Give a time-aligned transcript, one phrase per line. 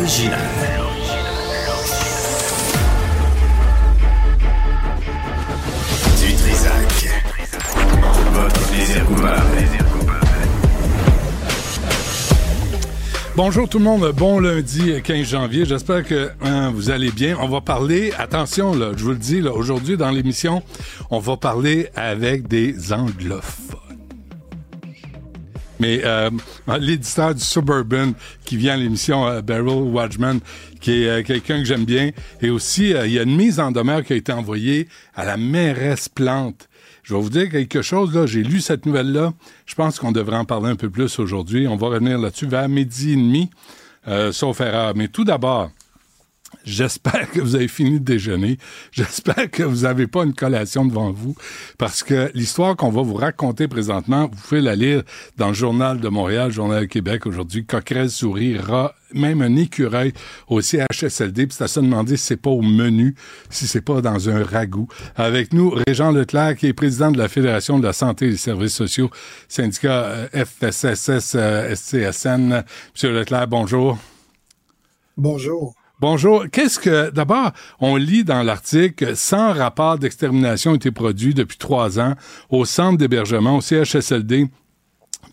[0.00, 0.38] original.
[6.20, 7.08] Du Trisac.
[8.32, 9.42] Votre plaisir coupable.
[13.36, 15.64] Bonjour tout le monde, bon lundi 15 janvier.
[15.64, 17.36] J'espère que hein, vous allez bien.
[17.40, 20.62] On va parler, attention là, je vous le dis là, aujourd'hui dans l'émission,
[21.10, 23.87] on va parler avec des anglophones.
[25.80, 26.30] Mais euh,
[26.80, 28.12] l'éditeur du Suburban
[28.44, 30.38] qui vient à l'émission, euh, Beryl Watchman,
[30.80, 32.10] qui est euh, quelqu'un que j'aime bien,
[32.42, 35.24] et aussi euh, il y a une mise en demeure qui a été envoyée à
[35.24, 36.68] la mairesse Plante.
[37.02, 38.26] Je vais vous dire quelque chose, là.
[38.26, 39.32] J'ai lu cette nouvelle-là.
[39.66, 41.66] Je pense qu'on devrait en parler un peu plus aujourd'hui.
[41.66, 43.50] On va revenir là-dessus vers midi et demi,
[44.30, 44.92] sauf erreur.
[44.94, 45.70] Mais tout d'abord,
[46.68, 48.58] J'espère que vous avez fini de déjeuner.
[48.92, 51.34] J'espère que vous n'avez pas une collation devant vous
[51.78, 55.02] parce que l'histoire qu'on va vous raconter présentement, vous pouvez la lire
[55.38, 57.64] dans le Journal de Montréal, Journal de Québec aujourd'hui.
[57.64, 58.58] Coquerel, souris,
[59.14, 60.12] même un écureuil
[60.46, 61.46] au CHSLD.
[61.46, 63.14] Puis c'est à se demander si c'est pas au menu,
[63.48, 64.88] si c'est pas dans un ragoût.
[65.16, 68.36] Avec nous, Régent Leclerc, qui est président de la Fédération de la santé et des
[68.36, 69.10] services sociaux,
[69.48, 72.62] syndicat euh, FSSS, euh, SCSN.
[72.94, 73.96] Monsieur Leclerc, bonjour.
[75.16, 75.74] Bonjour.
[76.00, 76.44] Bonjour.
[76.52, 81.98] Qu'est-ce que, d'abord, on lit dans l'article, 100 rapports d'extermination ont été produits depuis trois
[81.98, 82.14] ans
[82.50, 84.46] au centre d'hébergement, au CHSLD.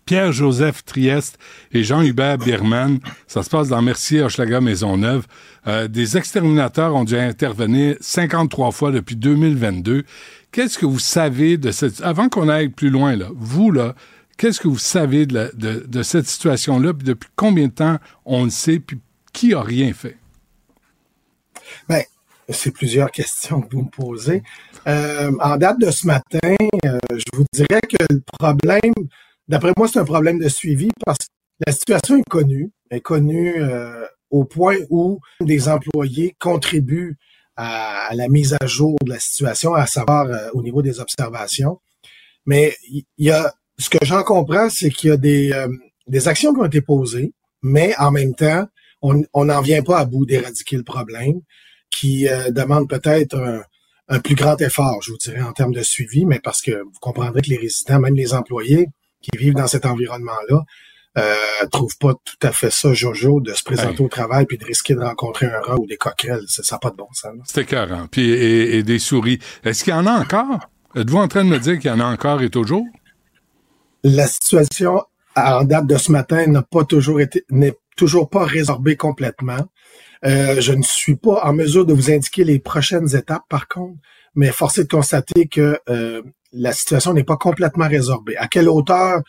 [0.06, 1.38] Pierre-Joseph Trieste
[1.70, 5.26] et Jean-Hubert Bierman, ça se passe dans Mercier, Hochelaga, Maisonneuve.
[5.68, 10.02] Euh, des exterminateurs ont dû intervenir 53 fois depuis 2022.
[10.50, 12.00] Qu'est-ce que vous savez de cette...
[12.02, 13.94] Avant qu'on aille plus loin, là, vous, là,
[14.36, 18.80] qu'est-ce que vous savez de, cette situation-là, puis depuis combien de temps on le sait,
[18.80, 18.98] puis
[19.32, 20.16] qui a rien fait?
[21.88, 22.02] Ben,
[22.48, 24.42] c'est plusieurs questions que vous me posez.
[24.86, 26.38] Euh, en date de ce matin,
[26.84, 28.92] euh, je vous dirais que le problème,
[29.48, 33.54] d'après moi, c'est un problème de suivi parce que la situation est connue, est connue
[33.62, 37.16] euh, au point où des employés contribuent
[37.56, 41.80] à, la mise à jour de la situation, à savoir au niveau des observations.
[42.44, 46.60] Mais il y a, ce que j'en comprends, c'est qu'il y a des actions qui
[46.60, 48.66] ont été posées, mais en même temps,
[49.00, 51.40] on n'en vient pas à bout d'éradiquer le problème,
[51.98, 53.62] qui euh, demande peut-être un,
[54.08, 57.00] un, plus grand effort, je vous dirais, en termes de suivi, mais parce que vous
[57.00, 58.88] comprendrez que les résidents, même les employés
[59.22, 60.64] qui vivent dans cet environnement-là,
[61.18, 64.64] euh, trouvent pas tout à fait ça, Jojo, de se présenter au travail puis de
[64.64, 66.44] risquer de rencontrer un rat ou des coquerelles.
[66.46, 67.32] Ça n'a pas de bon sens.
[67.46, 68.06] C'est écœurant.
[68.10, 69.38] Puis, et, et des souris.
[69.64, 70.68] Est-ce qu'il y en a encore?
[70.94, 72.86] Êtes-vous en train de me dire qu'il y en a encore et toujours?
[74.04, 75.02] La situation
[75.34, 79.66] en date de ce matin n'a pas toujours été, n'est toujours pas résorbée complètement.
[80.26, 83.98] Euh, je ne suis pas en mesure de vous indiquer les prochaines étapes, par contre,
[84.34, 86.22] mais force est de constater que euh,
[86.52, 88.36] la situation n'est pas complètement résorbée.
[88.36, 89.22] À quelle hauteur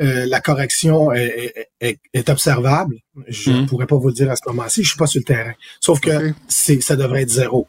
[0.00, 2.96] euh, la correction est, est, est observable,
[3.28, 3.66] je ne mmh.
[3.66, 4.82] pourrais pas vous le dire à ce moment-ci.
[4.82, 5.52] Je suis pas sur le terrain.
[5.80, 6.34] Sauf que okay.
[6.48, 7.66] c'est, ça devrait être zéro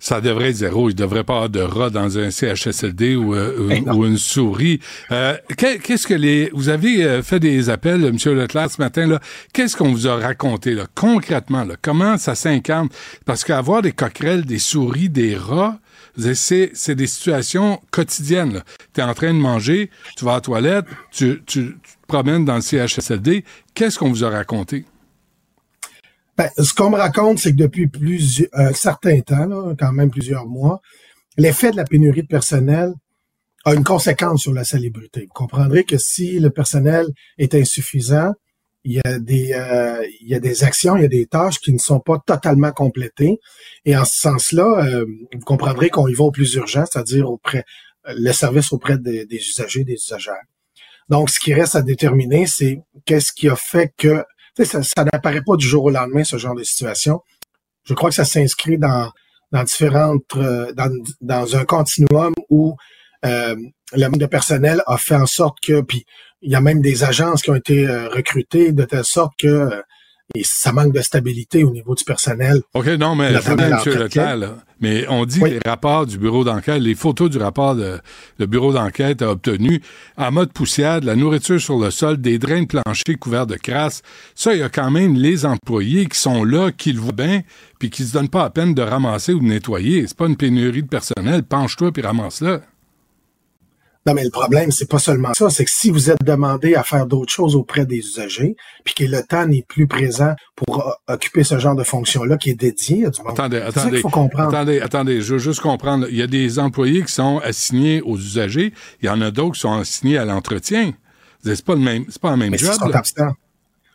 [0.00, 0.88] ça devrait être zéro.
[0.88, 4.80] Il ne devrait pas avoir de rat dans un CHSLD ou, euh, ou une souris.
[5.12, 6.50] Euh, qu'est-ce que les...
[6.54, 8.16] Vous avez euh, fait des appels, M.
[8.34, 9.20] Leclerc, ce matin, là?
[9.52, 11.74] Qu'est-ce qu'on vous a raconté, là, concrètement, là?
[11.80, 12.88] Comment ça s'incarne?
[13.26, 15.78] Parce qu'avoir des coquerelles, des souris, des rats,
[16.34, 18.62] c'est, c'est des situations quotidiennes.
[18.94, 22.06] Tu es en train de manger, tu vas à la toilette, tu, tu, tu te
[22.08, 23.44] promènes dans le CHSLD.
[23.74, 24.86] Qu'est-ce qu'on vous a raconté?
[26.40, 30.10] Ben, ce qu'on me raconte, c'est que depuis plus un certain temps, là, quand même
[30.10, 30.80] plusieurs mois,
[31.36, 32.94] l'effet de la pénurie de personnel
[33.66, 35.20] a une conséquence sur la salubrité.
[35.20, 38.32] Vous comprendrez que si le personnel est insuffisant,
[38.84, 41.58] il y a des euh, il y a des actions, il y a des tâches
[41.58, 43.38] qui ne sont pas totalement complétées.
[43.84, 47.64] Et en ce sens-là, euh, vous comprendrez qu'on y va au plus urgent, c'est-à-dire auprès
[48.06, 50.46] le service auprès des, des usagers, des usagères.
[51.10, 54.24] Donc, ce qui reste à déterminer, c'est qu'est-ce qui a fait que
[54.64, 54.80] ça,
[55.12, 57.20] n'apparaît pas du jour au lendemain, ce genre de situation.
[57.84, 59.10] Je crois que ça s'inscrit dans,
[59.52, 60.90] dans différentes, euh, dans,
[61.20, 62.76] dans un continuum où
[63.24, 63.56] euh,
[63.92, 66.04] le manque de personnel a fait en sorte que, puis
[66.42, 69.46] il y a même des agences qui ont été euh, recrutées de telle sorte que
[69.46, 69.82] euh,
[70.34, 72.62] et ça manque de stabilité au niveau du personnel.
[72.74, 73.40] OK, non, mais M.
[73.86, 75.50] Leclerc, là, mais on dit oui.
[75.50, 77.98] les rapports du bureau d'enquête, les photos du rapport de
[78.38, 79.82] le bureau d'enquête a obtenu
[80.16, 83.56] en mode poussière, de la nourriture sur le sol, des drains de plancher couverts de
[83.56, 84.02] crasse.
[84.34, 87.42] Ça, il y a quand même les employés qui sont là, qui le voient bien,
[87.78, 90.06] puis qui se donnent pas à peine de ramasser ou de nettoyer.
[90.06, 91.42] C'est pas une pénurie de personnel.
[91.42, 92.60] Penche-toi puis ramasse-le.
[94.06, 96.82] Non, mais le problème, c'est pas seulement ça, c'est que si vous êtes demandé à
[96.82, 101.44] faire d'autres choses auprès des usagers, puis que le temps n'est plus présent pour occuper
[101.44, 103.32] ce genre de fonction-là qui est dédié à du monde.
[103.32, 104.48] Attendez, attendez, faut comprendre.
[104.48, 106.06] attendez, attendez, je veux juste comprendre.
[106.08, 109.54] Il y a des employés qui sont assignés aux usagers, il y en a d'autres
[109.56, 110.94] qui sont assignés à l'entretien.
[111.44, 112.72] C'est pas le même, c'est pas le même mais job.
[112.72, 113.34] Sont absents.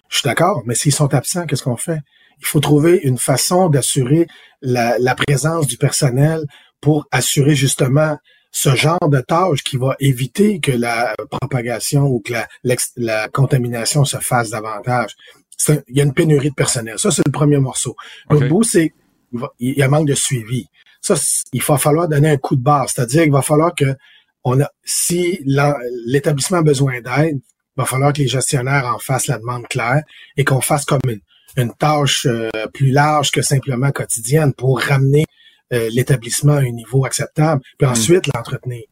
[0.10, 2.00] Je suis d'accord, mais s'ils sont absents, qu'est-ce qu'on fait?
[2.40, 4.28] Il faut trouver une façon d'assurer
[4.62, 6.44] la, la présence du personnel
[6.80, 8.18] pour assurer justement
[8.56, 12.48] ce genre de tâche qui va éviter que la propagation ou que la,
[12.96, 15.14] la contamination se fasse davantage.
[15.68, 16.98] il y a une pénurie de personnel.
[16.98, 17.98] Ça, c'est le premier morceau.
[18.30, 18.94] L'autre bout, c'est
[19.60, 20.68] il y a un manque de suivi.
[21.02, 21.16] Ça,
[21.52, 22.90] il va falloir donner un coup de barre.
[22.90, 23.94] C'est-à-dire qu'il va falloir que
[24.46, 25.42] on a, si
[26.06, 30.04] l'établissement a besoin d'aide, il va falloir que les gestionnaires en fassent la demande claire
[30.38, 31.20] et qu'on fasse comme une,
[31.58, 35.26] une tâche euh, plus large que simplement quotidienne pour ramener
[35.76, 37.92] euh, l'établissement à un niveau acceptable, puis hmm.
[37.92, 38.84] ensuite l'entretenir.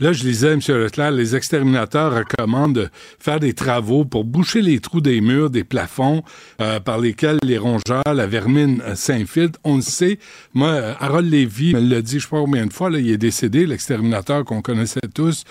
[0.00, 0.60] Là, je lisais, M.
[0.66, 2.88] Leclerc, les exterminateurs recommandent de
[3.20, 6.24] faire des travaux pour boucher les trous des murs, des plafonds
[6.60, 9.60] euh, par lesquels les rongeurs, la vermine euh, s'infiltrent.
[9.62, 10.18] On le sait.
[10.52, 13.18] Moi, Harold Lévy me l'a dit, je sais pas combien de fois, là, il est
[13.18, 15.44] décédé, l'exterminateur qu'on connaissait tous.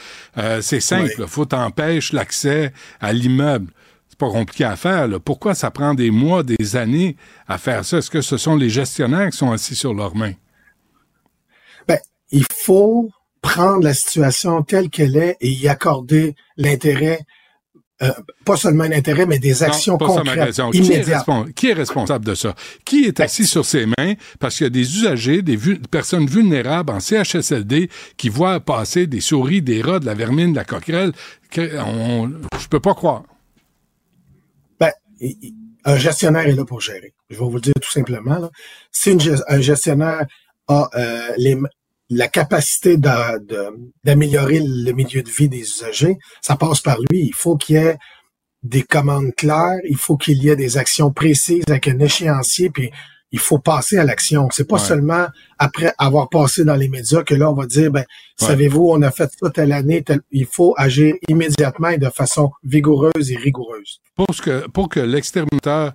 [0.59, 1.11] c'est simple.
[1.17, 3.71] Il faut empêcher l'accès à l'immeuble
[4.21, 5.07] pas compliqué à faire.
[5.19, 7.15] Pourquoi ça prend des mois, des années
[7.47, 7.97] à faire ça?
[7.97, 10.33] Est-ce que ce sont les gestionnaires qui sont assis sur leurs mains?
[11.87, 11.97] Ben,
[12.31, 13.09] il faut
[13.41, 17.21] prendre la situation telle qu'elle est et y accorder l'intérêt
[18.03, 18.11] euh,
[18.45, 21.23] pas seulement l'intérêt, mais des actions concrètes, immédiates.
[21.55, 22.55] Qui est, responsable de ça?
[22.83, 24.13] Qui est assis sur ses mains?
[24.39, 25.55] Parce qu'il y a des usagers, des
[25.91, 30.57] personnes vulnérables en CHSLD qui voient passer des souris, des rats, de la vermine, de
[30.57, 31.11] la coquerelle?
[31.51, 33.21] Que on, je peux pas croire
[35.83, 37.13] un gestionnaire est là pour gérer.
[37.29, 38.37] Je vais vous le dire tout simplement.
[38.37, 38.49] Là.
[38.91, 40.25] Si un gestionnaire
[40.67, 41.63] a euh,
[42.09, 47.25] la capacité d'améliorer le milieu de vie des usagers, ça passe par lui.
[47.25, 47.97] Il faut qu'il y ait
[48.63, 52.91] des commandes claires, il faut qu'il y ait des actions précises avec un échéancier, puis
[53.31, 54.49] il faut passer à l'action.
[54.51, 58.05] C'est pas seulement après avoir passé dans les médias que là, on va dire, ben,
[58.37, 63.31] savez-vous, on a fait ça telle année, il faut agir immédiatement et de façon vigoureuse
[63.31, 64.01] et rigoureuse.
[64.15, 65.93] Pour que, pour que l'exterminateur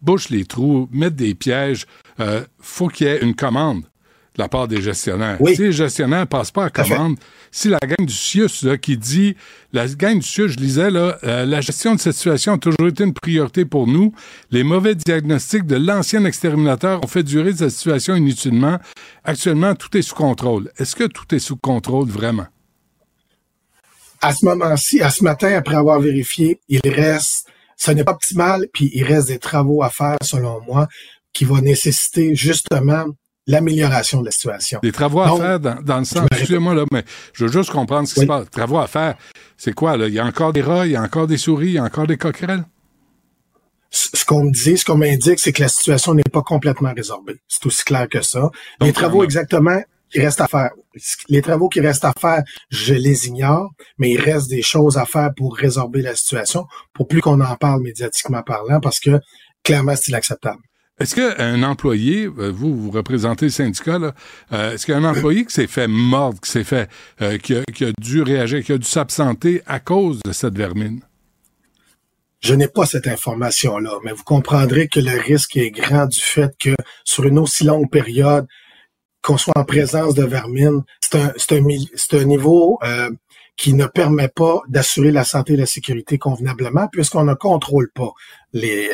[0.00, 1.86] bouche les trous, mette des pièges,
[2.20, 5.38] euh, faut qu'il y ait une commande de la part des gestionnaires.
[5.44, 7.16] Si les gestionnaires ne passent pas à commande,
[7.50, 9.36] si la gang du CIUS qui dit,
[9.72, 12.86] la gang du CIUS, je lisais, là, euh, la gestion de cette situation a toujours
[12.88, 14.12] été une priorité pour nous.
[14.50, 18.78] Les mauvais diagnostics de l'ancien exterminateur ont fait durer cette situation inutilement.
[19.24, 20.70] Actuellement, tout est sous contrôle.
[20.78, 22.46] Est-ce que tout est sous contrôle vraiment?
[24.20, 27.46] À ce moment-ci, à ce matin, après avoir vérifié, il reste,
[27.76, 30.88] ce n'est pas optimal, puis il reste des travaux à faire, selon moi,
[31.32, 33.06] qui vont nécessiter justement
[33.50, 34.80] l'amélioration de la situation.
[34.82, 38.14] Des travaux à faire dans, le sens, excusez-moi là, mais je veux juste comprendre ce
[38.14, 38.48] qui se passe.
[38.50, 39.16] Travaux à faire,
[39.56, 40.08] c'est quoi là?
[40.08, 41.84] Il y a encore des rats, il y a encore des souris, il y a
[41.84, 42.64] encore des coquerelles?
[43.90, 47.36] Ce qu'on me dit, ce qu'on m'indique, c'est que la situation n'est pas complètement résorbée.
[47.48, 48.50] C'est aussi clair que ça.
[48.80, 49.82] les travaux exactement
[50.12, 50.70] qui restent à faire.
[51.28, 55.06] Les travaux qui restent à faire, je les ignore, mais il reste des choses à
[55.06, 59.20] faire pour résorber la situation, pour plus qu'on en parle médiatiquement parlant, parce que
[59.64, 60.60] clairement, c'est inacceptable.
[61.00, 63.98] Est-ce qu'un employé, euh, vous, vous représentez le syndicat,
[64.52, 66.90] euh, est-ce qu'un employé qui s'est fait mordre, qui s'est fait,
[67.22, 70.58] euh, qui, a, qui, a, dû réagir, qui a dû s'absenter à cause de cette
[70.58, 71.00] vermine?
[72.40, 76.52] Je n'ai pas cette information-là, mais vous comprendrez que le risque est grand du fait
[76.62, 76.74] que
[77.04, 78.46] sur une aussi longue période,
[79.22, 83.10] qu'on soit en présence de vermine, c'est un, un, un niveau euh,
[83.56, 88.12] qui ne permet pas d'assurer la santé et la sécurité convenablement, puisqu'on ne contrôle pas
[88.52, 88.90] les,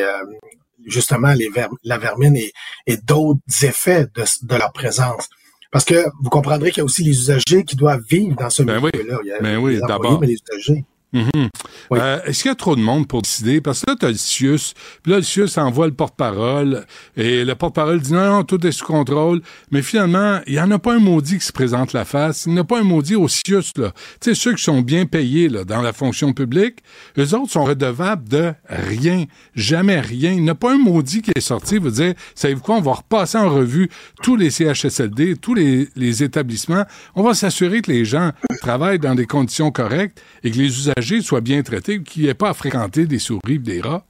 [0.87, 1.49] justement les
[1.85, 2.53] la vermine et,
[2.87, 5.29] et d'autres effets de, de, leur présence.
[5.71, 8.63] Parce que vous comprendrez qu'il y a aussi les usagers qui doivent vivre dans ce
[8.63, 9.19] ben milieu-là.
[9.23, 9.31] Oui.
[9.41, 9.81] Ben oui,
[10.27, 10.85] les usagers.
[11.17, 11.49] Mhm.
[11.93, 13.61] Euh, est-ce qu'il y a trop de monde pour décider?
[13.63, 16.85] Parce que là, tu as le CIUS, puis là, le CIUS envoie le porte-parole,
[17.17, 19.41] et le porte-parole dit non, non, tout est sous contrôle.
[19.71, 22.45] Mais finalement, il n'y en a pas un maudit qui se présente la face.
[22.47, 23.93] Il n'y en a pas un maudit au CIUS, là.
[24.21, 26.81] Tu sais, ceux qui sont bien payés, là, dans la fonction publique,
[27.19, 29.25] eux autres sont redevables de rien.
[29.55, 30.33] Jamais rien.
[30.33, 32.93] Il n'y a pas un maudit qui est sorti, vous dire, savez-vous quoi, on va
[32.93, 33.89] repasser en revue
[34.23, 36.85] tous les CHSLD, tous les, les établissements.
[37.15, 41.06] On va s'assurer que les gens travaillent dans des conditions correctes et que les usagers
[41.23, 44.05] soit bien traité, qu'il n'y ait pas à fréquenter des souris des rats?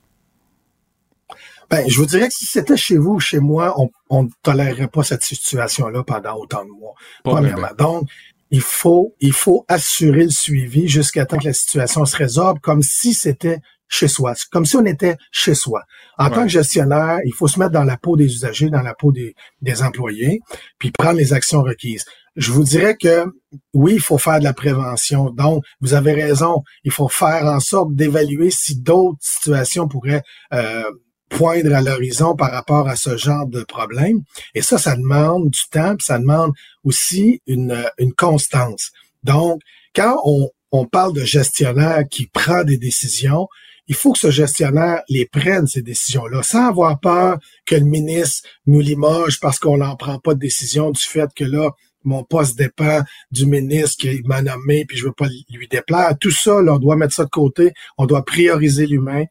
[1.69, 3.75] Ben, je vous dirais que si c'était chez vous ou chez moi,
[4.09, 6.95] on ne tolérerait pas cette situation-là pendant autant de mois.
[7.25, 7.69] premièrement.
[7.77, 8.09] Donc,
[8.51, 12.83] il faut, il faut assurer le suivi jusqu'à temps que la situation se résorbe comme
[12.83, 15.83] si c'était chez soi, comme si on était chez soi.
[16.19, 18.95] En tant que gestionnaire, il faut se mettre dans la peau des usagers, dans la
[18.95, 20.41] peau des, des employés,
[20.79, 22.05] puis prendre les actions requises.
[22.37, 23.25] Je vous dirais que
[23.73, 25.31] oui, il faut faire de la prévention.
[25.31, 30.85] Donc, vous avez raison, il faut faire en sorte d'évaluer si d'autres situations pourraient euh,
[31.31, 34.23] poindre à l'horizon par rapport à ce genre de problème.
[34.55, 36.53] Et ça, ça demande du temps, puis ça demande
[36.85, 37.85] aussi une,
[38.17, 38.91] constance.
[39.25, 39.61] Donc,
[39.95, 43.49] quand on, on parle de gestionnaire qui prend des décisions,
[43.89, 48.49] il faut que ce gestionnaire les prenne, ces décisions-là, sans avoir peur que le ministre
[48.67, 51.71] nous limoge parce qu'on n'en prend pas de décision du fait que là,
[52.07, 56.15] mon poste dépend du ministre qui m'a nommé, puis je veux pas lui déplaire.
[56.19, 57.73] Tout ça, là, on doit mettre ça de côté.
[57.99, 59.25] On doit prioriser l'humain,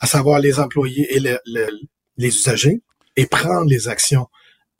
[0.00, 2.80] à savoir les employés et les usagers,
[3.16, 4.26] et prendre les actions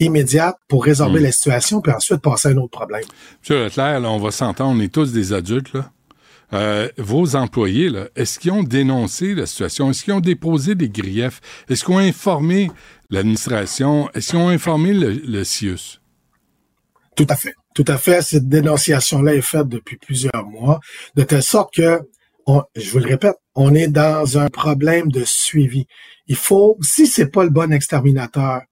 [0.01, 1.25] immédiates pour résorber hmm.
[1.25, 3.05] la situation, puis ensuite passer à un autre problème.
[3.41, 5.91] Monsieur Leclerc, là, on va s'entendre, on est tous des adultes, là.
[6.53, 9.91] Euh, vos employés, est-ce qu'ils ont dénoncé la situation?
[9.91, 11.41] Est-ce qu'ils ont déposé des griefs?
[11.69, 12.71] Est-ce qu'ils ont informé
[13.11, 14.09] l'administration?
[14.15, 16.01] Est-ce qu'ils ont informé le, le CIUS?
[17.17, 17.55] Tout à fait.
[17.75, 18.23] Tout à fait.
[18.23, 20.81] Cette dénonciation-là est faite depuis plusieurs mois,
[21.15, 22.01] de telle sorte que,
[22.77, 25.87] je vous le répète, on est dans un problème de suivi.
[26.27, 28.63] Il faut, si c'est pas le bon exterminateur,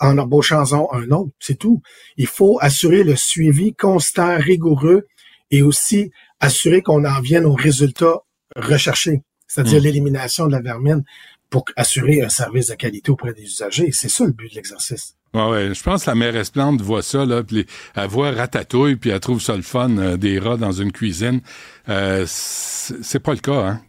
[0.00, 1.82] en embauchant un autre, c'est tout.
[2.16, 5.06] Il faut assurer le suivi constant, rigoureux
[5.50, 8.20] et aussi assurer qu'on en vienne aux résultats
[8.56, 9.84] recherchés, c'est-à-dire hmm.
[9.84, 11.04] l'élimination de la vermine
[11.50, 13.90] pour assurer un service de qualité auprès des usagers.
[13.92, 15.17] C'est ça le but de l'exercice.
[15.34, 18.96] Ouais, ouais, je pense que la mère Esplante voit ça, là, puis elle voit ratatouille,
[18.96, 21.42] puis elle trouve ça le fun, euh, des rats dans une cuisine.
[21.88, 23.82] Euh, c'est pas le cas, hein?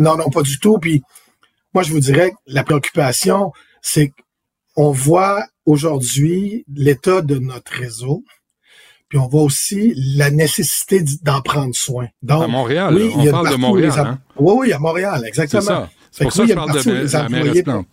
[0.00, 0.78] Non, non, pas du tout.
[0.78, 1.02] Puis
[1.74, 3.52] moi, je vous dirais que la préoccupation,
[3.82, 4.12] c'est
[4.74, 8.24] qu'on voit aujourd'hui l'état de notre réseau,
[9.08, 12.08] puis on voit aussi la nécessité d'en prendre soin.
[12.22, 13.92] Donc, à Montréal, oui, on parle de Montréal.
[13.98, 14.18] Hein?
[14.36, 15.60] Oui, oui, à Montréal, exactement.
[15.60, 15.90] C'est ça.
[16.10, 17.86] C'est pour ça que je parle de, la mère Esplante.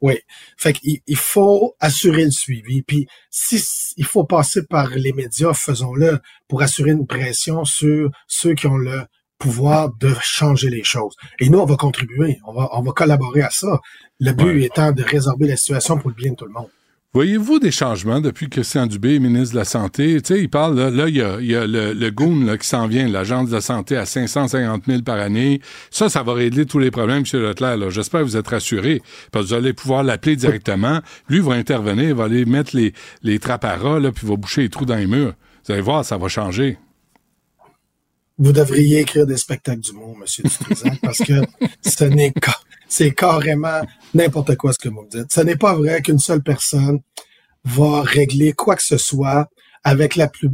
[0.00, 0.18] Oui.
[0.56, 2.82] Fait qu'il il faut assurer le suivi.
[2.82, 3.62] Puis si
[3.96, 8.78] il faut passer par les médias, faisons-le pour assurer une pression sur ceux qui ont
[8.78, 9.02] le
[9.38, 11.14] pouvoir de changer les choses.
[11.38, 13.80] Et nous, on va contribuer, on va, on va collaborer à ça.
[14.20, 16.68] Le but étant de résorber la situation pour le bien de tout le monde.
[17.12, 20.22] Voyez-vous des changements depuis que Christian Dubé est ministre de la Santé?
[20.22, 22.86] Tu sais, il parle, là, il y a, il y a le, le qui s'en
[22.86, 25.60] vient, l'Agence de la Santé à 550 000 par année.
[25.90, 27.40] Ça, ça va régler tous les problèmes, M.
[27.42, 27.90] Leclerc.
[27.90, 29.02] J'espère que vous êtes rassuré,
[29.32, 31.00] parce que vous allez pouvoir l'appeler directement.
[31.28, 32.92] Lui va intervenir, il va aller mettre les,
[33.24, 35.34] les trappes puis il va boucher les trous dans les murs.
[35.66, 36.78] Vous allez voir, ça va changer.
[38.38, 40.44] Vous devriez écrire des spectacles du monde, M.
[40.44, 41.42] Dutrisac, parce que
[41.82, 42.54] ce n'est pas
[42.90, 43.80] c'est carrément
[44.12, 45.32] n'importe quoi ce que vous me dites.
[45.32, 47.00] Ce n'est pas vrai qu'une seule personne
[47.64, 49.48] va régler quoi que ce soit
[49.84, 50.50] avec la plus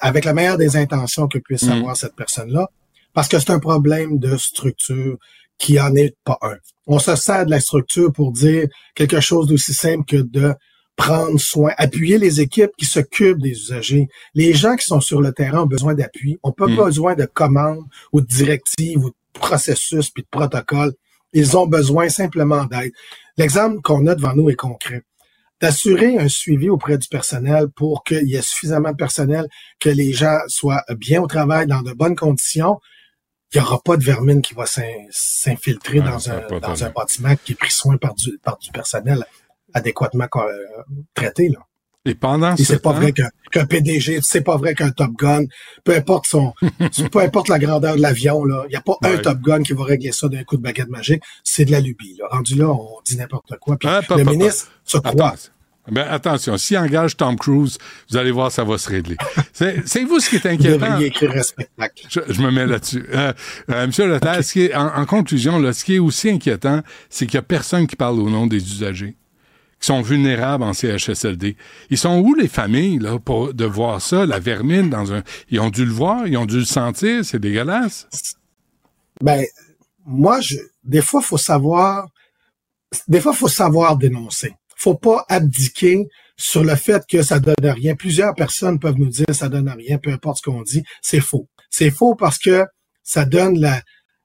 [0.00, 1.72] avec la meilleure des intentions que puisse mm.
[1.72, 2.68] avoir cette personne-là,
[3.12, 5.16] parce que c'est un problème de structure
[5.58, 6.56] qui en est pas un.
[6.86, 10.54] On se sert de la structure pour dire quelque chose d'aussi simple que de
[10.94, 14.08] prendre soin, appuyer les équipes qui s'occupent des usagers.
[14.34, 16.38] Les gens qui sont sur le terrain ont besoin d'appui.
[16.42, 16.76] On pas mm.
[16.76, 20.94] besoin de commandes ou de directives ou de processus puis de protocoles.
[21.36, 22.92] Ils ont besoin simplement d'aide.
[23.36, 25.02] L'exemple qu'on a devant nous est concret.
[25.60, 29.46] D'assurer un suivi auprès du personnel pour qu'il y ait suffisamment de personnel,
[29.78, 32.80] que les gens soient bien au travail, dans de bonnes conditions.
[33.52, 34.64] Il n'y aura pas de vermine qui va
[35.10, 39.22] s'infiltrer dans, un, dans un bâtiment qui est pris soin par du, par du personnel
[39.74, 40.56] adéquatement euh,
[41.12, 41.50] traité.
[41.50, 41.60] Là.
[42.06, 45.44] Et pendant Et c'est pas vrai qu'un PDG, c'est pas vrai qu'un Top Gun,
[45.84, 46.54] peu importe son,
[47.12, 49.72] peu importe la grandeur de l'avion, là, il y a pas un Top Gun qui
[49.72, 51.22] va régler ça d'un coup de baguette magique.
[51.42, 52.26] C'est de la lubie, là.
[52.30, 53.76] Rendu là, on dit n'importe quoi.
[53.76, 55.34] Puis le ministre se croit.
[55.90, 57.78] Ben, attention, s'il engage Tom Cruise,
[58.10, 59.16] vous allez voir, ça va se régler.
[59.52, 60.98] C'est vous ce qui est inquiétant.
[60.98, 62.06] écrire un spectacle.
[62.08, 63.06] Je, me mets là-dessus.
[63.12, 63.32] Euh,
[63.70, 67.26] euh, Monsieur ce qui est, en, en, conclusion, là, ce qui est aussi inquiétant, c'est
[67.26, 69.16] qu'il y a personne qui parle au nom des usagers
[69.80, 71.56] qui sont vulnérables en CHSLD.
[71.90, 75.60] Ils sont où les familles là pour de voir ça, la vermine dans un ils
[75.60, 78.08] ont dû le voir, ils ont dû le sentir, c'est dégueulasse.
[79.22, 79.44] Ben
[80.04, 82.08] moi je des fois faut savoir
[83.08, 84.54] des fois faut savoir dénoncer.
[84.76, 86.06] Faut pas abdiquer
[86.36, 87.94] sur le fait que ça donne rien.
[87.94, 91.48] Plusieurs personnes peuvent nous dire ça donne rien, peu importe ce qu'on dit, c'est faux.
[91.70, 92.64] C'est faux parce que
[93.02, 93.82] ça donne la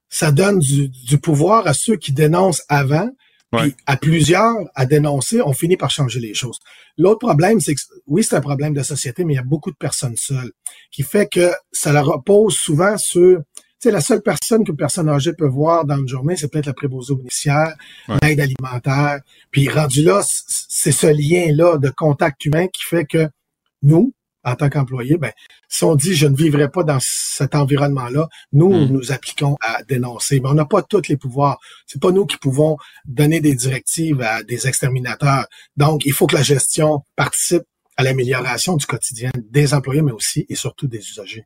[0.09, 3.09] ça donne du pouvoir à ceux qui dénoncent avant,
[3.51, 6.59] puis à plusieurs, à dénoncer, on finit par changer les choses.
[6.97, 9.71] L'autre problème, c'est que oui, c'est un problème de société, mais il y a beaucoup
[9.71, 10.51] de personnes seules,
[10.91, 13.41] qui fait que ça leur repose souvent sur
[13.81, 16.67] tu sais, la seule personne qu'une personne âgée peut voir dans une journée, c'est peut-être
[16.67, 17.73] la préposée bénéficiaire,
[18.21, 19.21] l'aide alimentaire.
[19.49, 23.27] Puis rendu là, c'est ce lien-là de contact humain qui fait que
[23.81, 24.13] nous,
[24.43, 25.31] en tant qu'employé, ben,
[25.67, 28.91] si on dit je ne vivrai pas dans cet environnement-là, nous, hmm.
[28.91, 30.39] nous appliquons à dénoncer.
[30.39, 31.59] Mais on n'a pas tous les pouvoirs.
[31.85, 35.45] C'est pas nous qui pouvons donner des directives à des exterminateurs.
[35.77, 37.63] Donc, il faut que la gestion participe
[37.97, 41.45] à l'amélioration du quotidien des employés, mais aussi et surtout des usagers.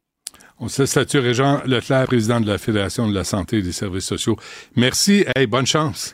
[0.60, 4.06] On se statue Régent Leclerc, président de la Fédération de la santé et des services
[4.06, 4.38] sociaux.
[4.76, 5.26] Merci.
[5.36, 6.14] et bonne chance.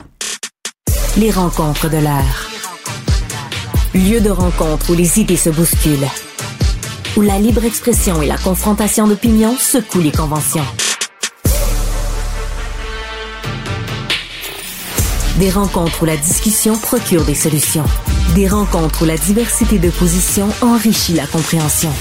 [1.18, 2.50] Les rencontres de l'air.
[3.94, 6.08] Lieu de rencontre où les idées se bousculent
[7.18, 10.66] où la libre expression et la confrontation d'opinions secouent les conventions.
[15.40, 17.86] Des rencontres où la discussion procure des solutions.
[18.36, 21.92] Des rencontres où la diversité de positions enrichit la compréhension.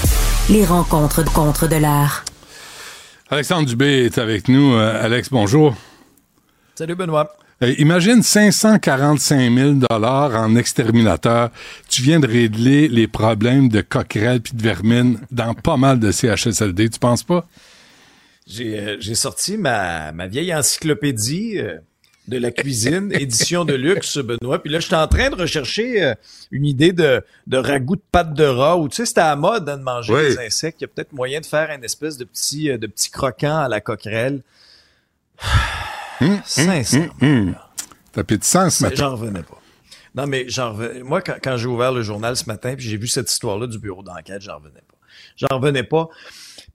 [0.49, 2.23] Les rencontres contre de l'art.
[3.29, 4.73] Alexandre Dubé est avec nous.
[4.73, 5.75] Euh, Alex, bonjour.
[6.75, 7.35] Salut Benoît.
[7.63, 11.51] Euh, imagine 545 000 dollars en exterminateur.
[11.89, 16.11] Tu viens de régler les problèmes de coquerelles puis de vermine dans pas mal de
[16.11, 16.89] CHSLD.
[16.89, 17.47] Tu penses pas?
[18.47, 21.77] J'ai euh, sorti ma, ma vieille encyclopédie euh,
[22.27, 24.61] de la cuisine, édition de luxe, Benoît.
[24.61, 26.15] Puis là, j'étais en train de rechercher euh,
[26.49, 28.77] une idée de, de ragoût de pâte de rat.
[28.77, 30.21] Ou tu sais, c'était à la mode hein, de manger Oui.
[30.29, 30.81] des insectes.
[30.81, 33.57] Il y a peut-être moyen de faire une espèce de petit, euh, de petit croquant
[33.59, 34.41] à la coquerelle.
[36.45, 37.13] Sincèrement.
[37.21, 37.55] Hum.
[38.11, 38.97] T'as plus de sens maintenant.
[38.97, 39.61] J'en revenais pas.
[40.15, 41.03] Non, mais j'en revenais.
[41.03, 43.79] Moi, quand, quand j'ai ouvert le journal ce matin, puis j'ai vu cette histoire-là du
[43.79, 44.97] bureau d'enquête, j'en revenais pas.
[45.37, 46.09] J'en revenais pas.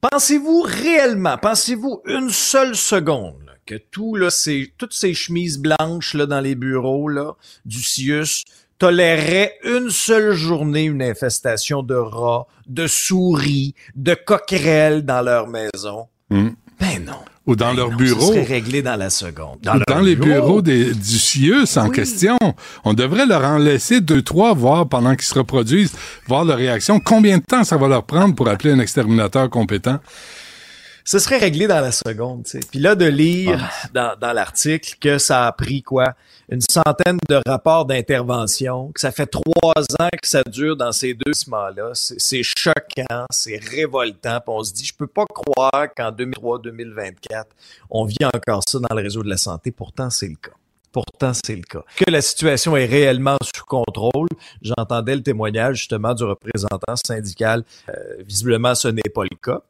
[0.01, 6.15] Pensez-vous réellement, pensez-vous une seule seconde là, que tout, là, ces, toutes ces chemises blanches
[6.15, 7.33] là, dans les bureaux là,
[7.65, 8.45] du CIUS
[8.79, 16.09] toléreraient une seule journée une infestation de rats, de souris, de coquerelles dans leur maison?
[16.81, 17.13] Ben non.
[17.47, 18.21] Ou dans Ben leur non, bureau.
[18.21, 19.59] Ça serait réglé dans la seconde.
[19.63, 20.27] Dans, leur les bureau.
[20.47, 21.95] bureaux des, du CIUS en Oui.
[21.95, 22.37] question.
[22.85, 25.93] On devrait leur en laisser deux, trois, voir pendant qu'ils se reproduisent,
[26.27, 26.99] voir leur réaction.
[26.99, 29.99] Combien de temps ça va leur prendre pour appeler un exterminateur compétent?
[31.07, 32.45] Ce serait réglé dans la seconde.
[32.45, 32.61] tu sais.
[32.71, 33.89] Puis là, de lire Ah.
[33.95, 36.15] dans, dans l'article que ça a pris quoi?
[36.51, 41.15] Une centaine de rapports d'intervention, que ça fait trois ans que ça dure dans ces
[41.15, 41.33] deux
[41.77, 44.41] là C'est c'est choquant, c'est révoltant.
[44.41, 47.45] Puis on se dit, je peux pas croire qu'en 2003-2024,
[47.91, 49.71] on vit encore ça dans le réseau de la santé.
[49.71, 50.53] Pourtant, c'est le cas.
[50.93, 51.83] Pourtant, c'est le cas.
[51.97, 54.29] Que la situation est réellement sous contrôle.
[54.63, 57.65] J'entendais le témoignage justement du représentant syndical.
[57.91, 57.93] Euh,
[58.27, 59.61] visiblement, ce n'est pas le cas.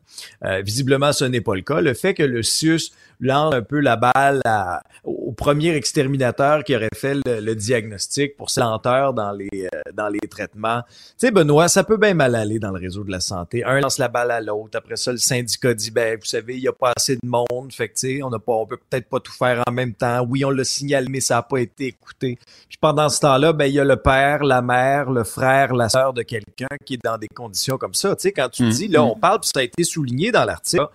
[0.45, 1.81] Euh, visiblement, ce n'est pas le cas.
[1.81, 6.77] Le fait que le CIUS lance un peu la balle à- au premier exterminateur qui
[6.77, 10.83] aurait fait le, le diagnostic pour sa lenteur dans les, euh, dans les traitements.
[10.89, 13.65] Tu sais, Benoît, ça peut bien mal aller dans le réseau de la santé.
[13.65, 14.77] Un lance la balle à l'autre.
[14.77, 17.73] Après ça, le syndicat dit, ben, vous savez, il n'y a pas assez de monde.
[17.73, 20.27] Fait que, tu sais, on pas, on peut peut-être pas tout faire en même temps.
[20.29, 22.39] Oui, on l'a signalé, mais ça n'a pas été écouté.
[22.69, 25.89] Puis pendant ce temps-là, ben, il y a le père, la mère, le frère, la
[25.89, 28.15] sœur de quelqu'un qui est dans des conditions comme ça.
[28.17, 29.05] Tu sais, quand tu Mm, dis, là, mm.
[29.05, 30.87] on parle, puis ça a été souligné dans l'article,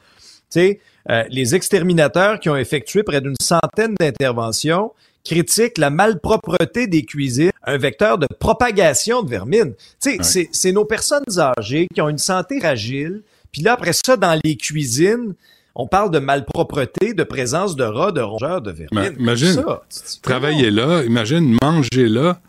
[0.52, 4.92] tu sais, euh, les exterminateurs qui ont effectué près d'une centaine d'interventions
[5.26, 9.74] critiquent la malpropreté des cuisines, un vecteur de propagation de vermine.
[10.02, 10.48] Tu sais, Ouais.
[10.52, 14.56] c'est- nos personnes âgées qui ont une santé fragile, puis là, après ça, dans les
[14.58, 15.34] cuisines,
[15.76, 19.16] on parle de malpropreté, de présence de rats, de rongeurs, de vermine.
[19.20, 22.40] Imagine, Ça, tu Travailler là, imagine, manger là.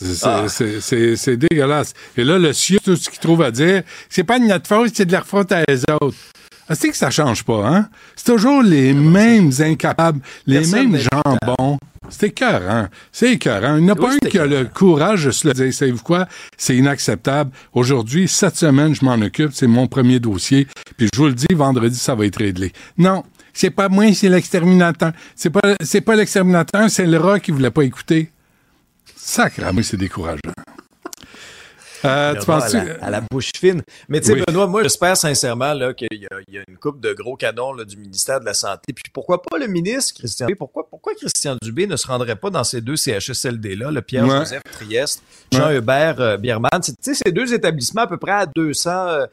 [0.00, 0.46] C'est- Ah.
[0.48, 1.92] C'est dégueulasse.
[2.16, 4.90] Et là, le CIUS, tout ce qu'il trouve à dire, c'est pas de notre faute,
[4.94, 6.16] c'est de leur faute à les autres.
[6.68, 7.88] Ah, C'est que ça change pas, hein?
[8.14, 11.78] C'est toujours les mêmes incapables, les Personne mêmes jambons.
[12.08, 12.86] C'est écœurant.
[13.12, 13.76] C'est écœurant.
[13.76, 15.72] Il n'y en a Oui, pas un qui a le courage de se le dire.
[15.74, 16.26] Savez-vous quoi?
[16.56, 17.50] C'est inacceptable.
[17.72, 19.50] Aujourd'hui, cette semaine, je m'en occupe.
[19.52, 20.66] C'est mon premier dossier.
[20.96, 22.72] Puis je vous le dis, vendredi, ça va être réglé.
[22.98, 23.24] Non.
[23.52, 25.12] C'est pas moi, c'est l'exterminateur.
[25.34, 28.30] C'est pas, c'est pas l'exterminateur, c'est le rat qui voulait pas écouter.
[29.22, 30.40] Sacrément, c'est décourageant.
[32.02, 33.82] Euh, tu penses à, la, à la bouche fine.
[34.08, 34.42] Mais tu sais, Oui.
[34.46, 37.74] Benoît, moi, j'espère sincèrement qu'il y, a- il y a une coupe de gros canons
[37.74, 38.94] là, du ministère de la Santé.
[38.94, 40.56] Puis pourquoi pas le ministre, Christian Dubé?
[40.56, 45.22] Pourquoi, pourquoi Christian Dubé ne se rendrait pas dans ces deux CHSLD-là, le Pierre-Joseph Trieste,
[45.52, 46.80] Jean-Hubert euh, Biermann?
[46.82, 49.26] Tu sais, ces deux établissements, à peu près à 200, euh,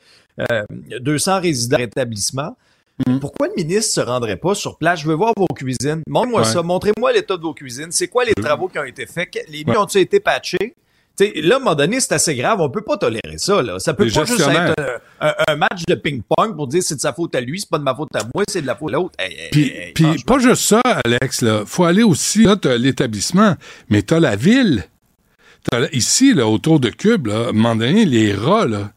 [0.52, 0.64] euh,
[1.00, 2.58] 200 résidents établissements.
[3.06, 3.20] Mhm.
[3.20, 5.02] Pourquoi le ministre se rendrait pas sur place?
[5.02, 6.02] Je veux voir vos cuisines.
[6.08, 6.48] Montrez-moi Ouais.
[6.48, 6.64] ça.
[6.64, 7.92] Montrez-moi l'état de vos cuisines.
[7.92, 9.38] C'est quoi les travaux qui ont été faits?
[9.50, 9.82] Les murs Ouais.
[9.82, 10.76] ont-ils été patchés?
[11.20, 12.62] Là, à un moment donné, c'est assez grave.
[12.62, 13.62] On peut pas tolérer ça.
[13.64, 13.80] Là.
[13.80, 14.76] Ça peut Les pas juste être
[15.20, 17.70] un, un- un match de ping-pong pour dire c'est de sa faute à lui, c'est
[17.70, 19.16] pas de ma faute à moi, c'est de la faute à l'autre.
[19.18, 21.42] Hey, Puis, hey, puis pas juste ça, Alex.
[21.42, 22.44] Là, faut aller aussi.
[22.44, 23.56] Là, t'as l'établissement,
[23.90, 24.84] mais t'as la ville.
[25.92, 28.92] Ici, là, autour de Cube, là, à un moment donné, les rats, là.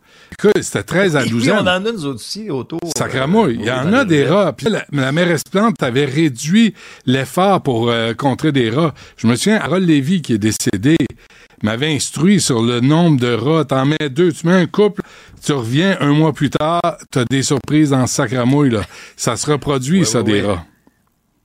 [0.61, 1.57] C'était 13 à Et 12 puis, ans.
[1.61, 2.81] on en a nous autres aussi autour.
[2.97, 3.57] Sacramouille.
[3.57, 4.53] euh, Il y en a des rats.
[4.53, 6.75] Puis la, la mairesse Plante avait réduit
[7.07, 8.95] l'effort pour euh, contrer des rats.
[9.17, 10.97] Je me souviens, Harold Lévy, qui est décédé,
[11.63, 13.65] m'avait instruit sur le nombre de rats.
[13.65, 15.03] T'en mets deux, tu mets un couple,
[15.45, 18.83] tu reviens un mois plus tard, t'as des surprises dans Sacramouille, là.
[19.17, 20.47] Ça se reproduit, Oui, ça, oui, des oui.
[20.47, 20.65] rats.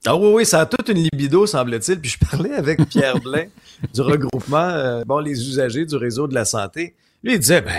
[0.07, 1.99] Ah oui, oui, ça a toute une libido, semble-t-il.
[1.99, 3.45] Puis je parlais avec Pierre Blain
[3.93, 6.93] du regroupement, euh, bon, les usagers du réseau de la santé.
[7.23, 7.73] Lui, il disait, ben,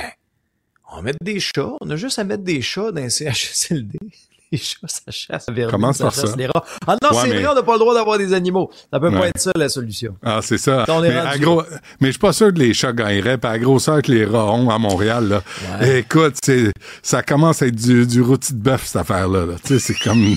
[0.92, 1.72] on va mettre des chats.
[1.80, 3.98] On a juste à mettre des chats dans un CHSLD.
[4.02, 4.10] Les
[4.52, 6.36] les chats, ça chasse vermine, Commence ça chasse ça.
[6.36, 6.64] les rats.
[6.86, 8.70] Ah non, Ouais, c'est mais- vrai, on n'a pas le droit d'avoir des animaux.
[8.92, 9.18] Ça peut Ouais.
[9.18, 10.14] pas être ça la solution.
[10.24, 10.84] Ah, c'est ça.
[11.02, 11.64] Mais, à gros-
[12.00, 13.38] mais je suis pas sûr que les chats gagneraient.
[13.38, 15.42] Puis à la grosseur que les rats ont à Montréal, là.
[15.80, 15.98] Ouais.
[15.98, 16.70] Écoute, c'est,
[17.02, 19.46] ça commence à être du, du rôti de bœuf, cette affaire-là.
[19.46, 19.54] là.
[19.64, 20.22] Tu sais, c'est comme...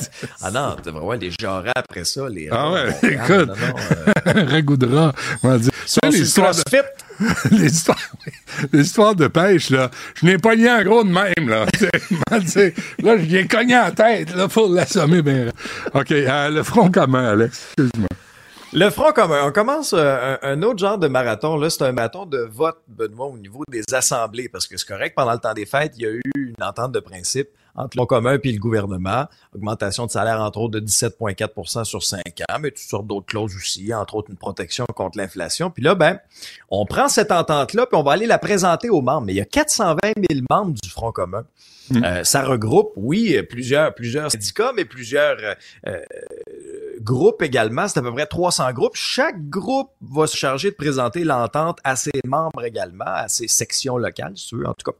[0.40, 2.72] Ah non, tu devrais voir les jarrets après ça, les Ah rats.
[2.74, 3.50] ouais, Bon, écoute.
[4.26, 5.12] euh, un de rat.
[5.42, 5.72] on va dire.
[6.12, 6.24] les de-
[8.72, 11.66] Histoires de pêche, là, je n'ai pogné un gros de même, là.
[12.30, 15.52] Là, je viens cogner en tête, là, pour l'assommer, ben.
[15.94, 18.08] OK, euh, le front commun, Alex, excuse-moi.
[18.74, 21.58] Le Front commun, on commence euh, un, un autre genre de marathon.
[21.58, 25.14] Là, c'est un marathon de vote, Benoît, au niveau des assemblées, parce que c'est correct,
[25.14, 28.06] pendant le temps des fêtes, il y a eu une entente de principe entre le
[28.06, 29.26] commun et le gouvernement.
[29.54, 33.54] Augmentation de salaire, entre autres, de 17,4% sur 5 ans, mais toutes sortes d'autres clauses
[33.56, 35.70] aussi, entre autres une protection contre l'inflation.
[35.70, 36.18] Puis là, ben,
[36.70, 39.26] on prend cette entente-là, puis on va aller la présenter aux membres.
[39.26, 39.98] Mais il y a 420
[40.30, 41.44] 000 membres du Front commun.
[41.96, 45.54] Euh, ça regroupe, oui, plusieurs, plusieurs syndicats, mais plusieurs euh,
[45.86, 46.00] euh,
[47.00, 47.88] groupes également.
[47.88, 48.94] C'est à peu près 300 groupes.
[48.94, 53.96] Chaque groupe va se charger de présenter l'entente à ses membres également, à ses sections
[53.96, 54.96] locales, si tu veux, en tout cas.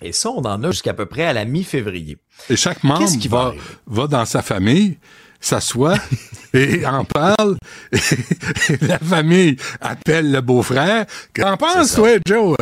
[0.00, 2.18] Et ça, on en a jusqu'à peu près à la mi-février.
[2.48, 3.62] Et chaque membre qui va va, arriver?
[3.86, 4.98] va dans sa famille,
[5.40, 5.98] s'assoit
[6.54, 7.56] et en parle.
[7.92, 11.06] Et la famille appelle le beau-frère.
[11.34, 12.56] Qu'en penses, toi, Joe?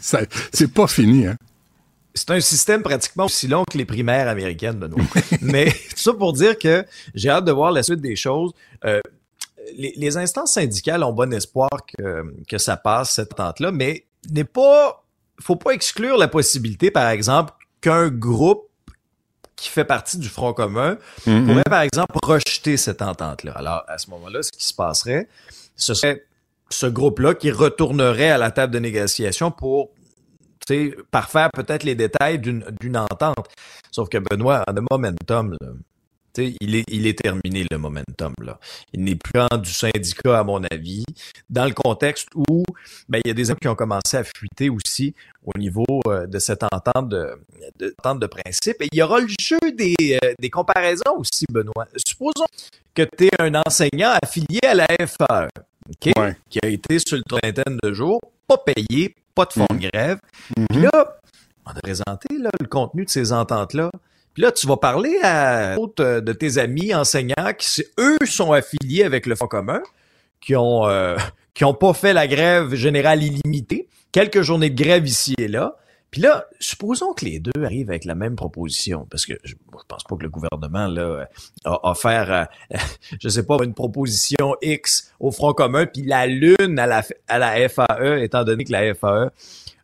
[0.00, 1.36] C'est pas fini, hein?
[2.12, 5.04] C'est un système pratiquement aussi long que les primaires américaines, Benoît.
[5.40, 8.52] Mais tout ça pour dire que j'ai hâte de voir la suite des choses.
[8.84, 9.00] Euh,
[9.76, 14.44] les, les instances syndicales ont bon espoir que, que ça passe, cette entente-là, mais n'est
[14.44, 15.04] pas,
[15.40, 18.66] faut pas exclure la possibilité, par exemple, qu'un groupe
[19.56, 21.46] qui fait partie du Front commun Mhm.
[21.46, 23.52] pourrait, par exemple, rejeter cette entente-là.
[23.52, 25.28] Alors, à ce moment-là, ce qui se passerait,
[25.76, 26.24] ce serait
[26.70, 29.90] ce groupe-là qui retournerait à la table de négociation pour
[30.66, 33.46] tu sais, parfaire peut-être les détails d'une d'une entente.
[33.90, 35.68] Sauf que Benoît, en a momentum, là,
[36.60, 38.32] il est, il est terminé le momentum.
[38.42, 38.58] Là.
[38.92, 41.04] Il n'est plus en du syndicat, à mon avis,
[41.48, 42.62] dans le contexte où
[43.08, 46.26] ben, il y a des hommes qui ont commencé à fuiter aussi au niveau euh,
[46.26, 47.38] de cette entente de,
[47.78, 48.80] de, entente de principe.
[48.82, 51.86] Et il y aura le jeu des, euh, des comparaisons aussi, Benoît.
[51.96, 52.46] Supposons
[52.94, 55.48] que tu es un enseignant affilié à la FAE,
[55.88, 56.12] OK?
[56.18, 56.36] Ouais.
[56.48, 60.18] qui a été sur le trentaine de jours, pas payé, pas de fonds de grève.
[60.56, 60.66] Mhm.
[60.68, 61.16] Puis là,
[61.66, 63.90] on a présenté là, le contenu de ces ententes-là.
[64.40, 68.52] Puis là, tu vas parler à d'autres euh, de tes amis enseignants qui, eux, sont
[68.52, 69.82] affiliés avec le Fonds commun,
[70.40, 71.14] qui ont euh,
[71.52, 75.76] qui ont pas fait la grève générale illimitée, quelques journées de grève ici et là.
[76.10, 79.84] Puis là, supposons que les deux arrivent avec la même proposition, parce que je, je
[79.86, 81.28] pense pas que le gouvernement là
[81.66, 82.76] a offert, euh,
[83.20, 87.38] je sais pas, une proposition X au Front commun, puis la lune à la à
[87.38, 89.32] la FAE, étant donné que la FAE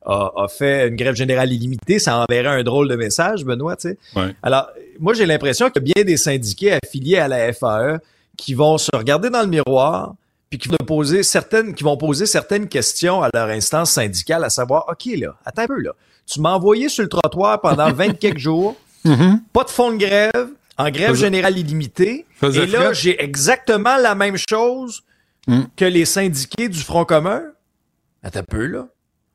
[0.07, 3.91] a, a fait une grève générale illimitée, ça enverrait un drôle de message, Benoît, tu
[3.91, 3.99] sais.
[4.15, 4.35] Ouais.
[4.43, 4.69] Alors,
[5.01, 7.99] moi, j'ai l'impression qu'il y a bien des syndiqués affiliés à la FAE
[8.37, 10.15] qui vont se regarder dans le miroir,
[10.49, 14.51] puis qui vont poser certaines, qui vont poser certaines questions à leur instance syndicale, à
[14.51, 15.93] savoir, OK, là, attends un peu, là.
[16.27, 19.41] Tu m'as envoyé sur le trottoir pendant 20 quelques jours, Mhm.
[19.53, 23.97] pas de fonds de grève, en grève Faisait- générale illimitée, Faisait et là, j'ai exactement
[23.97, 25.03] la même chose
[25.49, 25.61] Mm.
[25.77, 27.41] que les syndiqués du Front commun.
[28.25, 28.89] Attends un peu, là.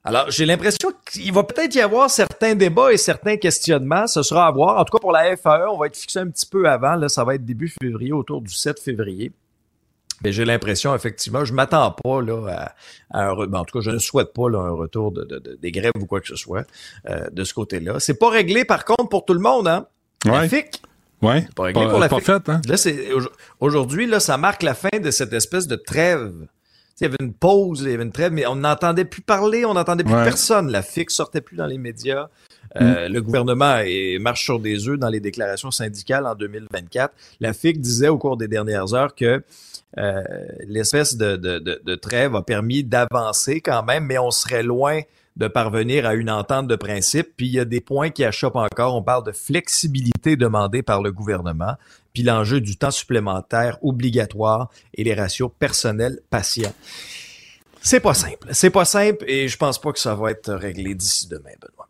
[0.04, 4.08] Alors, j'ai l'impression qu'il va peut-être y avoir certains débats et certains questionnements.
[4.08, 4.80] Ce sera à voir.
[4.80, 6.96] En tout cas, pour la FAE, on va être fixé un petit peu avant.
[6.96, 9.32] Là, ça va être début février, autour du 7 février.
[10.24, 12.48] Mais j'ai l'impression, effectivement, je m'attends pas là,
[13.12, 15.12] à, à un re- ben, en tout cas, je ne souhaite pas là, un retour
[15.12, 16.66] de, de- de- des grèves ou quoi que ce soit
[17.10, 18.00] euh, de ce côté-là.
[18.00, 19.88] C'est pas réglé, par contre, pour tout le monde, hein?
[20.26, 20.48] La Ouais.
[20.50, 20.82] FIC,
[21.24, 21.48] Ouais.
[21.56, 22.26] pas réglé pour la pas FIC.
[22.26, 22.62] fait, hein?
[22.68, 23.22] Là, c'est au-
[23.60, 26.34] aujourd'hui, là, ça marque la fin de cette espèce de trêve.
[27.00, 29.66] Il y avait une pause, il y avait une trêve, mais on n'entendait plus parler,
[29.66, 30.24] on n'entendait plus Ouais.
[30.24, 30.70] personne.
[30.72, 32.28] La FIC sortait plus dans les médias.
[32.80, 37.14] Euh, Le gouvernement est- marche sur des œufs dans les déclarations syndicales en 2024.
[37.40, 39.44] La FIC disait au cours des dernières heures que
[39.98, 40.22] euh,
[40.68, 45.02] l'espèce de, de, de, de trêve a permis d'avancer quand même, mais on serait loin
[45.38, 47.30] de parvenir à une entente de principe.
[47.36, 48.96] Puis il y a des points qui achoppent encore.
[48.96, 51.74] On parle de flexibilité demandée par le gouvernement,
[52.14, 56.74] puis l'enjeu du temps supplémentaire obligatoire et les ratios personnels patients.
[57.82, 58.50] C'est pas simple.
[58.52, 61.88] C'est pas simple et je pense pas que ça va être réglé d'ici demain, Benoît.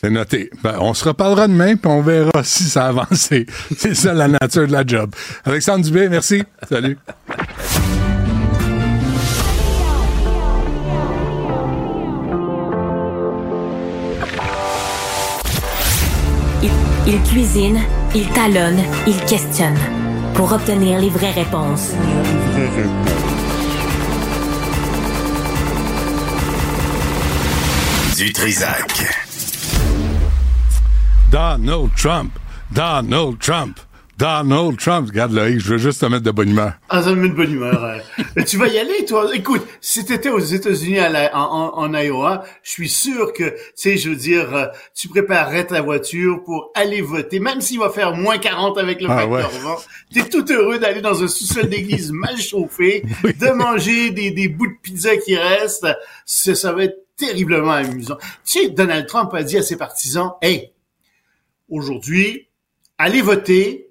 [0.00, 0.50] C'est noté.
[0.62, 3.46] Ben, on se reparlera demain, puis on verra si ça a avancé.
[3.76, 5.14] C'est ça la nature de la job.
[5.44, 6.42] Alexandre Dubé, merci.
[6.68, 6.98] Salut.
[16.62, 16.70] Il,
[17.06, 17.80] il cuisine,
[18.14, 19.78] il talonne, il questionne
[20.34, 21.92] pour obtenir les vraies réponses.
[28.16, 29.02] Du Trisac.
[31.32, 32.38] Donald Trump
[32.72, 33.78] Donald Trump.
[34.22, 36.74] Donald Trump, regarde là, je veux juste te mettre de bonne humeur.
[36.88, 37.98] Ah, ça me met de bonne humeur.
[38.36, 39.28] Mais tu vas y aller, toi.
[39.34, 43.96] Écoute, si t'étais aux États-Unis en, en, en, Iowa, je suis sûr que, tu sais,
[43.96, 48.14] je veux dire, euh, tu préparerais ta voiture pour aller voter, même s'il va faire
[48.14, 49.78] moins 40 avec le ah, facteur vent.
[50.14, 54.68] T'es tout heureux d'aller dans un sous-sol d'église mal chauffé, de manger des, des bouts
[54.68, 55.88] de pizza qui restent.
[56.26, 58.18] Ça, ça va être terriblement amusant.
[58.44, 60.70] Tu sais, Donald Trump a dit à ses partisans, hey,
[61.68, 62.46] aujourd'hui,
[62.98, 63.88] allez voter,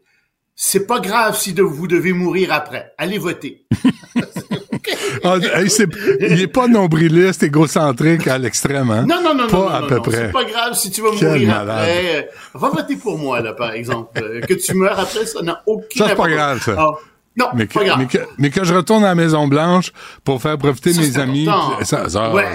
[0.64, 2.94] c'est pas grave si de, vous devez mourir après.
[3.00, 3.66] Allez voter.
[5.24, 9.04] ah, il est pas nombriliste, égocentrique à l'extrême, hein?
[9.08, 10.28] Non, non, non, pas non, à peu près.
[10.28, 12.30] C'est pas grave si tu vas mourir après.
[12.54, 14.22] Va voter pour moi, là, par exemple.
[14.22, 16.76] Euh, que tu meurs après, ça n'a aucune Ça, c'est pas grave, ça.
[16.78, 16.92] Ah,
[17.38, 17.98] non, mais que, pas grave.
[17.98, 19.92] Mais que, mais que, je retourne à la Maison Blanche
[20.24, 21.50] pour faire profiter ça, mes amis.
[21.82, 22.46] Ça, ça, ouais.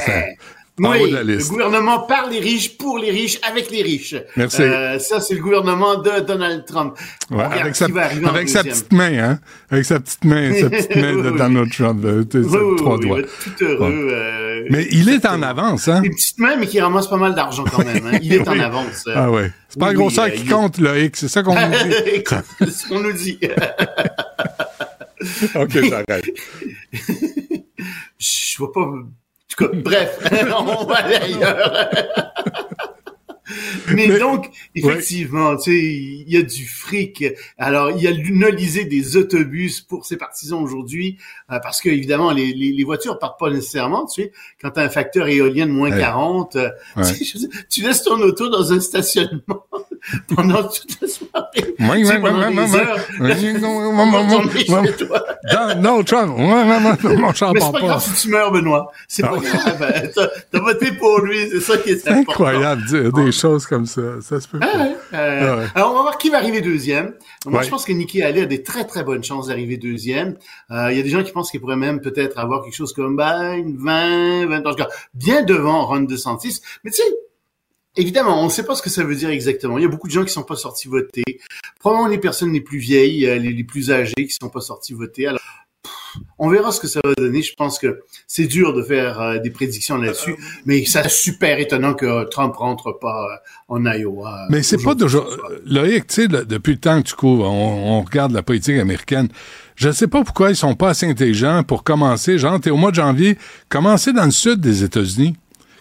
[0.79, 4.15] Oui, le gouvernement par les riches, pour les riches, avec les riches.
[4.37, 4.63] Merci.
[4.63, 6.99] Euh, ça, c'est le gouvernement de Donald Trump.
[7.31, 9.39] Ouais, avec sa, avec sa petite main, hein?
[9.71, 12.05] Avec sa petite main, sa petite main de Donald Trump.
[12.05, 13.23] oui, oui, trois doigts.
[13.23, 14.09] tout heureux.
[14.11, 16.03] Euh, mais il est en avance, hein?
[16.03, 18.07] Une petite main, mais qui ramasse pas mal d'argent quand même.
[18.07, 18.19] Hein?
[18.23, 19.05] Il est en avance.
[19.07, 19.15] Euh.
[19.17, 19.51] Ah ouais.
[19.71, 21.21] C'est pas la grosseur qui compte, le X.
[21.21, 22.23] C'est ça qu'on nous dit?
[22.59, 23.39] c'est ce qu'on nous dit.
[25.55, 26.25] OK, j'arrête.
[28.19, 28.91] Je vois pas
[29.75, 30.19] bref,
[30.59, 31.89] on va ailleurs.
[33.95, 37.25] Mais, donc, effectivement, tu sais, il y a du fric.
[37.59, 41.19] Alors, il y a l'unolisé des autobus pour ses partisans aujourd'hui,
[41.53, 44.07] euh, parce que évidemment, les, les, les, voitures partent pas nécessairement.
[44.07, 47.83] Tu sais, quand tu as un facteur éolien de moins 40, euh, tu, sais, tu,
[47.83, 49.67] laisses ton auto dans un stationnement
[50.35, 51.75] pendant toute la soirée.
[51.79, 52.55] Oui, oui, oui,
[55.79, 58.91] Non, Trump, mon char Mais c'est pas grave si tu meurs, Benoît.
[59.09, 60.13] C'est pas grave.
[60.51, 62.33] T'as voté pour lui, c'est ça qui est important.
[62.33, 64.21] Incroyable, des choses comme ça.
[64.21, 64.89] Ça se peut pas.
[65.13, 67.15] Euh, alors, on va voir qui va arriver deuxième.
[67.47, 70.37] Moi, je pense que Nikki Haley a des très, très bonnes chances d'arriver deuxième.
[70.71, 73.17] Il y a des gens qui pensent qu'il pourrait même peut-être avoir quelque chose comme
[73.17, 74.75] ben, 20, 20 ans,
[75.15, 76.61] bien devant Ron DeSantis.
[76.85, 77.17] Mais tu sais,
[77.99, 79.79] Évidemment, on ne sait pas ce que ça veut dire exactement.
[79.79, 81.25] Il y a beaucoup de gens qui sont pas sortis voter.
[81.81, 85.29] Probablement les personnes les plus vieilles, les, les plus âgées qui sont pas sortis voter.
[85.29, 85.41] Alors,
[86.39, 87.43] on verra ce que ça va donner.
[87.43, 91.95] Je pense que c'est dur de faire euh, des prédictions là-dessus, mais c'est super étonnant
[91.95, 93.37] que Trump rentre pas euh,
[93.69, 94.47] en Iowa.
[94.51, 95.27] Mais c'est pas toujours
[95.65, 99.29] Loïc, tu sais, depuis le temps que tu cours, on, on, regarde la politique américaine.
[99.75, 102.39] Je ne sais pas pourquoi ils sont pas assez intelligents pour commencer.
[102.39, 103.37] Genre, t'es au mois de janvier,
[103.69, 105.37] commencer dans le sud des États-Unis.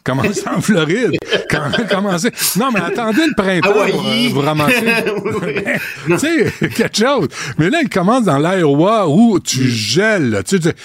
[0.05, 1.17] Commencez en Floride.
[1.89, 2.29] Commencez.
[2.57, 4.85] Non, mais attendez le printemps pour euh, vous ramasser.
[6.05, 7.27] tu sais, quelque chose.
[7.57, 9.67] Mais là, il commence dans l'Iowa où tu mm.
[9.67, 10.43] gèles.
[10.47, 10.75] Tu sais,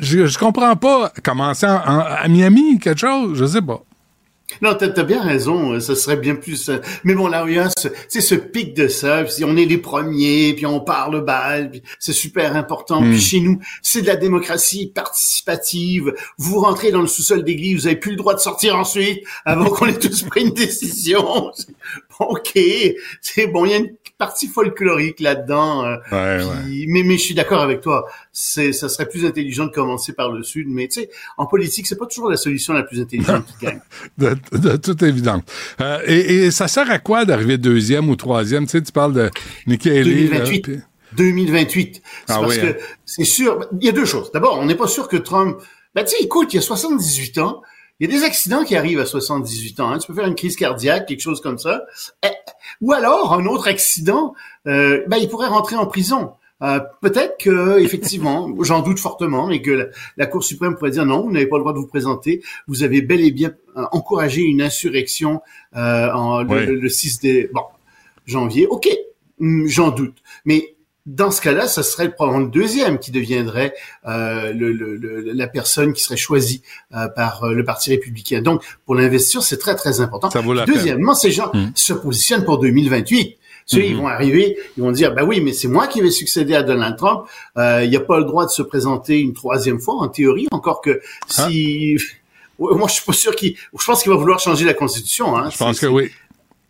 [0.00, 1.10] je, je comprends pas.
[1.24, 3.82] Commencer à Miami, quelque chose, je sais pas.
[4.62, 5.78] Non, t'as as bien raison.
[5.78, 6.68] Ça serait bien plus.
[6.68, 9.26] Euh, mais bon, là, il y a ce, ce pic de ça.
[9.26, 13.00] Si on est les premiers, puis on parle balle, c'est super important.
[13.00, 13.20] Puis hmm.
[13.20, 16.14] chez nous, c'est de la démocratie participative.
[16.38, 19.66] Vous rentrez dans le sous-sol d'église, vous avez plus le droit de sortir ensuite avant
[19.70, 21.52] qu'on ait tous pris une décision.
[22.18, 22.58] ok,
[23.20, 23.64] c'est bon.
[23.66, 25.84] Il y a une partie folklorique là-dedans.
[25.84, 25.96] Euh,
[26.42, 28.06] ouais, Mais, mais je suis d'accord avec toi.
[28.32, 30.66] C'est, ça serait plus intelligent de commencer par le sud.
[30.68, 33.80] Mais tu sais, en politique, c'est pas toujours la solution la plus intelligente qui gagne.
[34.18, 35.42] de, de, toute évidence.
[35.80, 38.66] Euh, et, et, ça sert à quoi d'arriver deuxième ou troisième?
[38.66, 39.30] Tu sais, tu parles de
[39.66, 40.28] Nikki Haley.
[40.28, 40.68] 2028.
[40.68, 40.74] Là,
[41.16, 42.02] 2028.
[42.26, 42.74] C'est ah, parce oui, que hein.
[43.06, 43.66] c'est sûr.
[43.80, 44.30] Il y a deux choses.
[44.32, 45.58] D'abord, on n'est pas sûr que Trump.
[45.94, 47.62] Ben tu sais, écoute, il y a 78 ans.
[48.00, 49.90] Il y a des accidents qui arrivent à 78 ans.
[49.90, 49.98] Hein.
[49.98, 51.84] Tu peux faire une crise cardiaque, quelque chose comme ça.
[52.24, 52.28] Eh,
[52.80, 54.34] ou alors, un autre accident,
[54.66, 56.32] euh, ben, il pourrait rentrer en prison.
[56.62, 59.84] Euh, peut-être que effectivement, j'en doute fortement, mais que la,
[60.16, 62.42] la, Cour suprême pourrait dire non, vous n'avez pas le droit de vous présenter.
[62.66, 65.40] Vous avez bel et bien euh, encouragé une insurrection
[65.76, 66.66] euh, en, le, Oui.
[66.66, 67.62] le 6 des, bon,
[68.26, 68.66] janvier.
[68.66, 68.88] Ok,
[69.40, 70.74] hum, j'en doute, mais
[71.10, 73.74] dans ce cas-là, ça serait probablement le deuxième qui deviendrait
[74.06, 76.62] euh, le, le, le- la personne qui serait choisie
[76.94, 78.42] euh, par euh, le Parti républicain.
[78.42, 80.30] Donc, pour l'investiture, c'est très, très important.
[80.30, 80.74] Ça vaut la peine.
[80.74, 81.68] Deuxièmement, ces gens Mm.
[81.74, 83.36] se positionnent pour 2028.
[83.66, 83.84] Tu sais, Mhm.
[83.90, 86.62] ils vont arriver, ils vont dire, bah oui, mais c'est moi qui vais succéder à
[86.62, 87.24] Donald Trump.
[87.58, 90.46] Euh, il n'y a pas le droit de se présenter une troisième fois, en théorie,
[90.52, 91.96] encore que si...
[92.58, 93.54] Ouais, Moi, je suis pas sûr qu'il...
[93.78, 95.36] Je pense qu'il va vouloir changer la Constitution.
[95.36, 95.48] Hein.
[95.48, 96.10] Je pense que oui.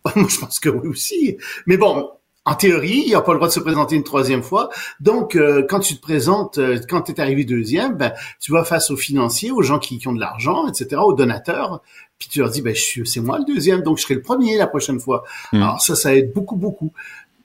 [0.15, 1.35] moi, je pense que oui aussi.
[1.65, 2.11] Mais bon,
[2.49, 4.69] en théorie, il n'a pas le droit de se présenter une troisième fois.
[4.99, 8.63] Donc, euh, quand tu te présentes, euh, quand tu es arrivé deuxième, ben, tu vas
[8.63, 11.83] face aux financiers, aux gens qui, qui ont de l'argent, etc., aux donateurs.
[12.17, 14.65] Puis tu leur dis, ben, c'est moi le deuxième, donc je serai le premier la
[14.65, 15.23] prochaine fois.
[15.53, 15.61] Mm.
[15.61, 16.91] Alors ça, ça aide beaucoup, beaucoup.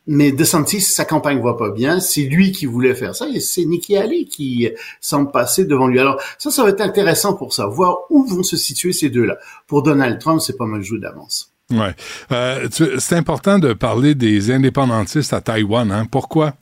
[0.06, 2.00] Mais DeSantis, sa campagne va pas bien.
[2.00, 4.68] C'est lui qui voulait faire ça et c'est Nikki Haley qui
[5.00, 5.98] semble passer devant lui.
[5.98, 9.38] Alors ça, ça va être intéressant pour ça, voir où vont se situer ces deux-là.
[9.66, 11.53] Pour Donald Trump, c'est pas mal joué d'avance.
[11.70, 11.94] Ouais.
[12.30, 15.90] Euh, c'est important de parler des indépendantistes à Taïwan.
[15.90, 16.06] Hein?
[16.10, 16.54] Pourquoi?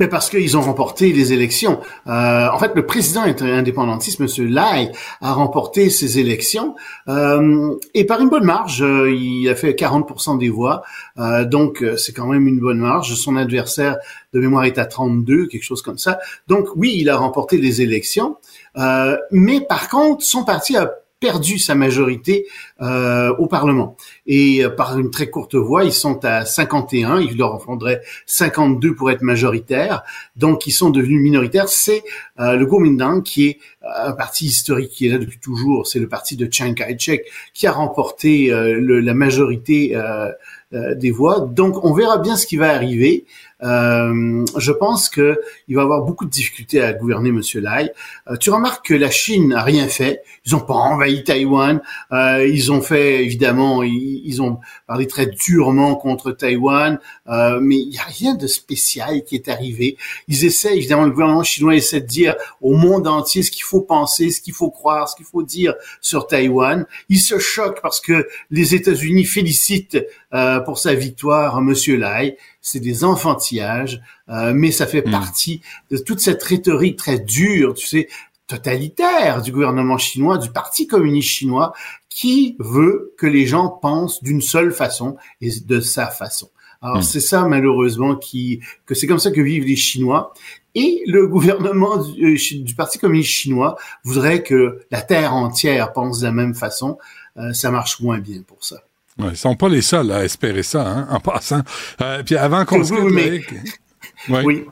[0.00, 1.80] Mais parce qu'ils ont remporté les élections.
[2.06, 4.46] Euh, en fait, le président indépendantiste, M.
[4.46, 4.90] Lai,
[5.20, 6.74] a remporté ces élections
[7.08, 8.80] euh, et par une bonne marge.
[8.82, 10.82] euh, il a fait 40% des voix,
[11.18, 13.14] euh, donc euh, c'est quand même une bonne marge.
[13.14, 13.98] Son adversaire
[14.32, 16.18] de mémoire est à 32, quelque chose comme ça.
[16.46, 18.38] Donc oui, il a remporté les élections,
[18.78, 22.46] euh, mais par contre, son parti a perdu sa majorité
[22.80, 23.96] euh, au Parlement.
[24.26, 28.00] Et euh, par une très courte voix, ils sont à 51, il leur en faudrait
[28.26, 30.02] 52 pour être majoritaires.
[30.36, 31.68] Donc ils sont devenus minoritaires.
[31.68, 32.02] C'est
[32.40, 35.86] euh, le Kuomintang qui est euh, un parti historique qui est là depuis toujours.
[35.86, 40.28] C'est le parti de Chiang Kai-shek qui a remporté euh, le- la majorité euh,
[40.94, 41.40] des voix.
[41.40, 43.24] Donc on verra bien ce qui va arriver.
[43.62, 47.92] Euh, je pense que il va avoir beaucoup de difficultés à gouverner Monsieur Lai.
[48.28, 50.22] Euh, tu remarques que la Chine n'a rien fait.
[50.46, 51.80] Ils n'ont pas envahi Taïwan.
[52.12, 57.76] Euh, ils ont fait évidemment, ils, ils ont parlé très durement contre Taïwan, euh, mais
[57.76, 59.96] il n'y a rien de spécial qui est arrivé.
[60.28, 63.80] Ils essaient évidemment, le gouvernement chinois essaie de dire au monde entier ce qu'il faut
[63.80, 66.86] penser, ce qu'il faut croire, ce qu'il faut dire sur Taïwan.
[67.08, 69.98] Ils se choquent parce que les États-Unis félicitent
[70.34, 72.36] euh, pour sa victoire Monsieur Lai.
[72.60, 75.10] C'est des enfantillages, euh, mais ça fait Mm.
[75.10, 75.60] partie
[75.90, 78.08] de toute cette rhétorique très dure, tu sais,
[78.46, 81.72] totalitaire du gouvernement chinois, du Parti communiste chinois,
[82.08, 86.48] qui veut que les gens pensent d'une seule façon et de sa façon.
[86.80, 87.02] Alors Mm.
[87.02, 90.32] c'est ça malheureusement qui que c'est comme ça que vivent les Chinois.
[90.74, 96.20] Et le gouvernement du, euh, du Parti communiste chinois voudrait que la terre entière pense
[96.20, 96.98] de la même façon.
[97.36, 98.76] Euh, ça marche moins bien pour ça.
[99.18, 101.62] Ouais, ils sont pas les seuls à espérer ça, hein, en passant.
[102.00, 103.58] Euh, puis avant qu'on Oui, se oui, quitte,
[104.28, 104.42] mais- ouais.
[104.44, 104.64] Oui.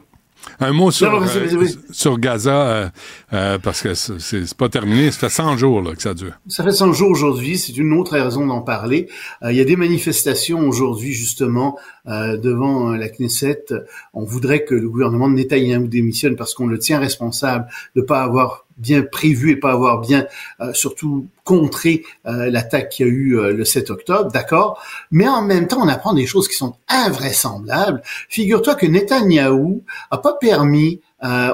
[0.60, 2.88] un mot sur, Non, euh, sur Gaza, euh,
[3.32, 5.10] euh, parce que c'est pas terminé.
[5.10, 6.34] Ça fait 100 jours là, que ça dure.
[6.46, 9.08] Ça fait 100 jours aujourd'hui, c'est une autre raison d'en parler.
[9.42, 13.64] Euh, il y a des manifestations aujourd'hui justement euh, devant la Knesset.
[14.14, 18.22] On voudrait que le gouvernement de Netanyahou démissionne parce qu'on le tient responsable de pas
[18.22, 20.26] avoir bien prévu et pas avoir bien
[20.60, 24.82] euh, surtout contré euh, l'attaque qu'il y a eu euh, le 7 octobre, d'accord?
[25.10, 28.02] Mais en même temps, on apprend des choses qui sont invraisemblables.
[28.28, 31.00] Figure-toi que Netanyahou a pas permis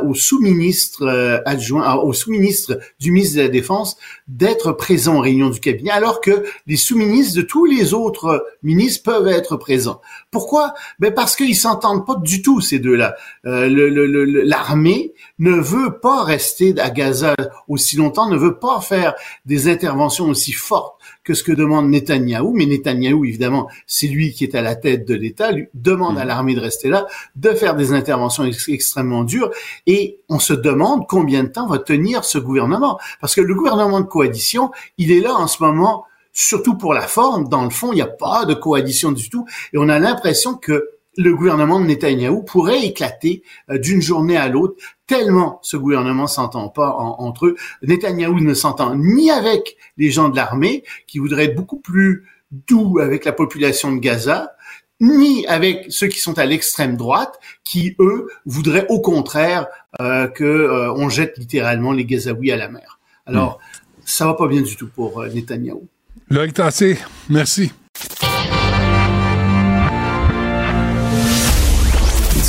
[0.04, 3.96] au sous-ministre euh, adjoint, euh, au sous-ministre du ministre de la Défense
[4.26, 9.04] d'être présent aux réunions du cabinet, alors que les sous-ministres de tous les autres ministres
[9.04, 10.00] peuvent être présents.
[10.30, 10.74] Pourquoi?
[10.98, 13.14] Ben parce qu'ils s'entendent pas du tout ces deux-là.
[13.46, 17.34] Euh, le- le- le- L'armée ne veut pas rester à Gaza
[17.68, 19.14] aussi longtemps, ne veut pas faire
[19.46, 22.52] des interventions aussi fortes que ce que demande Netanyahou.
[22.52, 26.24] Mais Netanyahou, évidemment, c'est lui qui est à la tête de l'État, lui demande à
[26.24, 27.06] l'armée de rester là,
[27.36, 29.50] de faire des interventions ex- extrêmement dures.
[29.86, 32.98] Et on se demande combien de temps va tenir ce gouvernement.
[33.20, 37.06] Parce que le gouvernement de coalition, il est là en ce moment, surtout pour la
[37.06, 37.48] forme.
[37.48, 39.46] Dans le fond, il n'y a pas de coalition du tout.
[39.72, 44.48] Et on a l'impression que le gouvernement de Netanyahou pourrait éclater euh, d'une journée à
[44.48, 44.74] l'autre,
[45.06, 47.56] tellement ce gouvernement s'entend pas en- entre eux.
[47.82, 52.98] Netanyahou ne s'entend ni avec les gens de l'armée, qui voudraient être beaucoup plus doux
[52.98, 54.54] avec la population de Gaza,
[55.00, 59.66] ni avec ceux qui sont à l'extrême droite, qui eux voudraient au contraire
[60.00, 63.00] euh, que euh, on jette littéralement les Gazaouis à la mer.
[63.26, 63.58] Alors,
[64.04, 65.86] ça va pas bien du tout pour euh, Netanyahou.
[66.30, 66.98] Loïc Tassé,
[67.28, 67.72] merci.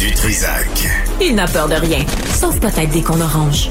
[0.03, 0.67] Du Trisac.
[1.21, 1.99] Il n'a peur de rien,
[2.37, 3.69] sauf peut-être des qu'on orange.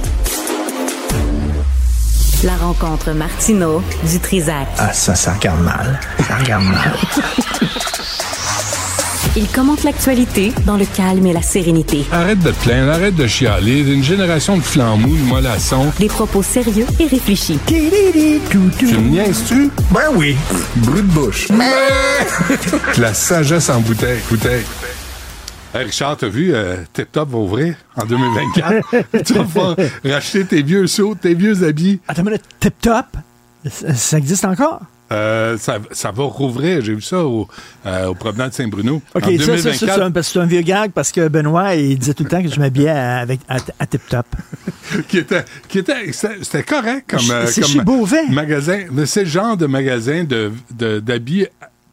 [2.43, 4.67] La rencontre Martino du Trisac.
[4.79, 6.01] Ah, ça, ça regarde mal.
[6.27, 6.97] Ça regarde mal.
[9.37, 12.07] Il commente l'actualité dans le calme et la sérénité.
[12.11, 13.81] Arrête de te plaindre, arrête de chialer.
[13.81, 15.93] Une génération de flambous, de mollassons.
[15.99, 17.59] Des propos sérieux et réfléchis.
[17.67, 19.71] Tu me niaises-tu?
[19.91, 20.35] Ben oui.
[20.77, 21.49] Brut de bouche.
[22.97, 24.21] La sagesse en bouteille.
[24.31, 24.65] bouteille.
[25.75, 29.23] Richard, t'as vu, euh, Tip Top va ouvrir en 2024.
[29.25, 32.01] tu vas pouvoir racheter tes vieux sauts, tes vieux habits.
[32.07, 33.07] Attends une minute, Tip Top,
[33.67, 34.81] ça, existe encore?
[35.13, 36.83] Euh, ça, ça va rouvrir.
[36.83, 37.47] J'ai vu ça au,
[37.85, 39.03] euh, au promenade de Saint-Bruno.
[39.15, 40.23] OK, en ça, ça, ça, 2024.
[40.25, 42.59] c'est un, un vieux gag parce que Benoît, il disait tout le temps que je
[42.59, 44.27] m'habillais à, avec, à, à Tip Top.
[45.09, 48.27] qui était, qui était, c'était correct comme, euh, C'est comme chez Beauvais.
[48.31, 48.85] magasin.
[48.91, 51.47] Mais c'est le genre de magasin de, de- d'habits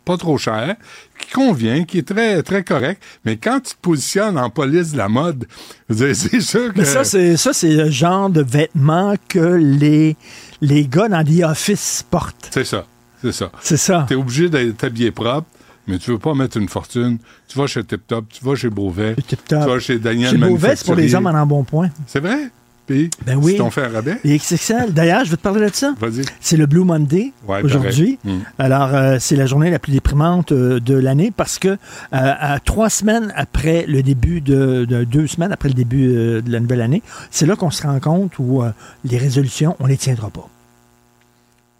[0.05, 0.75] pas trop cher,
[1.19, 3.01] qui convient, qui est très, très correct.
[3.25, 5.45] Mais quand tu te positionnes en police de la mode,
[5.89, 6.79] c'est sûr que.
[6.79, 10.15] Mais ça, c'est ça, c'est le genre de vêtements que les,
[10.61, 12.49] les gars dans les offices portent.
[12.51, 12.85] c'est ça.
[13.21, 13.51] C'est ça.
[13.61, 14.05] C'est ça.
[14.07, 15.47] T'es obligé d'être habillé propre,
[15.87, 17.17] mais tu veux pas mettre une fortune.
[17.49, 20.37] Tu vas chez Tip Top, tu vas chez Beauvais, Tip tu vas chez Daniel Chez
[20.37, 21.89] Beauvais, c'est pour les hommes en embonpoint.
[22.07, 22.49] C'est vrai?
[22.89, 23.51] Puis, Ben oui.
[23.51, 24.93] si t'ont fait un rabais, Les XXL.
[24.93, 25.93] D'ailleurs, je vais te parler de ça.
[25.99, 26.23] vas-y.
[26.41, 28.17] C'est le Blue Monday Ouais, aujourd'hui.
[28.23, 28.37] Mm.
[28.57, 31.77] Alors, euh, c'est la journée la plus déprimante euh, de l'année parce que euh,
[32.11, 36.59] à trois semaines après le début de, de- deux semaines après le début de la
[36.59, 38.63] nouvelle année, c'est là qu'on se rend compte où
[39.05, 40.47] les résolutions, on les tiendra pas.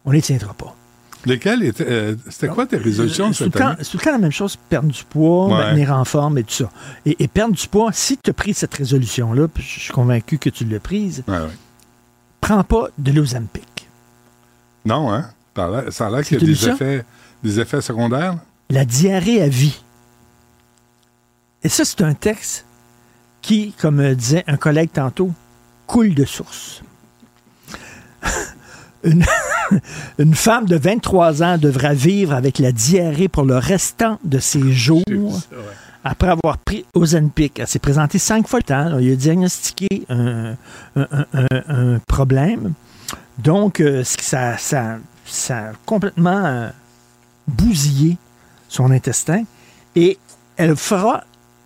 [0.05, 0.75] On les tiendra pas.
[1.33, 1.85] Étaient.
[1.87, 3.75] euh, C'était quoi tes résolutions Euh, tout, cette année?
[3.79, 5.51] c'est tout le temps la même chose, perdre du poids, Ouais.
[5.65, 6.69] maintenir en forme et tout ça.
[7.05, 10.37] Et, et perdre du poids, si tu as pris cette résolution-là, puis je suis convaincu
[10.37, 11.47] que tu l'as prise, Ouais, ouais.
[12.41, 13.87] prends pas de l'Ozempic.
[14.85, 15.29] Non, hein?
[15.91, 17.03] Ça a l'air- qu'il y a des effets,
[17.43, 18.35] des effets secondaires?
[18.69, 19.81] La diarrhée à vie.
[21.63, 22.65] Et ça, c'est un texte
[23.41, 25.31] qui, comme euh, disait un collègue tantôt,
[25.87, 26.81] coule de source.
[29.03, 29.23] Une,
[30.19, 34.71] une femme de 23 ans devra vivre avec la diarrhée pour le restant de ses
[34.71, 35.39] jours
[36.03, 37.59] après avoir pris Ozempic.
[37.59, 38.87] Elle s'est présentée cinq fois le temps.
[38.93, 40.55] On lui a diagnostiqué un,
[40.95, 42.73] un- un- un- un problème.
[43.37, 46.69] Donc, euh, ça, ça, ça a complètement euh,
[47.47, 48.17] bousillé
[48.67, 49.43] son intestin
[49.95, 50.17] et
[50.57, 51.23] elle fera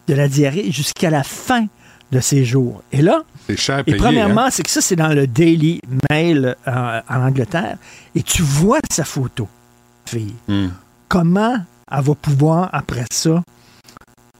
[0.07, 1.67] de la diarrhée jusqu'à la fin
[2.13, 2.83] de ses jours.
[2.91, 3.23] Et là,
[3.55, 3.97] cher et payer.
[3.97, 4.49] premièrement, hein?
[4.51, 7.77] c'est que ça, c'est dans le Daily Mail euh, en Angleterre.
[8.15, 9.47] Et tu vois sa photo,
[10.05, 10.33] fille.
[10.47, 10.67] Hmm.
[11.09, 11.57] Comment
[11.91, 13.43] elle va pouvoir, après ça,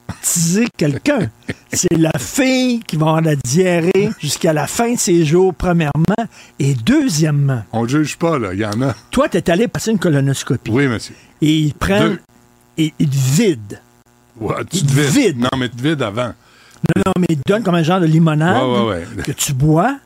[0.07, 1.29] baptiser quelqu'un?
[1.73, 5.91] c'est la fille qui va avoir la diarrhée jusqu'à la fin de ses jours, premièrement.
[6.59, 8.53] Et deuxièmement, On ne juge pas, là.
[8.53, 8.95] Il y en a.
[9.11, 10.71] toi, tu es allé passer une colonoscopie.
[10.71, 11.15] Oui, monsieur.
[11.41, 12.13] Et ils prennent.
[12.13, 12.21] Deux.
[12.77, 13.77] Et ils te vident.
[14.39, 15.09] Ouais, tu te vides.
[15.09, 15.39] vide.
[15.39, 16.33] Non, mais tu te vides avant.
[16.95, 19.23] Non, non, mais ils te donnent comme un genre de limonade Ouais, ouais, ouais.
[19.23, 19.97] que tu bois.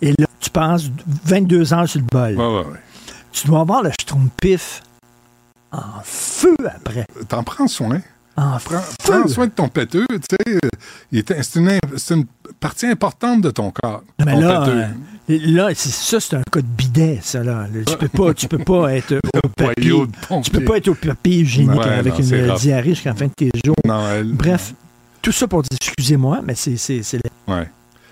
[0.00, 0.84] Et là, tu passes
[1.24, 2.36] 22 heures sur le bol.
[3.32, 4.82] Tu dois avoir le schtroumpif
[5.72, 7.06] en feu après.
[7.28, 8.00] T'en prends soin.
[8.36, 8.94] En Prends, feu.
[9.04, 10.58] prends soin de ton péteux, tu sais.
[11.12, 11.78] Il est- C'est une,
[12.10, 12.24] une
[12.60, 14.02] partie importante de ton corps.
[14.18, 14.86] Non, mais ton là, euh,
[15.28, 17.42] là ça, c'est un cas de bidet, ça.
[17.44, 17.66] Là.
[17.86, 19.14] Tu peux pas, tu peux pas être
[19.44, 19.92] au papier.
[20.42, 22.60] Tu peux pas être au papier hygiénique avec non, une rough.
[22.60, 23.76] diarrhée jusqu'à la fin de tes jours.
[23.86, 24.74] Non, elle- Bref,
[25.22, 27.68] tout ça pour dire, excusez-moi, mais c'est c'est- c'est Ouais.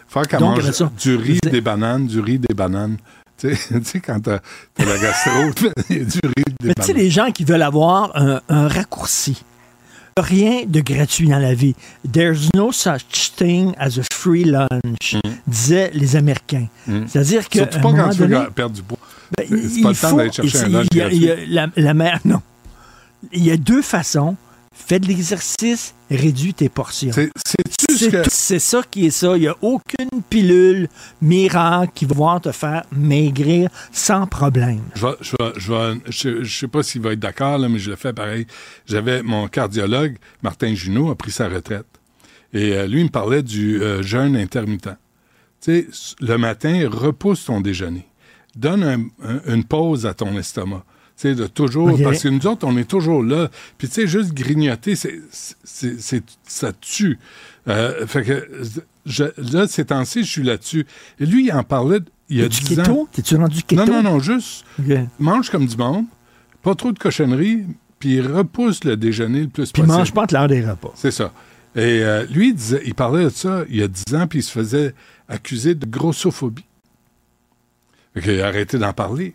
[0.08, 2.96] Faire qu'elle mange ça, du riz, des bananes, du riz, des bananes.
[3.40, 3.54] Tu
[3.84, 4.40] sais, quand t'as
[4.78, 5.50] la gastro,
[5.88, 6.96] du riz, des Mais tu sais, bananes.
[7.04, 9.42] les gens qui veulent avoir un, un raccourci.
[10.18, 11.74] Rien de gratuit dans la vie.
[12.12, 16.66] There's no such thing as a free lunch, disaient les Américains.
[16.86, 17.06] Mm.
[17.06, 18.98] C'est-à-dire que Surtout pas quand tu veux perdre du poids.
[19.38, 21.36] ben, c'est il pas le temps d'aller chercher un il- lunch y a- y a
[21.48, 22.42] la, la mère, non.
[23.32, 24.36] Il y a deux façons.
[24.86, 27.12] Fais de l'exercice, réduis tes portions.
[27.12, 27.30] C'est-
[27.96, 28.22] ce que...
[28.22, 29.36] tout- c'est ça qui est ça.
[29.36, 30.88] Il n'y a aucune pilule
[31.20, 34.80] miracle qui va pouvoir te faire maigrir sans problème.
[34.94, 38.46] Je je sais pas s'il va être d'accord, mais je le fais pareil.
[38.86, 41.86] J'avais mon cardiologue, Martin Junot, a pris sa retraite.
[42.52, 44.96] Et euh, lui, il me parlait du euh, jeûne intermittent.
[45.60, 48.06] Tu sais, le matin, repousse ton déjeuner.
[48.56, 50.84] Donne un- un- une pause à ton estomac.
[51.20, 53.50] Sais, de toujours, parce que nous autres, on est toujours là.
[53.76, 57.18] Puis tu sais, juste grignoter, c'est, c'est, ça tue.
[57.68, 58.48] Euh, fait que,
[59.04, 60.86] je, là, ces temps-ci, je suis là-dessus.
[61.18, 61.98] Et lui, il en parlait
[62.30, 62.82] il y a du 10 ans.
[62.84, 63.08] keto?
[63.12, 63.84] T'es-tu rendu keto?
[63.84, 64.96] Non, non, non, juste Ok.
[65.18, 66.06] mange comme du monde,
[66.62, 67.64] pas trop de cochonneries,
[67.98, 69.98] puis repousse le déjeuner le plus Puis possible.
[69.98, 70.92] mange pas entre l'heure des repas.
[70.94, 71.34] C'est ça.
[71.76, 74.38] Et euh, lui, il, disait, il parlait de ça il y a 10 ans, puis
[74.38, 74.94] il se faisait
[75.28, 76.64] accuser de grossophobie.
[78.14, 79.34] Fait qu'il a arrêté d'en parler.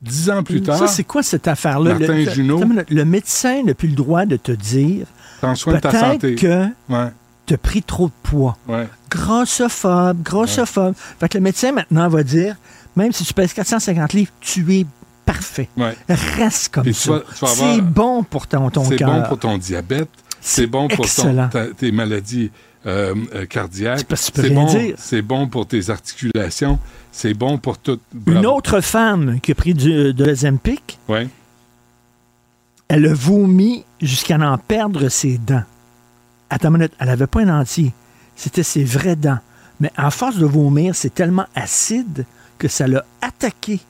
[0.00, 1.94] Dix ans plus tard, Ça, c'est quoi cette affaire-là?
[1.94, 2.60] Martin le, Junot.
[2.88, 5.06] le médecin n'a plus le droit de te dire
[5.40, 6.34] prends soin de ta santé.
[6.36, 7.10] peut-être que Ouais,
[7.46, 8.56] tu as pris trop de poids.
[8.68, 8.86] ouais.
[9.10, 10.94] Grossophobe, grossophobe.
[11.18, 12.56] Fait que le médecin maintenant va dire,
[12.96, 14.86] même si tu pèses 450 livres, tu es
[15.24, 15.68] parfait.
[16.08, 17.22] Reste comme Puis ça.
[17.46, 19.10] C'est bon pour ton, ton C'est cœur.
[19.10, 20.08] bon pour ton diabète.
[20.40, 21.48] C'est bon pour ton- excellent.
[21.48, 22.50] ta- tes maladies
[22.86, 24.06] euh, euh, cardiaques.
[24.14, 26.78] C'est bon, c'est bon pour tes articulations.
[27.12, 27.98] C'est bon pour tout.
[28.14, 28.56] Une Bravo.
[28.56, 31.28] autre femme qui a pris du, de l'Ozempic, Ouais.
[32.88, 35.64] elle a vomi jusqu'à en perdre ses dents.
[36.50, 37.92] Attends une minute, elle n'avait pas un entier.
[38.36, 39.38] C'était ses vraies dents.
[39.80, 42.24] Mais en force de vomir, c'est tellement acide
[42.58, 43.80] que ça l'a attaqué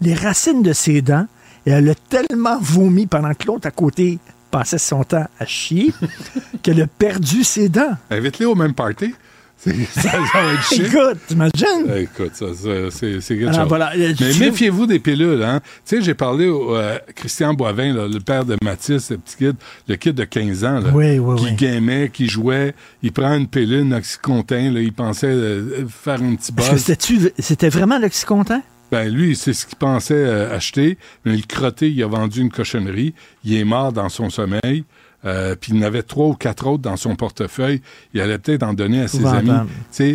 [0.00, 1.26] les racines de ses dents
[1.66, 4.18] et elle a tellement vomi pendant que l'autre à côté
[4.50, 5.92] passait son temps à chier
[6.62, 7.96] qu'elle a perdu ses dents.
[8.10, 9.14] Invite-les au même party.
[9.60, 10.82] C'est- Ça, ça va être chic.
[10.86, 11.86] Écoute, t'imagines?
[11.92, 13.68] Eh, Écoute, ça, ça, c'est c'est quelque Alors, chose.
[13.68, 15.42] voilà, euh, Mais tu- méfiez-vous des pilules.
[15.42, 15.58] Hein?
[15.84, 19.36] Tu sais, j'ai parlé au euh, Christian Boivin, là, le père de Mathis, le petit
[19.36, 19.56] kid,
[19.88, 21.52] le kid de 15 ans, là, Oui, oui, qui oui.
[21.54, 22.72] gamait, qui jouait.
[23.02, 27.32] Il prend une pilule, une Oxycontin, là, il pensait euh, faire un petit que buzz.
[27.40, 28.62] c'était vraiment l'Oxycontin?
[28.90, 32.50] Ben lui, c'est ce qu'il pensait euh, acheter, mais le crotté, il a vendu une
[32.50, 33.14] cochonnerie,
[33.44, 34.84] il est mort dans son sommeil,
[35.24, 37.82] euh, puis il en avait trois ou quatre autres dans son portefeuille,
[38.14, 39.50] il allait peut-être en donner à ses amis.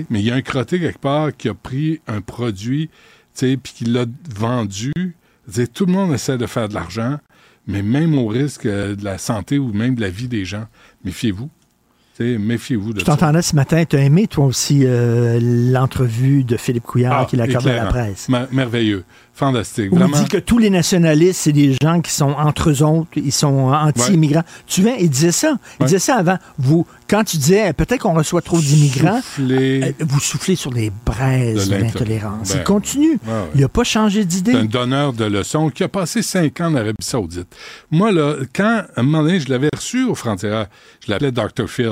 [0.10, 2.94] Mais il y a un crotté quelque part qui a pris un produit, tu
[3.34, 4.06] sais, puis qui l'a
[4.36, 4.92] vendu.
[4.96, 5.14] Tu
[5.52, 7.20] sais, tout le monde essaie de faire de l'argent,
[7.68, 10.66] mais même au risque euh, de la santé ou même de la vie des gens,
[11.04, 11.50] méfiez-vous.
[12.38, 15.40] Méfiez-vous de Je t'entendais ce matin, tu as aimé toi aussi euh,
[15.72, 18.30] l'entrevue de Philippe Couillard Ah, qu'il a accordé à la presse.
[18.30, 19.04] Mer- merveilleux.
[19.36, 19.92] Fantastique.
[19.92, 23.10] Où il dit que tous les nationalistes, c'est des gens qui sont entre eux autres,
[23.16, 24.44] ils sont anti-immigrants.
[24.68, 25.58] Tu viens, il disait ça.
[25.80, 25.86] Il Ouais.
[25.88, 26.38] disait ça avant.
[26.60, 29.82] Vous, quand tu disais eh, peut-être qu'on reçoit trop d'immigrants, Souffler.
[29.86, 32.50] euh, vous soufflez sur les braises De l'intolérance.
[32.54, 33.14] Ben, il continue.
[33.26, 33.50] ouais.
[33.56, 34.68] Il n'a pas changé C'est un d'idée.
[34.68, 37.48] donneur de leçons qui a passé cinq ans en Arabie Saoudite.
[37.90, 40.68] Moi, là, quand, à un moment donné, je l'avais reçu au frontières,
[41.04, 41.68] je l'appelais Dr.
[41.68, 41.90] Phil.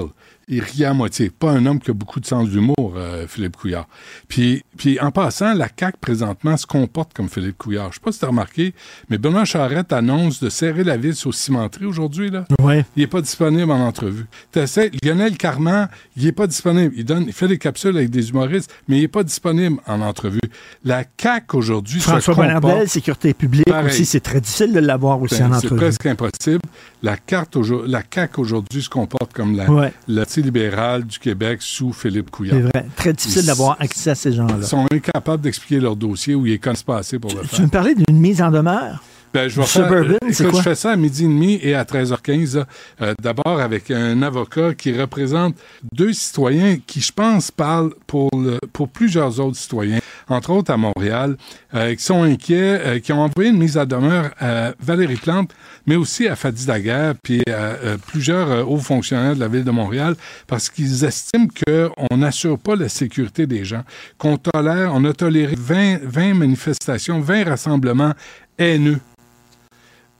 [0.54, 1.30] Il riait à moitié.
[1.30, 3.88] Pas un homme qui a beaucoup de sens d'humour, euh, Philippe Couillard.
[4.28, 7.90] Puis, puis, en passant, la CAQ, présentement, se comporte comme Philippe Couillard.
[7.92, 8.74] Je sais pas si tu as remarqué,
[9.10, 12.44] mais Benoît Charette annonce de serrer la vis aux cimenteries aujourd'hui, là.
[12.62, 12.86] Ouais.
[12.98, 14.26] Il n'est pas disponible en entrevue.
[14.52, 15.88] T'essaies- Lionel Carman,
[16.18, 16.94] il n'est pas disponible.
[16.98, 20.02] Il, donne, il fait des capsules avec des humoristes, mais il n'est pas disponible en
[20.02, 20.40] entrevue.
[20.84, 23.88] La CAQ aujourd'hui François Bonnardel, sécurité publique Pareil.
[23.88, 25.78] aussi, c'est très difficile de l'avoir aussi c'est en c'est entrevue.
[25.78, 26.60] presque impossible.
[27.04, 27.56] La, carte
[27.88, 29.94] la CAQ aujourd'hui se comporte comme la, Ouais.
[30.10, 32.60] le Parti libéral du Québec sous Philippe C'est Couillard.
[32.62, 32.86] vrai.
[32.96, 34.56] Très difficile d'avoir accès à ces gens-là.
[34.58, 37.60] Ils sont incapables d'expliquer leur dossier ou ils connaissent pas assez pour le Tu faire.
[37.60, 39.04] veux me parler d'une mise en demeure?
[39.34, 41.74] Ben, je vais Suburban, faire, c'est écoute, je fais ça à midi et demi et
[41.74, 42.58] à 13h15.
[42.58, 42.66] là.
[43.02, 45.56] Euh, D'abord avec un avocat qui représente
[45.94, 50.00] deux citoyens qui, je pense, parlent pour, le- pour plusieurs autres citoyens,
[50.32, 51.38] entre autres à Montréal,
[51.74, 55.52] euh, qui sont inquiets, euh, qui ont envoyé une mise à demeure à Valérie Plante,
[55.86, 59.72] mais aussi à Fadi Daguerre, puis à euh, plusieurs hauts fonctionnaires de la ville de
[59.72, 60.16] Montréal,
[60.48, 63.84] parce qu'ils estiment qu'on n'assure pas la sécurité des gens,
[64.18, 68.14] qu'on tolère, on a toléré 20, 20 manifestations, 20 rassemblements
[68.58, 69.00] haineux.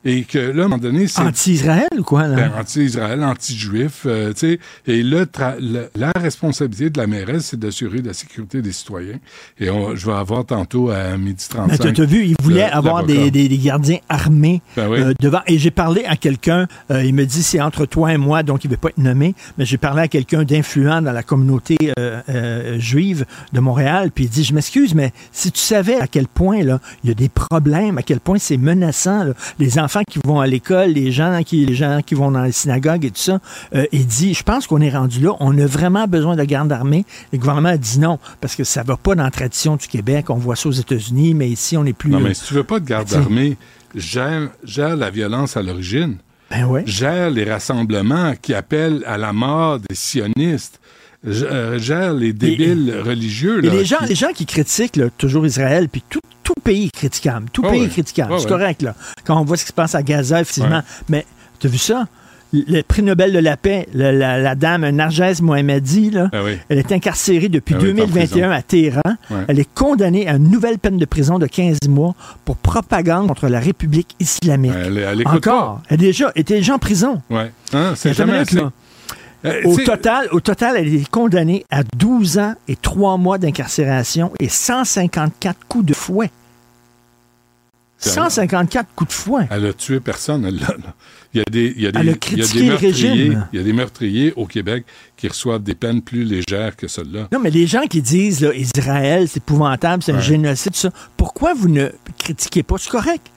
[0.04, 2.28] Et que là, à un moment donné, c'est Anti-Israël ou quoi?
[2.28, 2.36] Là?
[2.36, 4.60] ben, anti-Israël, anti-juif, euh, tu sais.
[4.88, 5.26] Et là,
[5.96, 9.20] la responsabilité de la mairesse, c'est d'assurer la sécurité des citoyens.
[9.60, 11.94] Et on- je vais avoir tantôt à midi Mais 35.
[11.94, 15.00] tu as vu, il voulait le- avoir des, des- des gardiens armés Ben oui.
[15.02, 15.42] euh, devant.
[15.46, 18.64] Et j'ai parlé à quelqu'un, euh, il me dit c'est entre toi et moi, donc
[18.64, 21.78] il ne veut pas être nommé, mais j'ai parlé à quelqu'un d'influent dans la communauté
[22.78, 26.64] juive de Montréal, puis il dit Je m'excuse, mais si tu savais à quel point
[26.64, 30.20] là, il y a des problèmes, à quel point c'est menaçant, là, les enfants qui
[30.26, 33.22] vont à l'école, les gens qui, les gens qui vont dans les synagogues et tout
[33.22, 33.40] ça,
[33.76, 36.72] euh, il dit Je pense qu'on est rendu là, on a vraiment besoin de gardes
[36.72, 37.06] armés.
[37.32, 39.88] Le gouvernement a dit non, parce que ça ne va pas dans la tradition du
[39.88, 40.30] Québec.
[40.30, 42.12] On voit ça aux États-Unis, mais ici, on est plus.
[42.12, 43.58] Non, euh, mais si tu veux pas de garde armée,
[43.96, 46.18] gère, gère la violence à l'origine.
[46.50, 46.84] Ben ouais.
[46.86, 50.81] Gère les rassemblements qui appellent à la mort des sionistes.
[51.28, 53.64] Euh, Gère les débiles religieux.
[53.64, 56.56] Et là, les gens, qui- les gens qui critiquent là, toujours Israël, puis tout, tout
[56.64, 57.46] pays est critiquable.
[57.54, 57.86] Tout Ah pays ouais.
[57.86, 58.32] est critiquable.
[58.34, 58.50] Ah c'est ouais.
[58.50, 58.96] correct, là.
[59.24, 60.78] Quand on voit ce qui se passe à Gaza, effectivement.
[60.78, 60.82] Ouais.
[61.10, 61.26] Mais
[61.60, 62.08] tu as vu ça?
[62.54, 66.58] Le prix Nobel de la paix, la, la- la dame Narges Mohammadi, là, Ah oui.
[66.68, 69.02] elle est incarcérée depuis Ah oui, elle est en 2021 à Téhéran.
[69.30, 69.38] Ouais.
[69.48, 72.14] Elle est condamnée à une nouvelle peine de prison de 15 mois
[72.44, 74.74] pour propagande contre la République islamique.
[74.76, 75.82] Elle, elle Encore.
[75.88, 77.22] Elle est déjà, était déjà en prison.
[77.30, 77.36] pas.
[77.36, 77.52] Ouais.
[77.74, 78.58] Hein, c'est jamais assez.
[78.58, 78.72] là.
[79.46, 84.32] Euh, Au total, au total, elle est condamnée à 12 ans et 3 mois d'incarcération
[84.40, 86.30] et 154 coups de fouet.
[87.98, 89.48] C'est 154 coups de fouet.
[89.52, 90.60] Elle a tué personne, elle.
[91.34, 93.48] Il y a des, il y a des, il y a meurtriers, régime.
[93.54, 94.86] il y a des meurtriers au Québec
[95.16, 97.30] qui reçoivent des peines plus légères que celles-là.
[97.32, 100.90] Non, mais les gens qui disent là, Israël, c'est épouvantable, c'est un génocide, tout ça,
[101.16, 101.88] pourquoi vous ne
[102.18, 102.76] critiquez pas?
[102.80, 103.28] C'est correct.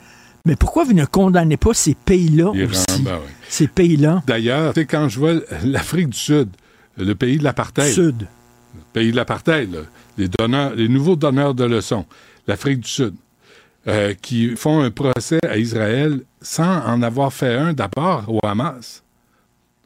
[0.46, 3.02] Mais pourquoi vous ne condamnez pas ces pays-là aussi?
[3.02, 3.30] ben oui.
[3.54, 5.34] Ces pays-là, D'ailleurs, tu sais, quand je vois
[5.64, 6.48] l'Afrique du Sud,
[6.96, 8.26] le pays de l'apartheid, Sud.
[8.74, 9.80] le pays de l'apartheid, là,
[10.18, 12.04] les, donneurs, les nouveaux donneurs de leçons,
[12.48, 13.14] l'Afrique du Sud,
[13.86, 19.04] euh, qui font un procès à Israël sans en avoir fait un d'abord au Hamas.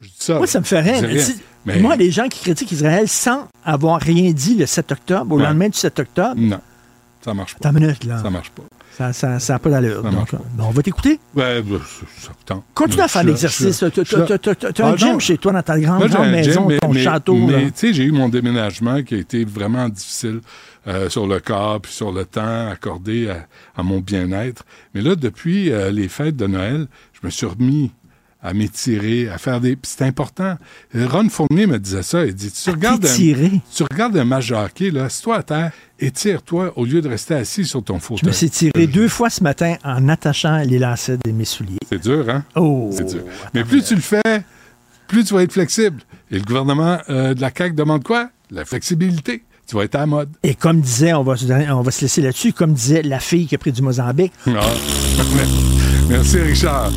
[0.00, 0.36] Je dis ça.
[0.38, 1.02] Moi, ça me fait rien.
[1.66, 5.38] Mais- Moi, les gens qui critiquent Israël sans avoir rien dit le 7 octobre, au
[5.38, 6.60] lendemain du 7 octobre, Non,
[7.28, 7.68] ça marche pas.
[7.68, 8.22] attends une minute, là.
[8.22, 8.62] Ça marche pas.
[9.12, 10.02] Ça n'a ça, a pas d'allure.
[10.02, 10.38] Ça Donc, pas.
[10.56, 11.20] ben, on va t'écouter.
[11.36, 12.64] Ouais, ben, ça, ça tente.
[12.74, 13.84] Continue à faire l'exercice.
[13.92, 16.66] Tu as un Ah, gym chez toi dans ta grande, Moi, grande un gym, maison,
[16.66, 17.34] mais- ton mais- château.
[17.36, 20.40] Mais tu sais, j'ai eu mon déménagement qui a été vraiment difficile
[20.88, 24.64] euh, sur le corps puis sur le temps accordé à, à mon bien-être.
[24.94, 27.92] Mais là, depuis euh, les fêtes de Noël, je me suis remis
[28.42, 29.74] à m'étirer, à faire des...
[29.76, 30.56] puis C'est important.
[30.94, 32.24] Euh, Ron Fournier me disait ça.
[32.24, 35.72] Il dit, tu regardes, un, tu regardes un match de hockey, là, assis-toi à terre,
[35.98, 38.28] étire-toi au lieu de rester assis sur ton Je fauteuil.
[38.28, 41.78] me suis tiré deux fois ce matin en attachant les lacets de mes souliers.
[41.90, 42.44] C'est dur, hein?
[42.54, 42.90] Oh!
[42.92, 43.22] C'est dur.
[43.54, 44.22] Mais plus tu le fais,
[45.08, 46.00] plus tu vas être flexible.
[46.30, 48.30] Et le gouvernement euh, de la CAQ demande quoi?
[48.52, 49.42] La flexibilité.
[49.66, 50.30] tu vas être à la mode.
[50.44, 53.18] Et comme disait, on va, se donner- on va se laisser là-dessus, comme disait la
[53.18, 54.50] fille qui a pris du Mozambique, Ah.
[56.08, 56.90] Merci, Richard.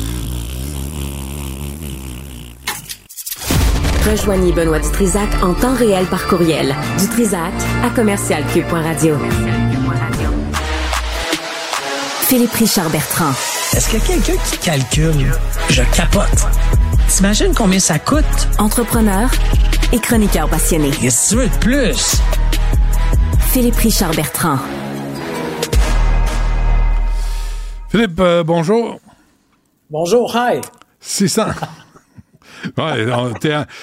[4.10, 6.74] Rejoignez Benoît Dutrisac en temps réel par courriel.
[6.98, 7.52] Dutrisac
[7.84, 9.16] à commercialcube.radio.
[12.22, 13.30] Philippe Richard Bertrand.
[13.72, 15.32] Est-ce qu'il y a quelqu'un qui calcule?
[15.70, 16.46] Je capote.
[17.08, 18.24] T'imagines combien ça coûte?
[18.58, 19.30] Entrepreneur
[19.92, 20.90] et chroniqueur passionné.
[20.90, 22.16] Qu'est-ce que tu veux de plus?
[23.52, 24.58] Philippe Richard Bertrand.
[27.88, 28.98] Philippe, euh, bonjour.
[29.90, 30.60] Bonjour, hi.
[31.00, 31.44] 600.
[32.76, 33.06] Ouais,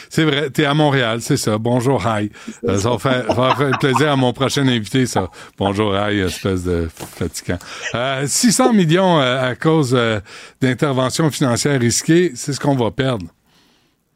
[0.09, 1.57] c'est vrai, t'es à Montréal, c'est ça.
[1.57, 2.31] Bonjour, hi.
[2.67, 5.29] Euh, ça, va faire, ça va faire plaisir à mon prochain invité, ça.
[5.57, 7.59] Bonjour, hi, espèce de fatigant.
[7.95, 10.19] Euh, 600 millions euh, à cause euh,
[10.61, 13.25] d'interventions financières risquées, c'est ce qu'on va perdre.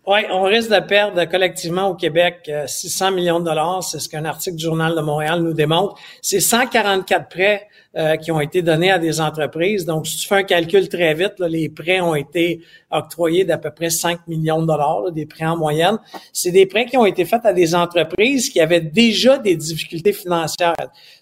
[0.06, 3.84] Oui, on risque de perdre collectivement au Québec euh, 600 millions de dollars.
[3.84, 5.96] C'est ce qu'un article du Journal de Montréal nous démontre.
[6.22, 9.86] C'est 144 prêts euh, qui ont été donnés à des entreprises.
[9.86, 13.60] Donc, si tu fais un calcul très vite, là, les prêts ont été octroyés d'à
[13.60, 16.00] peu près 5 millions de dollars, là, des prêts en moyenne.
[16.32, 20.12] C'est des prêts qui ont été faits à des entreprises qui avaient déjà des difficultés
[20.12, 20.74] financières.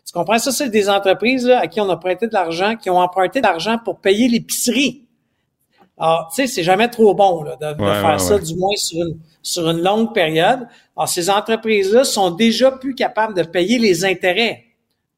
[0.06, 0.38] Tu comprends?
[0.38, 3.42] Ça, c'est des entreprises là, à qui on a prêté de l'argent, qui ont emprunté
[3.42, 5.04] de l'argent pour payer l'épicerie.
[5.98, 8.42] Alors, tu sais, c'est jamais trop bon là, de, faire ouais, ça, ouais.
[8.42, 10.68] du moins sur une, sur une longue période.
[10.96, 14.71] Alors, ces entreprises-là sont déjà plus capables de payer les intérêts.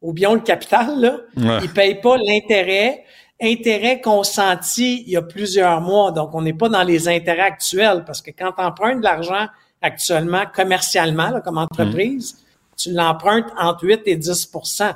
[0.03, 1.17] Oublions le capital, là.
[1.37, 1.63] Ouais.
[1.63, 3.05] Ils payent pas l'intérêt.
[3.41, 6.11] Intérêt consenti il y a plusieurs mois.
[6.11, 9.47] Donc, on n'est pas dans les intérêts actuels parce que quand tu empruntes de l'argent
[9.81, 12.37] actuellement, commercialement, là, comme entreprise,
[12.77, 14.93] tu l'empruntes entre 8 et 10%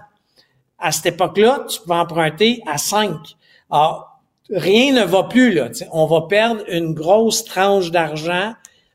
[0.79, 3.15] À cette époque-là, tu peux emprunter à 5.
[3.71, 5.69] Alors, rien ne va plus là.
[5.91, 8.53] On va perdre une grosse tranche d'argent.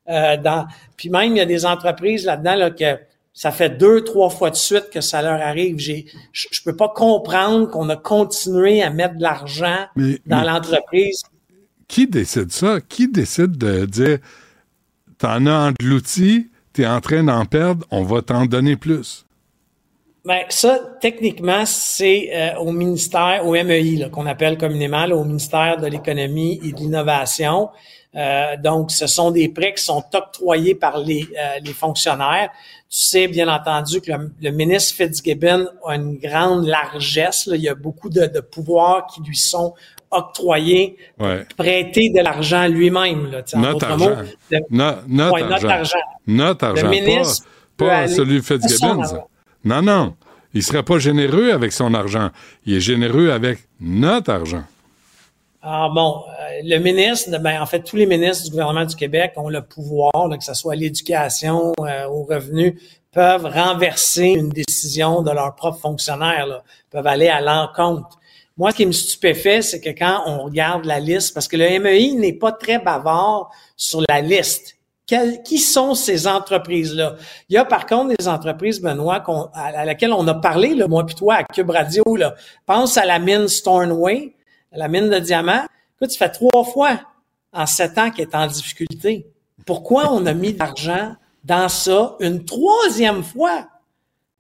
[0.09, 2.99] Euh, dans, puis même il y a des entreprises là-dedans là, que
[3.35, 5.79] ça fait deux, trois fois de suite que ça leur arrive.
[5.79, 9.87] J'ai, je, je peux pas comprendre qu'on a continué à mettre de l'argent
[10.27, 11.23] dans l'entreprise.
[11.89, 12.81] Qui décide ça?
[12.81, 14.19] Qui décide de dire
[15.19, 19.25] t'en as en de l'outil, t'es en train d'en perdre, on va t'en donner plus?
[20.25, 25.81] Ben, ça, techniquement, c'est euh, au ministère, au MEI, qu'on appelle communément, là, au ministère
[25.81, 27.71] de l'économie et de l'innovation.
[28.15, 32.51] Euh, donc, ce sont des prêts qui sont octroyés par les, euh, les fonctionnaires.
[32.91, 37.47] Tu sais, bien entendu, que le, le ministre Fitzgibbon a une grande largesse.
[37.47, 37.57] là.
[37.57, 39.73] Il y a beaucoup de, de pouvoirs qui lui sont
[40.11, 41.47] octroyés Ouais.
[41.57, 43.31] prêter de l'argent lui-même.
[43.55, 44.17] Notre argent.
[44.71, 45.69] No- notre, Ouais, notre argent.
[45.71, 45.99] argent.
[46.27, 46.89] Notre argent.
[46.91, 47.47] ministre
[47.79, 49.29] pas celui de argent.
[49.65, 50.15] Non, non.
[50.55, 52.29] Il serait pas généreux avec son argent.
[52.67, 54.65] Il est généreux avec notre argent.
[55.65, 59.35] Ah bon, euh, le ministre, ben en fait tous les ministres du gouvernement du Québec
[59.37, 62.75] ont le pouvoir, là, que ce soit l'éducation, euh, aux revenus,
[63.13, 68.19] peuvent renverser une décision de leurs propres fonctionnaires, là, peuvent aller à l'encontre.
[68.57, 71.79] Moi, ce qui me stupéfait, c'est que quand on regarde la liste, parce que le
[71.79, 74.77] MEI n'est pas très bavard sur la liste.
[75.45, 77.17] Qui sont ces entreprises-là?
[77.49, 81.05] Il y a par contre des entreprises, Benoît, à, laquelle on a parlé, là, moi
[81.05, 82.03] puis toi, à Cube Radio.
[82.17, 82.35] Là.
[82.65, 84.33] Pense à la mine Stornoway,
[84.75, 85.65] la mine de diamants.
[85.97, 87.01] Écoute, ça fait trois fois
[87.53, 89.27] en sept ans qu'elle est en difficulté.
[89.67, 91.15] Pourquoi on a mis de l'argent
[91.45, 93.69] dans ça une troisième fois?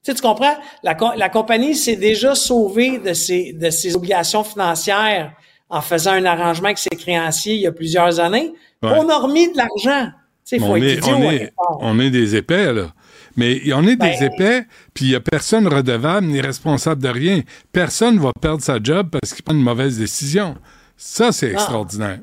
[0.02, 0.56] Tu, sais, tu comprends?
[0.82, 5.32] La, co- la compagnie s'est déjà sauvée de ses, de ses obligations financières
[5.68, 8.52] en faisant un arrangement avec ses créanciers il y a plusieurs années.
[8.82, 8.90] Ouais.
[8.96, 10.10] On a remis de l'argent.
[10.44, 12.92] Tu sais, faut on, est, on, est, on est des épais, là.
[13.36, 17.08] Mais on est des Ben- épais, puis il n'y a personne redevable ni responsable de
[17.08, 17.42] rien.
[17.72, 20.56] Personne va perdre sa job parce qu'il prend une mauvaise décision.
[20.96, 21.52] Ça, c'est Ah.
[21.52, 22.20] extraordinaire.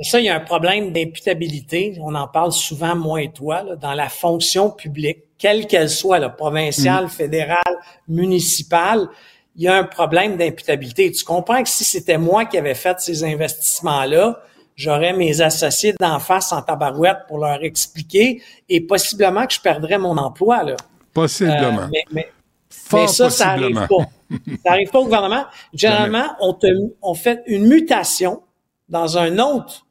[0.00, 1.96] Ça, il y a un problème d'imputabilité.
[2.00, 6.18] On en parle souvent, moi et toi, là, dans la fonction publique, quelle qu'elle soit,
[6.18, 7.62] là, provinciale, fédérale,
[8.08, 9.08] municipale.
[9.56, 11.10] Il y a un problème d'imputabilité.
[11.12, 14.40] Tu comprends que si c'était moi qui avais fait ces investissements-là,
[14.76, 19.98] j'aurais mes associés d'en face en tabarouette pour leur expliquer et possiblement que je perdrais
[19.98, 20.62] mon emploi.
[20.64, 20.76] Là.
[21.12, 21.82] Possiblement.
[21.82, 22.30] Euh, mais, mais-
[22.68, 23.86] Fort mais ça, ça arrive possiblement.
[24.30, 24.36] pas.
[24.64, 25.44] Ça arrive pas au gouvernement.
[25.74, 26.66] Généralement, on te,
[27.02, 28.42] on fait une mutation
[28.88, 29.86] dans un autre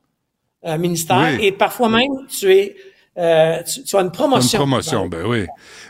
[0.66, 1.46] euh, ministère Oui.
[1.46, 2.76] et parfois même tu es,
[3.18, 4.60] euh, tu, tu as une promotion.
[4.60, 5.46] Une promotion, ben oui.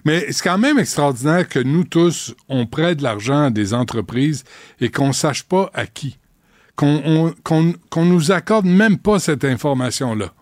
[0.05, 4.43] Mais c'est quand même extraordinaire que nous tous, on prête de l'argent à des entreprises
[4.79, 6.17] et qu'on sache pas à qui.
[6.75, 10.33] Qu'on on- qu'on- qu'on nous accorde même pas cette information-là.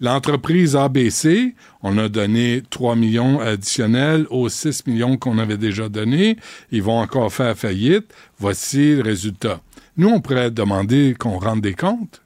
[0.00, 6.36] L'entreprise ABC, on a donné 3 millions additionnels aux 6 millions qu'on avait déjà donnés.
[6.70, 8.12] Ils vont encore faire faillite.
[8.38, 9.60] Voici le résultat.
[9.96, 12.22] Nous, on pourrait demander qu'on rende des comptes.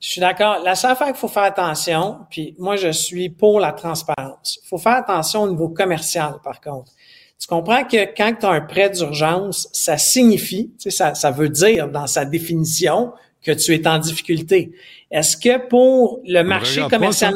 [0.00, 0.58] Je suis d'accord.
[0.64, 4.60] La seule affaire qu'il faut faire attention, puis moi, je suis pour la transparence.
[4.64, 6.92] Il faut faire attention au niveau commercial, par contre.
[7.40, 11.30] Tu comprends que quand tu as un prêt d'urgence, ça signifie, tu sais, ça, ça
[11.30, 13.12] veut dire dans sa définition
[13.42, 14.72] que tu es en difficulté.
[15.10, 17.34] Est-ce que pour le marché commercial,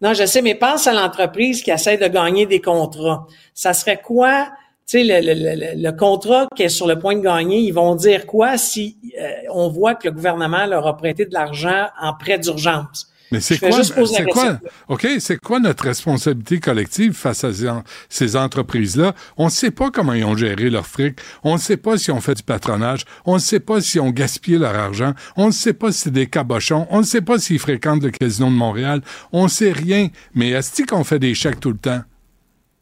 [0.00, 3.26] non, je sais, mais pense à l'entreprise qui essaie de gagner des contrats.
[3.54, 4.48] Ça serait quoi
[4.84, 7.94] tu sais, le, le, le, contrat qui est sur le point de gagner, ils vont
[7.94, 12.14] dire quoi si euh, on voit que le gouvernement leur a prêté de l'argent en
[12.14, 13.11] prêt d'urgence?
[13.32, 14.58] Mais c'est quoi, c'est quoi,
[14.88, 17.50] OK, c'est quoi notre responsabilité collective face à
[18.08, 19.14] ces entreprises-là?
[19.38, 21.18] On ne sait pas comment ils ont géré leur fric.
[21.42, 23.04] On ne sait pas si on fait du patronage.
[23.24, 25.14] On ne sait pas si on gaspillé leur argent.
[25.36, 26.86] On ne sait pas si c'est des cabochons.
[26.90, 29.00] On ne sait pas s'ils fréquentent le casino de Montréal.
[29.32, 30.08] On ne sait rien.
[30.34, 32.02] Mais est-ce qu'on fait des chèques tout le temps?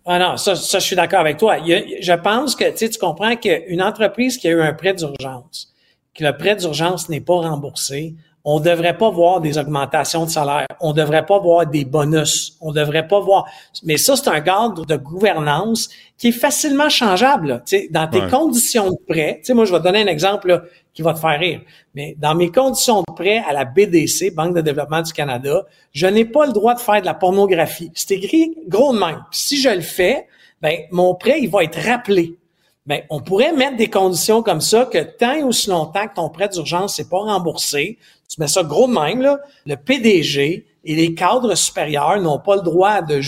[0.05, 1.59] Ah non, ça, ça je suis d'accord avec toi.
[1.65, 5.73] je pense que tu comprends qu'une entreprise qui a eu un prêt d'urgence,
[6.15, 8.15] que le prêt d'urgence n'est pas remboursé,
[8.45, 12.73] on devrait pas voir des augmentations de salaire, on devrait pas voir des bonus, on
[12.73, 13.47] devrait pas voir.
[13.85, 17.63] Mais ça, c'est un cadre de gouvernance qui est facilement changeable.
[17.67, 20.65] sais, dans tes conditions de prêt, moi, je vais te donner un exemple
[20.95, 21.61] qui va te faire rire.
[21.95, 26.07] Mais dans mes conditions de prêt à la BDC, Banque de développement du Canada, je
[26.07, 27.91] n'ai pas le droit de faire de la pornographie.
[27.95, 29.25] C'est écrit gros de même.
[29.31, 30.27] si je le fais,
[30.63, 32.37] ben mon prêt, il va être rappelé.
[32.87, 36.29] Ben, on pourrait mettre des conditions comme ça que tant et aussi longtemps que ton
[36.31, 37.99] prêt d'urgence n'est pas remboursé,
[38.31, 42.57] tu mets ça gros de même, là, le PDG et les cadres supérieurs n'ont pas
[42.57, 43.21] le droit de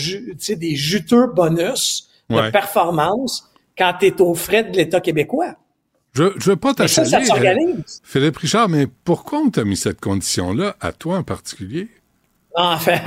[0.55, 5.55] des juteux bonus de performance quand tu es aux frais de l'État québécois.
[6.13, 10.75] Je ne veux pas t'achaler, euh, Philippe Richard, mais pourquoi on t'a mis cette condition-là,
[10.79, 11.89] à toi en particulier?
[12.55, 13.01] En fait,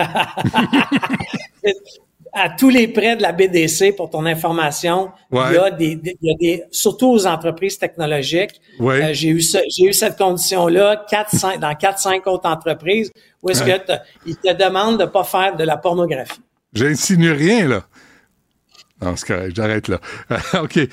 [2.36, 6.16] à tous les prêts de la BDC, pour ton information, il, y a des, il
[6.20, 8.60] y a des, surtout aux entreprises technologiques.
[8.80, 13.10] Euh, j'ai eu j'ai eu cette condition-là quatre, cinq, dans quatre, cinq autres entreprises
[13.42, 13.92] où est-ce que
[14.26, 16.40] ils te demandent de pas faire de la pornographie.
[16.74, 17.86] J'insinue rien, là.
[19.00, 20.00] Non, c'est correct, j'arrête là.
[20.62, 20.78] OK.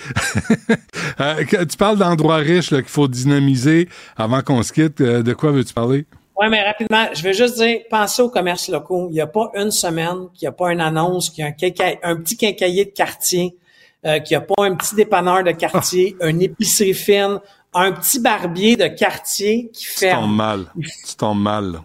[1.19, 3.87] Euh, tu parles d'endroits riches qu'il faut dynamiser
[4.17, 4.99] avant qu'on se quitte.
[4.99, 6.07] Euh, de quoi veux-tu parler?
[6.36, 9.07] Oui, mais rapidement, je veux juste dire, pensez aux commerces locaux.
[9.09, 11.49] Il n'y a pas une semaine qu'il n'y a pas une annonce, qu'il y a
[11.49, 13.55] un, un petit quincailler de quartier,
[14.05, 17.39] euh, qu'il n'y a pas un petit dépanneur de quartier, un épicerie fine,
[17.73, 20.09] un petit barbier de quartier qui fait.
[20.09, 20.65] Tu tombes mal.
[20.75, 21.81] Tu tombes mal.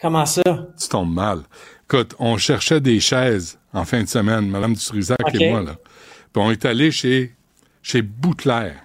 [0.00, 0.42] Comment ça?
[0.42, 1.42] Tu tombes mal.
[1.84, 5.76] Écoute, on cherchait des chaises en fin de semaine, Mme Dutrisac et moi, là.
[6.32, 7.34] Puis on est allé chez,
[7.82, 8.76] chez Boutelaire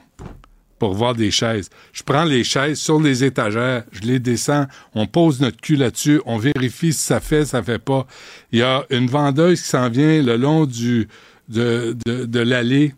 [0.79, 1.69] pour voir des chaises.
[1.93, 6.21] Je prends les chaises sur les étagères, je les descends, on pose notre cul là-dessus,
[6.25, 8.05] on vérifie si ça fait, ça fait pas.
[8.51, 11.07] Il y a une vendeuse qui s'en vient le long de,
[11.47, 12.93] de, l'allée.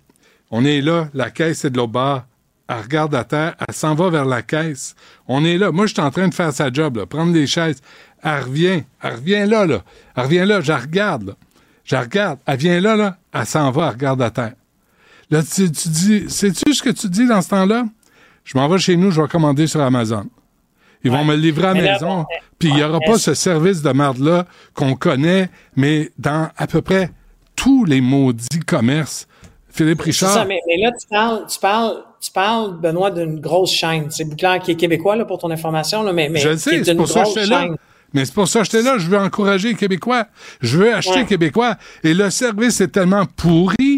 [0.52, 2.28] On est là, la caisse est de l'autre bas.
[2.70, 4.96] Elle regarde à terre, elle s'en va vers la caisse.
[5.28, 5.72] On est là.
[5.72, 7.82] Moi, je suis en train de faire sa job, prendre des chaises.
[8.22, 9.84] Elle revient, elle revient là, là.
[10.16, 11.36] Elle revient là, je regarde.
[11.86, 12.40] Je regarde.
[12.46, 13.18] Elle vient là, là.
[13.32, 14.54] Elle s'en va, elle regarde à terre.
[15.30, 17.86] Là, tu, dis, sais-tu ce que tu dis dans ce temps-là?
[18.46, 20.26] Je m'en vais chez nous, je vais commander sur Amazon.
[21.04, 22.26] Ils vont me livrer à la maison.
[22.58, 26.82] Puis il n'y aura pas ce service de merde-là qu'on connaît, mais dans à peu
[26.82, 27.12] près
[27.56, 29.28] tous les maudits commerces.
[29.70, 30.34] Philippe Richard.
[30.34, 34.10] Ça, mais, là, tu parles, tu parles, tu parles, Benoît, d'une grosse chaîne.
[34.10, 36.96] C'est Bouclair qui est québécois, là, pour ton information, là, mais, mais je sais, c'est
[36.96, 37.68] pour ça que j'étais là.
[38.14, 38.98] Mais c'est pour ça que j'étais là.
[38.98, 40.28] Je veux encourager les Québécois.
[40.62, 41.76] Je veux acheter Québécois.
[42.04, 43.97] Et le service est tellement pourri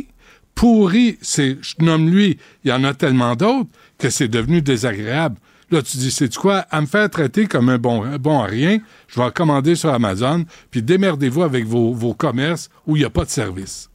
[0.59, 5.37] pourri, c'est, je nomme lui, il y en a tellement d'autres que c'est devenu désagréable.
[5.71, 6.65] Là, tu dis, c'est quoi?
[6.69, 10.43] À me faire traiter comme un bon, bon à rien, je vais commander sur Amazon,
[10.69, 13.89] puis démerdez-vous avec vos, vos commerces où il n'y a pas de service.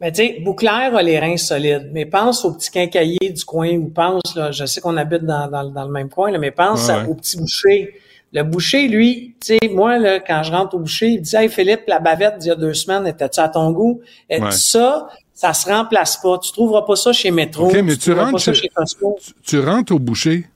[0.00, 3.76] Mais tu sais, Bouclair a les reins solides, mais pense au petit quincailler du coin
[3.76, 6.88] ou pense, là, je sais qu'on habite dans, dans, le même coin, là, mais pense
[7.06, 7.92] au petit boucher.
[8.32, 11.36] Le boucher, lui, tu sais, moi, là, quand je rentre au boucher, il me dit
[11.36, 14.00] Hey Philippe, la bavette d'il y a deux semaines, était-tu à ton goût?
[14.28, 16.38] Et ça, ça se remplace pas.
[16.38, 17.66] Tu trouveras pas ça chez Metro.
[17.66, 18.70] OK, mais tu, rentres, chez,
[19.42, 20.48] tu, rentres au boucher,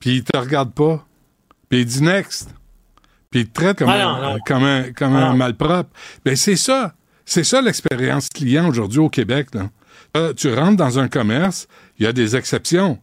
[0.00, 1.04] puis il te regarde pas,
[1.68, 2.48] puis il dit next,
[3.30, 5.90] puis il te traite comme ah, un, comme un, comme un malpropre.
[6.24, 6.94] Ben c'est ça.
[7.24, 9.48] C'est ça l'expérience client aujourd'hui au Québec.
[9.54, 9.68] Là.
[10.16, 12.98] Euh, tu rentres dans un commerce, il y a des exceptions.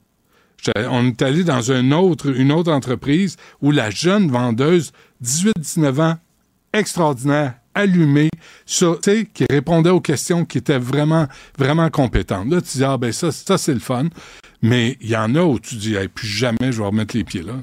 [0.75, 4.93] On est allé dans une autre, une autre entreprise où la jeune vendeuse,
[5.23, 6.17] 18-19 ans,
[6.73, 8.29] extraordinaire, allumé,
[8.65, 12.49] sur, qui répondait aux questions, qui était vraiment, vraiment compétente.
[12.49, 14.05] Là, tu dis, ah ben ça, ça c'est le fun.
[14.61, 17.23] Mais il y en a où tu dis, hey, plus jamais je vais remettre les
[17.23, 17.53] pieds là.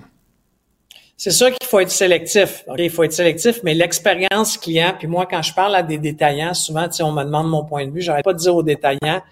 [1.17, 2.65] C'est sûr qu'il faut être sélectif.
[2.79, 6.53] il faut être sélectif, mais l'expérience client, puis moi, quand je parle à des détaillants,
[6.53, 9.23] souvent, on me demande mon point de vue, j'arrête pas de dire aux détaillants,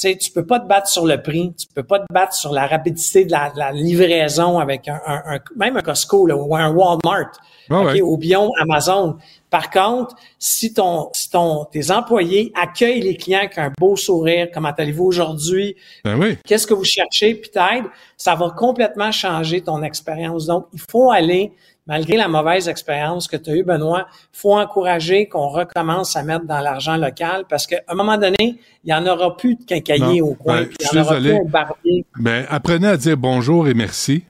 [0.00, 2.52] sais, tu peux pas te battre sur le prix, tu peux pas te battre sur
[2.52, 6.54] la rapidité de la, la livraison avec un, un, un- même un Costco là, ou
[6.56, 7.30] un Walmart,
[7.68, 8.00] Ouais, ok, ouais.
[8.02, 9.16] ou bien Amazon.
[9.48, 14.48] Par contre, si ton, si ton, tes employés accueillent les clients avec un beau sourire,
[14.52, 16.36] comment allez-vous aujourd'hui, Ben oui.
[16.44, 17.84] qu'est-ce que vous cherchez, puis t'aides,
[18.16, 20.46] ça va complètement changer ton expérience.
[20.46, 21.52] Donc, il faut aller,
[21.86, 26.22] malgré la mauvaise expérience que tu as eue, Benoît, il faut encourager qu'on recommence à
[26.22, 29.64] mettre dans l'argent local parce qu'à un moment donné, il n'y en aura plus de
[29.64, 30.28] quincaillier Non.
[30.28, 31.30] au coin, Ben, il en aura désolé.
[31.38, 32.04] plus un barbier.
[32.18, 34.24] Ben, apprenez à dire bonjour et merci.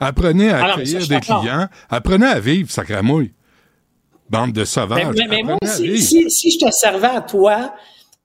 [0.00, 1.66] Apprenez à Ah non, mais ça, accueillir des clients.
[1.88, 3.32] Apprenez à vivre, sacramouille.
[4.30, 5.06] Bande de sauvages.
[5.16, 7.74] Mais, mais- mais moi, si, si je te servais à toi,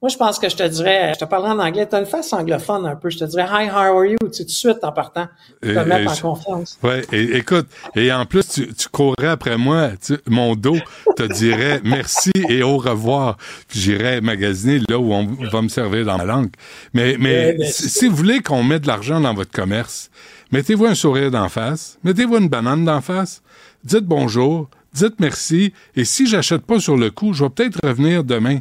[0.04, 2.06] moi, je pense que je te dirais, je te parlerais en anglais, tu as une
[2.06, 4.80] face anglophone un peu, je te dirais «Hi, how are you?» Tu tout de suite,
[4.84, 5.30] en partant,
[5.62, 6.78] te Et- mettre et en confiance.
[6.84, 10.76] Ouais, et, écoute, et en plus, tu, tu courrais après moi, tu- mon dos
[11.16, 13.38] te dirait merci et au revoir.
[13.70, 16.50] Puis j'irais magasiner là où on va me servir dans ma langue.
[16.94, 20.12] Mais, mais Eh ben, si, si vous voulez qu'on mette de l'argent dans votre commerce,
[20.52, 23.42] mettez-vous un sourire d'en face, mettez-vous une banane d'en face,
[23.86, 28.26] dites bonjour, dites merci, et si j'achète pas sur le coup, je vais peut-être revenir
[28.26, 28.60] demain.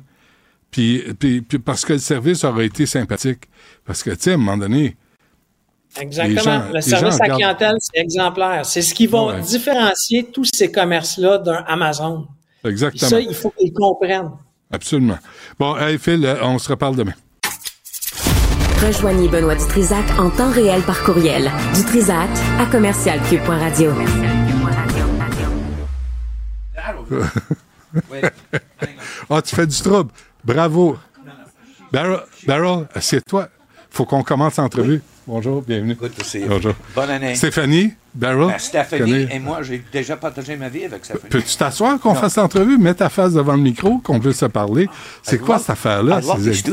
[0.73, 3.43] Puis, puis, puis parce que le service aura été sympathique.
[3.85, 4.97] Parce que, tu sais, à un moment donné,
[6.01, 6.35] Exactement.
[6.39, 8.65] Les gens- le service à regardent- clientèle, c'est exemplaire.
[8.67, 9.41] C'est ce qui va Ouais.
[9.43, 12.27] différencier tous ces commerces-là d'un Amazon.
[12.63, 13.11] Puis exactement.
[13.11, 14.31] ça, il faut qu'ils comprennent.
[14.73, 15.19] Absolument.
[15.59, 17.13] Bon, hey Phil, euh, on se reparle demain.
[18.83, 21.51] Rejoignez Benoît Dutrisac en temps réel par courriel.
[21.75, 23.93] Dutrisac à commercialcube.radio.
[29.31, 30.11] Ah, tu fais du trouble.
[30.45, 30.97] Bravo.
[31.93, 33.49] Barrel, Barrel, assieds-toi.
[33.91, 35.03] Faut qu'on commence l'entrevue.
[35.27, 35.95] Bonjour, bienvenue.
[35.95, 36.49] Good to see you.
[36.49, 36.73] Bonjour.
[36.97, 37.35] Bonne année.
[37.37, 38.49] Stéphanie, Barrel.
[38.49, 41.29] Ben, Stéphanie et moi, j'ai déjà partagé ma vie avec Stéphanie.
[41.31, 42.77] Peux-tu t'asseoir qu'on fasse l'entrevue?
[42.79, 44.89] Mets ta face devant le micro, qu'on puisse se parler.
[45.23, 46.21] C'est quoi cette affaire-là?
[46.23, 46.65] C'est-.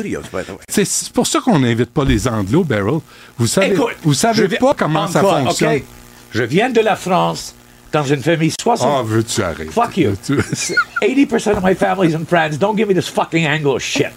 [0.69, 2.99] C'est c'est pour ça qu'on n'invite pas les Anglos, Barrel.
[3.37, 5.81] Vous savez, Écoute, vous savez pas comment ça fonctionne.
[6.31, 7.55] Je viens de la France,
[7.91, 8.87] dans une famille 60.
[8.89, 9.71] Ah, veux-tu arrêter?
[9.71, 10.13] Fuck you.
[10.25, 10.37] Tu-
[11.01, 12.57] 80% of my family's in France.
[12.57, 14.07] Don't give me this fucking Anglo shit.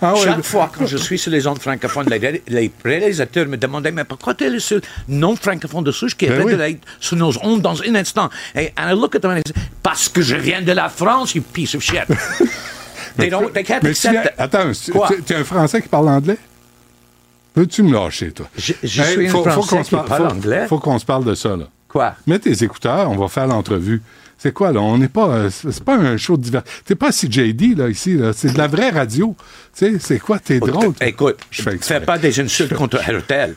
[0.00, 3.46] Ah ouais, Chaque fois quand je suis sur les ondes francophones, les, ré- les réalisateurs
[3.48, 6.44] me demandaient Mais pourquoi tu es le seul non francophone de souche qui est Ben
[6.44, 6.52] oui.
[6.52, 6.68] de la
[7.00, 8.30] sur nos ondes dans un instant?
[8.54, 10.88] Et and I look at them and I say, Parce que je viens de la
[10.88, 12.04] France, you piece of shit.
[13.18, 14.70] they, don't, they can't Mais accept attends,
[15.26, 16.38] tu es un Français qui parle anglais?
[17.52, 18.46] Peux-tu me lâcher, toi?
[18.56, 20.66] Je- je suis un Français qu'on qui parle- parle faut- anglais.
[20.68, 21.64] Faut qu'on se parle de ça, là.
[21.94, 22.16] Quoi?
[22.26, 24.02] Mets tes écouteurs, on va faire l'entrevue.
[24.36, 24.80] C'est quoi, là?
[24.80, 25.28] On n'est pas.
[25.28, 26.64] euh, c'est pas un show de divers.
[26.84, 28.32] T'es pas CJD, là, ici, là.
[28.34, 29.36] C'est de la vraie radio.
[29.78, 30.40] Tu sais, c'est quoi?
[30.40, 30.92] T'es drôle.
[31.00, 33.54] Écoute, Je fais pas des insultes contre Hertel.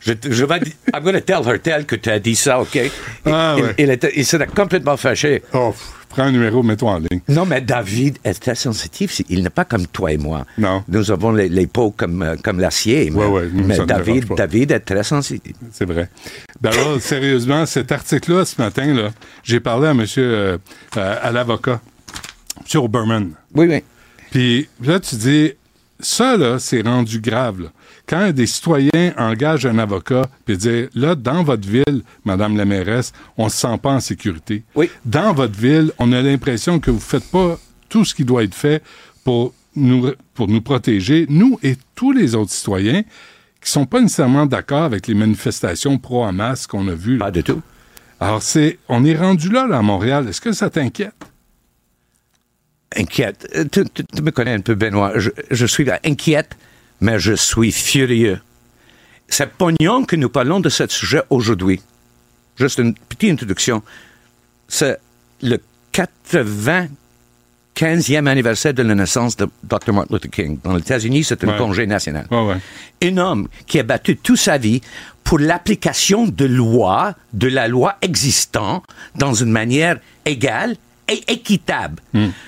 [0.00, 2.78] Je, je vais dire, I'm going to tell Hertel que tu as dit ça, OK?
[3.26, 3.74] Ah, il, ouais.
[3.76, 5.42] il, était- il serait complètement fâché.
[5.52, 5.74] Oh,
[6.10, 7.20] prends un numéro, mets-toi en ligne.
[7.28, 9.22] Non, mais David est très sensitif.
[9.30, 10.44] Il n'est pas comme toi et moi.
[10.58, 10.84] Non.
[10.88, 13.10] Nous avons les, les peaux comme, euh, comme l'acier.
[13.10, 14.24] mais, ouais, nous, mais dérange David.
[14.36, 15.54] David est très sensitif.
[15.72, 16.10] C'est vrai.
[16.60, 19.10] Barrel, sérieusement, cet article-là, ce matin, là,
[19.42, 20.58] j'ai parlé à monsieur, euh,
[20.96, 21.80] euh, à l'avocat,
[22.60, 23.30] monsieur Oberman.
[23.54, 23.82] Oui, oui.
[24.30, 25.52] Puis là, tu dis,
[26.00, 27.60] ça, là, c'est rendu grave.
[27.62, 27.68] là.
[28.10, 33.12] Quand des citoyens engagent un avocat, puis dire, là, dans votre ville, Madame la mairesse,
[33.38, 34.64] on se sent pas en sécurité.
[34.74, 34.90] Oui.
[35.04, 37.56] Dans votre ville, on a l'impression que vous faites pas
[37.88, 38.82] tout ce qui doit être fait
[39.22, 43.02] pour nous, pour nous protéger, nous et tous les autres citoyens
[43.62, 47.16] qui sont pas nécessairement d'accord avec les manifestations pro-Hamas qu'on a vues.
[47.18, 47.26] là.
[47.26, 47.60] Pas du tout.
[48.18, 50.26] Alors, c'est, on est rendu là, là, à Montréal.
[50.28, 51.14] Est-ce que ça t'inquiète?
[52.96, 53.48] Inquiète.
[53.54, 55.12] Euh, Tu, tu- tu me connais un peu, Benoît.
[55.18, 56.56] Je, je suis inquiète,
[57.00, 58.40] mais je suis furieux.
[59.28, 61.80] C'est poignant que nous parlons de ce sujet aujourd'hui.
[62.56, 63.82] Juste une petite introduction.
[64.68, 64.98] C'est
[65.42, 65.58] le
[65.92, 66.88] 95e
[68.26, 69.92] anniversaire de la naissance de Dr.
[69.92, 70.58] Martin Luther King.
[70.62, 71.58] Dans les États-Unis, c'est un Ouais.
[71.58, 72.26] congé national.
[72.30, 72.56] Ouais, ouais.
[73.02, 74.80] Un homme qui a battu toute sa vie
[75.24, 78.84] pour l'application de lois, de la loi existante,
[79.14, 80.76] dans une manière égale
[81.08, 82.02] et équitable.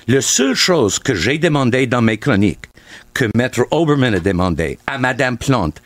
[0.08, 2.66] La seule chose que j'ai demandé dans mes chroniques,
[3.14, 5.80] que Maître Oberman a demandé à Madame Plante,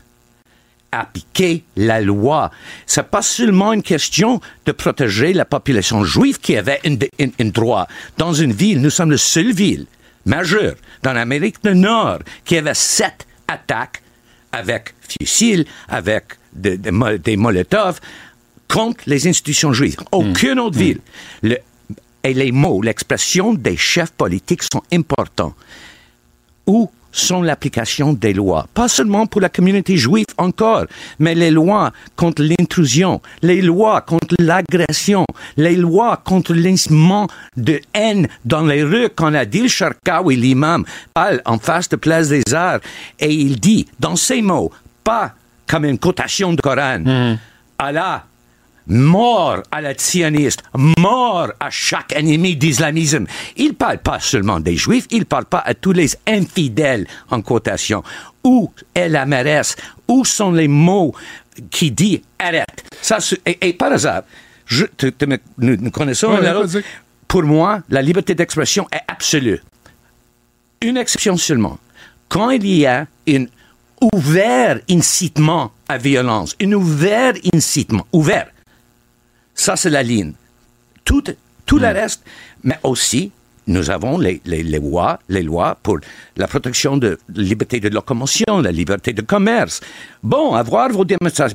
[0.93, 2.51] appliquer la loi.
[2.87, 7.87] C'est pas seulement une question de protéger la population juive qui avait un, droit.
[8.16, 9.87] Dans une ville, nous sommes la seule ville
[10.24, 14.03] majeure dans l'Amérique du Nord qui avait sept attaques
[14.53, 18.01] avec fusils, avec de- de mo- des molotovs
[18.68, 19.97] contre les institutions juives.
[20.12, 21.01] Aucune autre ville.
[21.43, 21.59] Le-
[22.24, 25.55] et les mots, l'expression des chefs politiques sont importants.
[26.66, 28.67] Où sont l'application des lois.
[28.75, 30.85] Pas seulement pour la communauté juive encore,
[31.19, 35.25] mais les lois contre l'intrusion, les lois contre l'agression,
[35.57, 41.59] les lois contre l'instant de haine dans les rues quand Adil Sharkawi, l'imam, parle en
[41.59, 42.81] face de Place des Arts
[43.19, 44.71] et il dit, dans ces mots,
[45.03, 45.33] pas
[45.67, 47.37] comme une cotation de Coran,
[47.79, 48.25] Allah
[48.87, 50.62] mort à la sioniste,
[50.99, 53.26] mort à chaque ennemi d'islamisme.
[53.57, 58.03] Il parle pas seulement des juifs, il parle pas à tous les infidèles en quotation.
[58.45, 59.76] Où est la mairesse?
[60.09, 61.14] Où sont les mots
[61.70, 62.84] qui dit arrête?
[63.03, 64.22] Ça, et, et par hasard,
[64.66, 65.24] je, te- te-
[65.59, 66.82] nous, nous connaissons Ouais.
[67.28, 69.61] Pour moi, la liberté d'expression est absolue.
[70.80, 71.78] Une exception seulement.
[72.28, 73.47] Quand il y a un
[74.14, 78.47] ouvert incitement à violence, un ouvert incitement, ouvert,
[79.57, 80.33] ça, c'est la ligne.
[81.05, 81.25] Tout,
[81.67, 82.23] tout le reste,
[82.63, 83.33] mais aussi,
[83.69, 85.99] nous avons les, les, les lois, les lois pour
[86.37, 89.81] la protection de la liberté de locomotion, la liberté de commerce.
[90.23, 91.05] Bon, avoir vos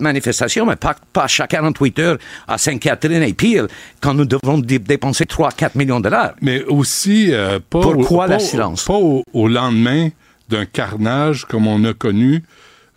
[0.02, 2.18] manifestations, mais pas, pas chaque 48 heures
[2.50, 3.68] à Sainte-Catherine et pire,
[4.02, 6.34] quand nous devons dé- dépenser 3-4 millions de dollars.
[6.42, 8.44] Mais aussi, euh, pas, Pourquoi au, la pas?
[8.86, 10.10] Pas au, au lendemain
[10.50, 12.44] d'un carnage comme on a connu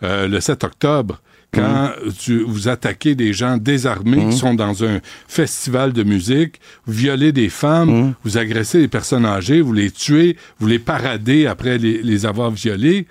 [0.03, 1.21] euh, le 7 octobre,
[1.55, 6.93] quand tu, vous attaquez des gens désarmés qui sont dans un festival de musique, vous
[6.93, 8.13] violez des femmes, Mhm.
[8.23, 12.51] vous agressez des personnes âgées, vous les tuez, vous les paradez après les, les avoir
[12.51, 13.07] violés.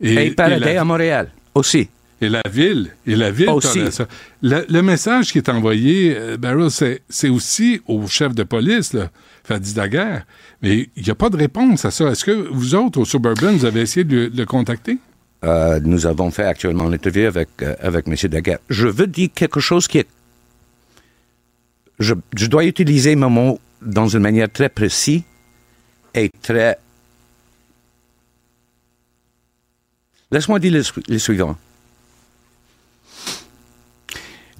[0.00, 1.88] Et, la- à Montréal aussi.
[2.22, 3.80] et la ville, et la ville Aussi.
[3.90, 4.06] ça.
[4.42, 8.92] Le, le message qui est envoyé, euh, Barrow, c'est, c'est aussi au chef de police,
[8.92, 9.10] là,
[9.44, 10.24] Fadi Daguerre.
[10.62, 12.08] Mais il n'y a pas de réponse à ça.
[12.10, 14.98] Est-ce que vous autres, au Suburban, vous avez essayé de le, de le contacter?
[15.42, 18.14] Euh, nous avons fait actuellement une interview avec, euh, avec M.
[18.28, 18.58] Daguerre.
[18.68, 20.08] Je veux dire quelque chose qui est...
[21.98, 22.14] Je,
[22.46, 25.22] dois utiliser mon mot dans une manière très précise
[26.14, 26.78] et très...
[30.30, 31.56] Laisse-moi dire le, le suivant.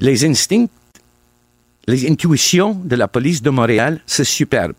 [0.01, 0.67] Les instincts,
[1.87, 4.75] les intuitions de la police de Montréal, c'est superbe.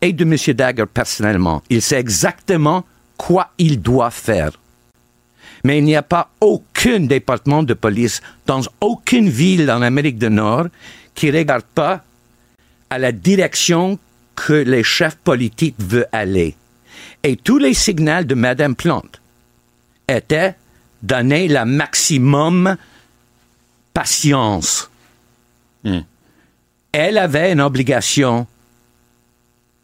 [0.00, 0.54] Et de M.
[0.54, 1.62] Daguerre personnellement.
[1.68, 2.84] Il sait exactement
[3.18, 4.52] quoi il doit faire
[5.64, 10.30] mais il n'y a pas aucun département de police dans aucune ville en Amérique du
[10.30, 10.66] Nord
[11.14, 12.02] qui ne regarde pas
[12.90, 13.98] à la direction
[14.34, 16.56] que les chefs politiques veulent aller.
[17.22, 19.20] Et tous les signaux de Mme Plante
[20.08, 20.54] étaient
[21.02, 22.76] donner la maximum
[23.94, 24.90] patience.
[26.92, 28.46] Elle avait une obligation.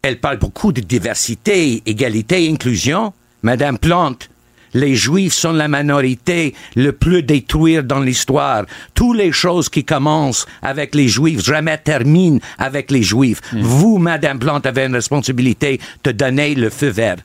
[0.03, 3.13] Elle parle beaucoup de diversité, égalité, inclusion.
[3.43, 4.31] Madame Plante,
[4.79, 8.65] les Juifs sont la minorité le plus détruire dans l'histoire.
[8.95, 13.41] Toutes les choses qui commencent avec les Juifs jamais terminent avec les Juifs.
[13.53, 17.17] Vous, Madame Plante, avez une responsabilité de donner le feu vert.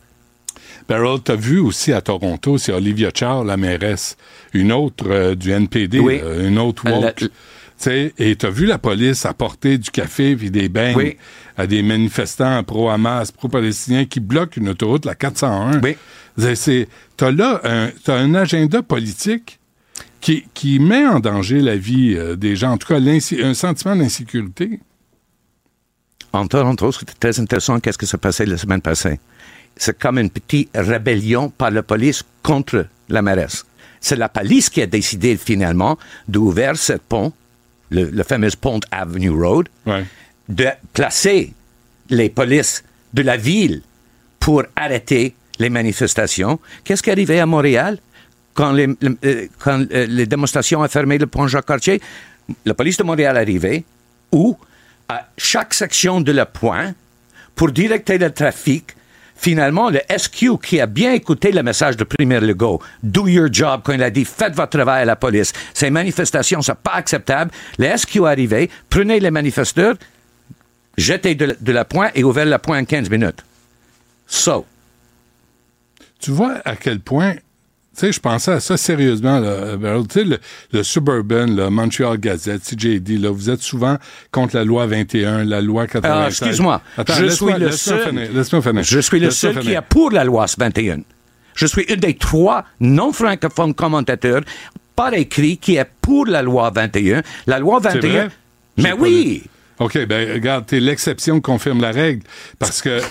[0.90, 4.18] Barrel, t'as vu aussi à Toronto, c'est Olivia Chow, la mairesse,
[4.54, 6.20] une autre euh, du NPD, Oui.
[6.22, 7.16] euh, une autre Elle- woke.
[7.16, 7.30] Tu
[7.78, 11.18] sais, et t'as vu la police apporter du café puis des beignes Oui.
[11.58, 15.82] à des manifestants pro-Hamas, pro-palestiniens qui bloquent une autoroute, la 401.
[15.82, 15.96] Oui.
[16.38, 19.60] C'est- c'est- T'as là un, un agenda politique
[20.20, 23.96] qui, qui met en danger la vie euh, des gens, en tout cas un sentiment
[23.96, 24.80] d'insécurité.
[26.32, 29.20] En Toronto, c'était très intéressant qu'est-ce qui s'est passé la semaine passée?
[29.78, 33.66] C'est comme une petite rébellion par la police contre la mairesse.
[34.02, 37.32] C'est la police qui a décidé finalement d'ouvrir ce pont,
[37.92, 40.06] le, le fameux pont Avenue Road, Ouais.
[40.50, 41.54] de placer
[42.10, 43.82] les polices de la ville
[44.40, 46.60] pour arrêter les manifestations.
[46.84, 47.98] Qu'est-ce qui arrivé à Montréal
[48.54, 52.02] quand les, le- euh, quand, euh, les démonstrations ont fermé le pont Jacques-Cartier?
[52.66, 53.86] La police de Montréal arrivée
[54.32, 54.58] où,
[55.10, 56.94] à chaque section de le point,
[57.56, 58.96] pour directer le trafic,
[59.36, 63.82] finalement, le SQ qui a bien écouté le message de Premier Legault, do your job,
[63.84, 65.54] quand il a dit faites votre travail à la police.
[65.74, 67.52] Ces manifestations sont pas acceptables.
[67.78, 69.96] Le SQ arrivé, prenez les manifesteurs,
[70.98, 73.44] jetez de, la- de la pointe et ouvrez la pointe en 15 minutes.
[74.28, 74.66] So,
[76.24, 77.40] Tu vois à quel point, tu
[77.96, 80.08] sais, je pensais à ça sérieusement, là, Beryl.
[80.08, 80.40] Tu sais, le,
[80.72, 83.98] le Suburban, le Montreal Gazette, CJD, là, vous êtes souvent
[84.32, 86.12] contre la loi 21, la loi 96.
[86.12, 86.82] Ah, excuse-moi.
[86.98, 88.72] Attends, je laisse-moi- suis le laisse-moi seul.
[88.72, 88.84] finir.
[88.84, 91.02] Je suis le seul qui est pour la loi 21.
[91.56, 94.42] Je suis un des trois non-francophones commentateurs
[94.96, 97.22] par écrit qui est pour la loi 21.
[97.48, 98.10] La loi C'est 21.
[98.12, 98.30] vrai?
[98.78, 99.44] J'ai Mais oui!
[99.80, 102.24] OK, ben regarde, t'es l'exception qui confirme la règle.
[102.60, 103.02] Parce que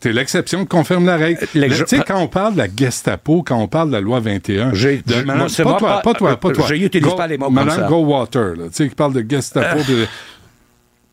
[0.00, 1.40] t'es l'exception qui confirme la règle.
[1.54, 4.20] Gens- Tu sais, quand on parle de la Gestapo, quand on parle de la loi
[4.20, 6.64] 21, J'ai- de madame- moi, c'est pas, moi toi, pas- pas toi, pas toi.
[6.68, 7.84] je n'utilise pas les mots comme Madame ça.
[7.84, 7.88] Euh.
[7.88, 9.78] Goldwater, tu sais, qui parle de Gestapo.
[9.88, 10.06] de-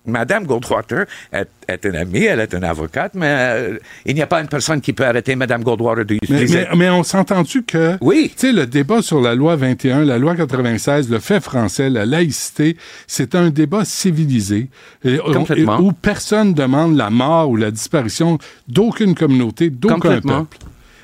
[0.08, 4.28] Madame Goldwater est, est une amie, elle est une avocate, mais euh, il n'y a
[4.28, 6.66] pas une personne qui peut arrêter Madame Goldwater Mais, d'utiliser.
[6.72, 8.32] mais, mais on s'entend-tu que, Oui.
[8.34, 12.06] tu sais, le débat sur la loi 21, la loi 96, le fait français, la
[12.06, 14.70] laïcité, c'est un débat civilisé
[15.04, 15.78] et- Complètement.
[15.80, 18.38] et- où personne demande la mort ou la disparition
[18.68, 20.58] d'aucune communauté, d'aucun peuple.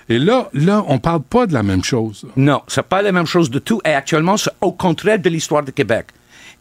[0.09, 2.25] Et là, là, on parle pas de la même chose.
[2.35, 3.79] Non, c'est pas la même chose du tout.
[3.85, 6.07] Et actuellement, c'est au contraire de l'histoire de Québec.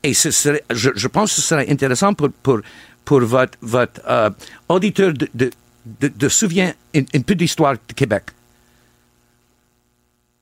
[0.02, 2.30] Et ce serait, je, pense que ce serait intéressant pour,
[3.06, 3.58] votre,
[4.08, 4.30] euh,
[4.68, 8.24] auditeur de, souvenir un, un peu d'histoire de Québec.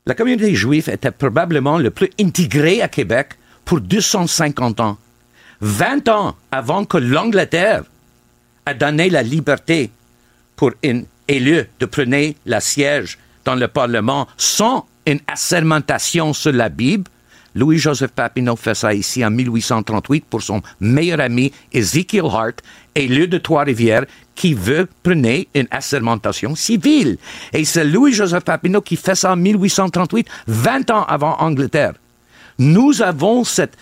[0.07, 3.35] La communauté juive était probablement le plus intégrée à Québec
[3.65, 4.99] pour 250 ans.
[5.61, 7.85] 20 ans avant que l'Angleterre
[8.67, 9.91] a donné la liberté
[10.57, 16.69] pour un élu de prendre la siège dans le Parlement sans une assermentation sur la
[16.69, 17.11] Bible.
[17.55, 22.61] Louis-Joseph Papineau fait ça ici en 1838 pour son meilleur ami Ezekiel Hart,
[22.95, 27.19] élu de Trois-Rivières, qui veut prendre une assermentation civile.
[27.53, 31.95] Et c'est Louis-Joseph Papineau qui fait ça en 1838, 20 ans avant Angleterre.
[32.59, 33.77] Nous avons cette,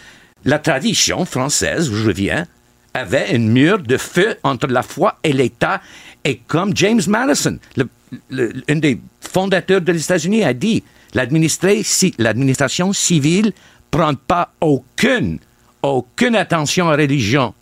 [0.45, 2.47] la tradition française, je viens,
[2.95, 5.81] avait un mur de feu entre la foi et l'État.
[6.25, 7.89] Et comme James Madison, le-
[8.31, 10.83] le- des fondateurs des États-Unis, a dit,
[11.15, 13.53] l'administration civile
[13.91, 15.39] prend pas aucune,
[15.83, 17.55] aucune attention à la religion.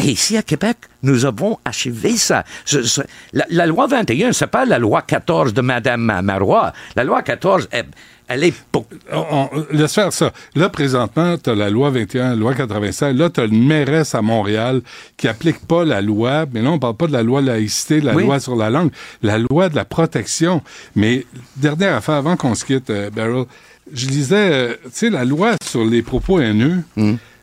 [0.00, 2.44] Et ici à Québec, nous avons achevé ça.
[2.64, 3.00] Ce- ce-
[3.32, 6.72] la, loi 21, c'est pas la loi 14 de Madame Marois.
[6.94, 7.86] La loi 14, elle,
[8.28, 10.32] elle est pour- On- on- laisse faire ça.
[10.54, 13.16] Là, présentement, tu as la loi 21, la loi 96.
[13.16, 14.82] Là, tu as une mairesse à Montréal
[15.16, 16.44] qui applique pas la loi.
[16.52, 18.24] Mais là, on parle pas de la loi laïcité, de la Oui.
[18.24, 18.90] loi sur la langue,
[19.22, 20.62] la loi de la protection.
[20.94, 21.24] Mais,
[21.56, 23.44] dernière affaire, avant qu'on se quitte, euh, Beryl,
[23.92, 26.82] je lisais, euh, tu sais, la loi sur les propos haineux.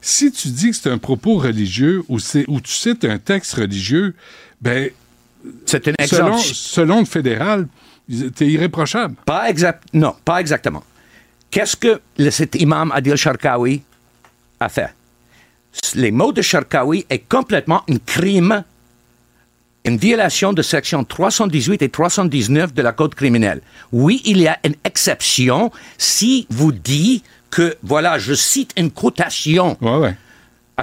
[0.02, 3.56] Si tu dis que c'est un propos religieux ou, c'est, ou tu cites un texte
[3.56, 4.14] religieux,
[4.62, 4.90] ben,
[5.66, 7.68] c'est un selon, selon le fédéral,
[8.36, 9.16] t'es irréprochable.
[9.26, 10.84] Pas exact, non, pas exactement.
[11.52, 13.82] Qu'est-ce que le, cet imam Adil Sharkawi
[14.60, 14.94] a fait?
[15.96, 18.64] Les mots de Sharkawi est complètement un crime,
[19.86, 23.62] une violation de section 318 et 319 de la Code criminelle.
[23.92, 29.78] Oui, il y a une exception si vous dites que, voilà, je cite une quotation.
[29.82, 30.16] Ouais, ouais.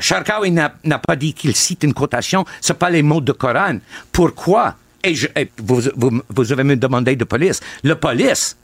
[0.00, 3.78] Sharkawi n'a pas dit qu'il cite une quotation, c'est pas les mots de Coran.
[4.10, 4.76] Pourquoi?
[5.04, 7.60] Et, je- et vous, vous, vous avez me demandé de police.
[7.82, 8.56] Le police,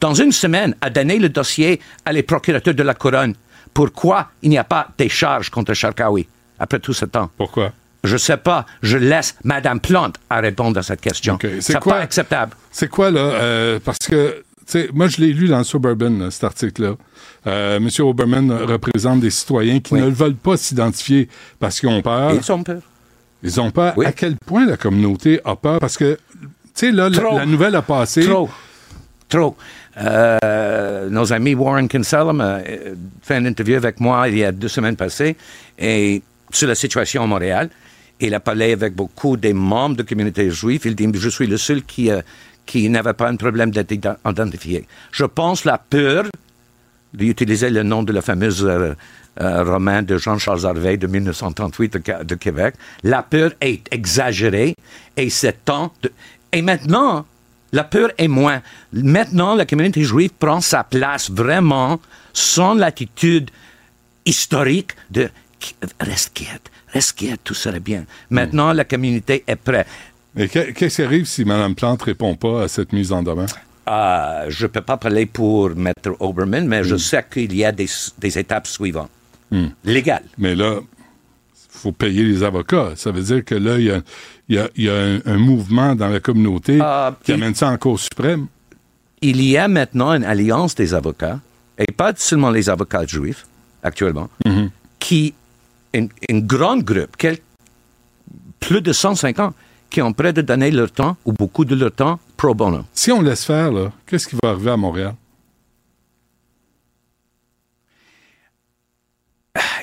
[0.00, 3.34] dans une semaine, a donné le dossier à les procurateurs de la couronne.
[3.74, 6.26] Pourquoi il n'y a pas des charges contre Sharkawi
[6.58, 7.30] après tout ce temps?
[7.36, 7.72] Pourquoi?
[8.04, 8.66] Je sais pas.
[8.82, 11.34] Je laisse Madame Plante à répondre à cette question.
[11.34, 11.46] Ok.
[11.60, 12.52] C'est pas acceptable.
[12.70, 13.20] C'est quoi, là?
[13.20, 16.94] euh, parce que, tu sais, moi, je l'ai lu dans Suburban, là, cet article-là.
[17.46, 17.88] Euh, M.
[18.00, 20.00] Oberman représente des citoyens qui Oui.
[20.00, 21.28] ne veulent pas s'identifier
[21.60, 22.32] parce qu'ils ont peur.
[22.34, 22.80] Ils ont peur.
[23.42, 23.94] Ils ont peur.
[23.96, 24.06] Oui.
[24.06, 25.78] À quel point la communauté a peur?
[25.80, 28.22] Parce que, tu sais, là, la, nouvelle a passé.
[28.24, 28.48] Trop.
[29.28, 29.56] Trop.
[29.98, 32.60] Euh, nos amis Warren Kinsella a
[33.22, 35.36] fait une interview avec moi il y a deux semaines passées
[35.78, 37.68] et sur la situation à Montréal.
[38.20, 40.82] Il a parlé avec beaucoup des membres de communauté juive.
[40.84, 42.20] Il dit Je suis le seul qui, euh,
[42.64, 44.86] qui n'avait pas un problème d'être ident- identifié.
[45.10, 46.24] Je pense la peur
[47.12, 48.94] d'utiliser le nom de la fameuse euh,
[49.40, 52.74] euh, roman de Jean-Charles Harvey de 1938 de, Québec.
[53.02, 54.74] La peur est exagérée
[55.16, 56.12] et c'est temps de...
[56.52, 57.24] Et maintenant,
[57.72, 58.60] la peur est moins.
[58.92, 61.98] Maintenant, la communauté juive prend sa place vraiment
[62.34, 63.50] sans l'attitude
[64.26, 65.30] historique de
[66.00, 68.04] reste quiète, reste quiète, tout sera bien.
[68.30, 69.86] Maintenant, la communauté est prête.
[70.34, 73.48] Mais que- qu'est-ce qui arrive si Mme Plante répond pas à cette mise en demeure?
[73.88, 76.84] Euh, je ne peux pas parler pour Maître Oberman, mais Hmm.
[76.84, 79.10] je sais qu'il y a des, des étapes suivantes.
[79.84, 80.24] Légales.
[80.38, 80.80] Mais là,
[81.68, 82.90] faut payer les avocats.
[82.96, 84.00] Ça veut dire que là, il y a,
[84.48, 87.34] il y a- il y a un, un mouvement dans la communauté Ah, qui il-
[87.34, 88.46] amène ça en Cour suprême.
[89.20, 91.38] Il y a maintenant une alliance des avocats,
[91.78, 93.46] et pas seulement les avocats juifs,
[93.82, 94.70] actuellement, Mhm.
[94.98, 95.34] qui,
[95.94, 97.38] un, un grand groupe, quel-
[98.60, 99.54] plus de 150,
[99.90, 102.84] qui ont prêt de donner leur temps, ou beaucoup de leur temps, pro bono.
[102.94, 103.72] Si on laisse faire,
[104.06, 105.14] qu'est-ce qui va arriver à Montréal?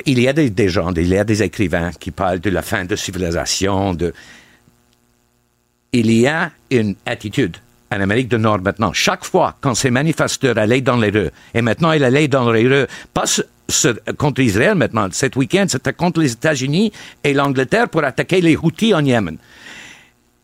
[0.06, 2.86] Il y a des, gens, il y a des écrivains qui parlent de la fin
[2.86, 4.14] de civilisation, de...
[5.91, 7.58] Il y a une attitude
[7.91, 8.94] en Amérique du Nord maintenant.
[8.94, 12.68] Chaque fois quand ces manifesteurs allaient dans les rues, et maintenant ils allaient dans les
[12.68, 13.26] rues, pas
[14.18, 16.91] contre Israël maintenant, cet week-end c'était contre les États-Unis
[17.24, 19.38] et l'Angleterre pour attaquer les Houthis en Yémen.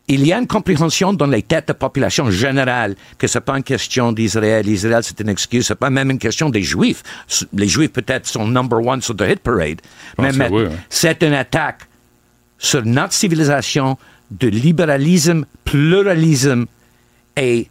[0.08, 3.64] Il y a une compréhension dans les têtes de population générale que c'est pas une
[3.64, 4.68] question d'Israël.
[4.68, 5.66] Israël, c'est une excuse.
[5.66, 7.02] C'est pas même une question des Juifs.
[7.54, 9.82] Les Juifs, peut-être, sont number one sur the hit parade.
[10.20, 10.76] Mais, mais oui, hein.
[10.90, 11.82] c'est une attaque
[12.60, 13.98] sur notre civilisation
[14.30, 16.66] de libéralisme, pluralisme
[17.36, 17.68] et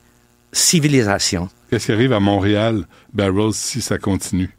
[0.53, 1.49] civilisation.
[1.71, 4.51] Qu'est-ce qui arrive à Montréal, Barrels, si ça continue?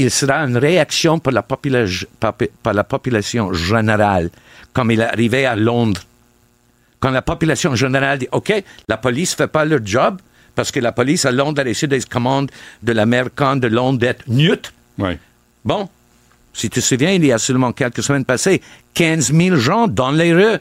[0.00, 4.30] il sera une réaction la, popula- par la population générale,
[4.72, 6.02] comme il arrivé à Londres.
[7.00, 8.52] Quand la population générale dit, OK,
[8.88, 10.20] la police fait pas leur job,
[10.54, 12.50] parce que la police à Londres a reçu des commandes
[12.82, 14.72] de l'Américain de Londres d'être neutre.
[15.64, 15.88] Bon,
[16.52, 18.60] si tu te souviens, il y a seulement quelques semaines passées,
[18.94, 20.58] 15 000 gens dans les rues.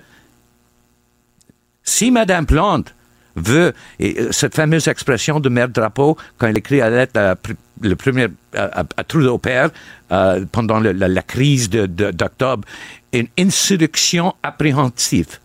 [1.83, 2.93] Si Mme Plante
[3.37, 7.35] veut, et euh, cette fameuse expression de maire Drapeau, quand il écrit à lettre à
[7.81, 9.69] le premier à, Trudeau père
[10.11, 12.67] euh, pendant la, crise de- de- d'octobre,
[13.13, 15.39] une insurrection appréhensive.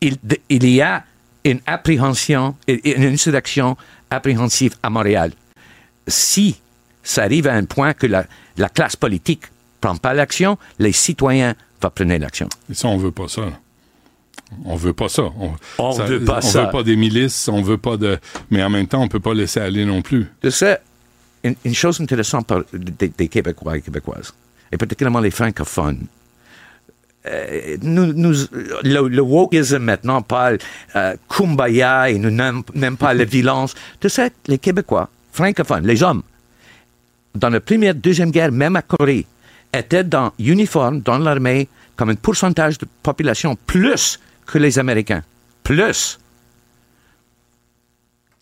[0.00, 1.04] Il, de- il y a
[1.44, 3.76] une appréhension, une insurrection
[4.10, 5.32] appréhensive à Montréal.
[6.08, 6.56] Si
[7.02, 8.24] ça arrive à un point que la,
[8.56, 9.42] la classe politique
[9.80, 12.48] prend pas l'action, les citoyens vont prendre l'action.
[12.70, 13.42] Et ça, on veut pas ça.
[14.64, 15.24] On veut pas ça.
[15.38, 16.64] On, On ça- veut pas on ça.
[16.66, 18.18] veut pas des milices, on veut pas de.
[18.50, 20.26] Mais en même temps, on peut pas laisser aller non plus.
[20.40, 20.78] Tu sais,
[21.42, 24.32] une, une chose intéressante par- des, des Québécois et Québécoises,
[24.70, 26.06] et particulièrement les francophones,
[27.26, 28.34] euh, nous, nous,
[28.84, 30.58] le, le wokeism maintenant parle
[30.94, 33.74] euh, kumbaya et nous n'aimons n'aimons pas la violence.
[34.00, 36.22] Tu sais, les Québécois, francophones, les hommes,
[37.34, 39.26] dans la première, deuxième guerre, même à Corée,
[39.74, 45.22] étaient dans uniforme, dans l'armée, comme un pourcentage de population plus que les Américains.
[45.62, 46.18] Plus.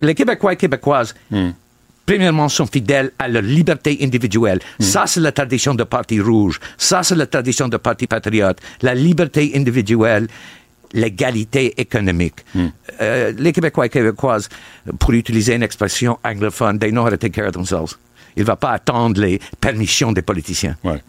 [0.00, 1.14] Les Québécois et Québécoises,
[2.04, 4.60] premièrement, sont fidèles à leur liberté individuelle.
[4.78, 6.60] Ça, c'est la tradition de Parti rouge.
[6.76, 8.58] Ça, c'est la tradition de Parti patriote.
[8.82, 10.28] La liberté individuelle,
[10.92, 12.44] l'égalité économique.
[13.00, 14.48] Euh, les Québécois et Québécoises,
[14.98, 17.96] pour utiliser une expression anglophone, they know how to take care of themselves.
[18.36, 20.76] Il ne va pas attendre les permissions des politiciens.
[20.82, 21.02] Ouais.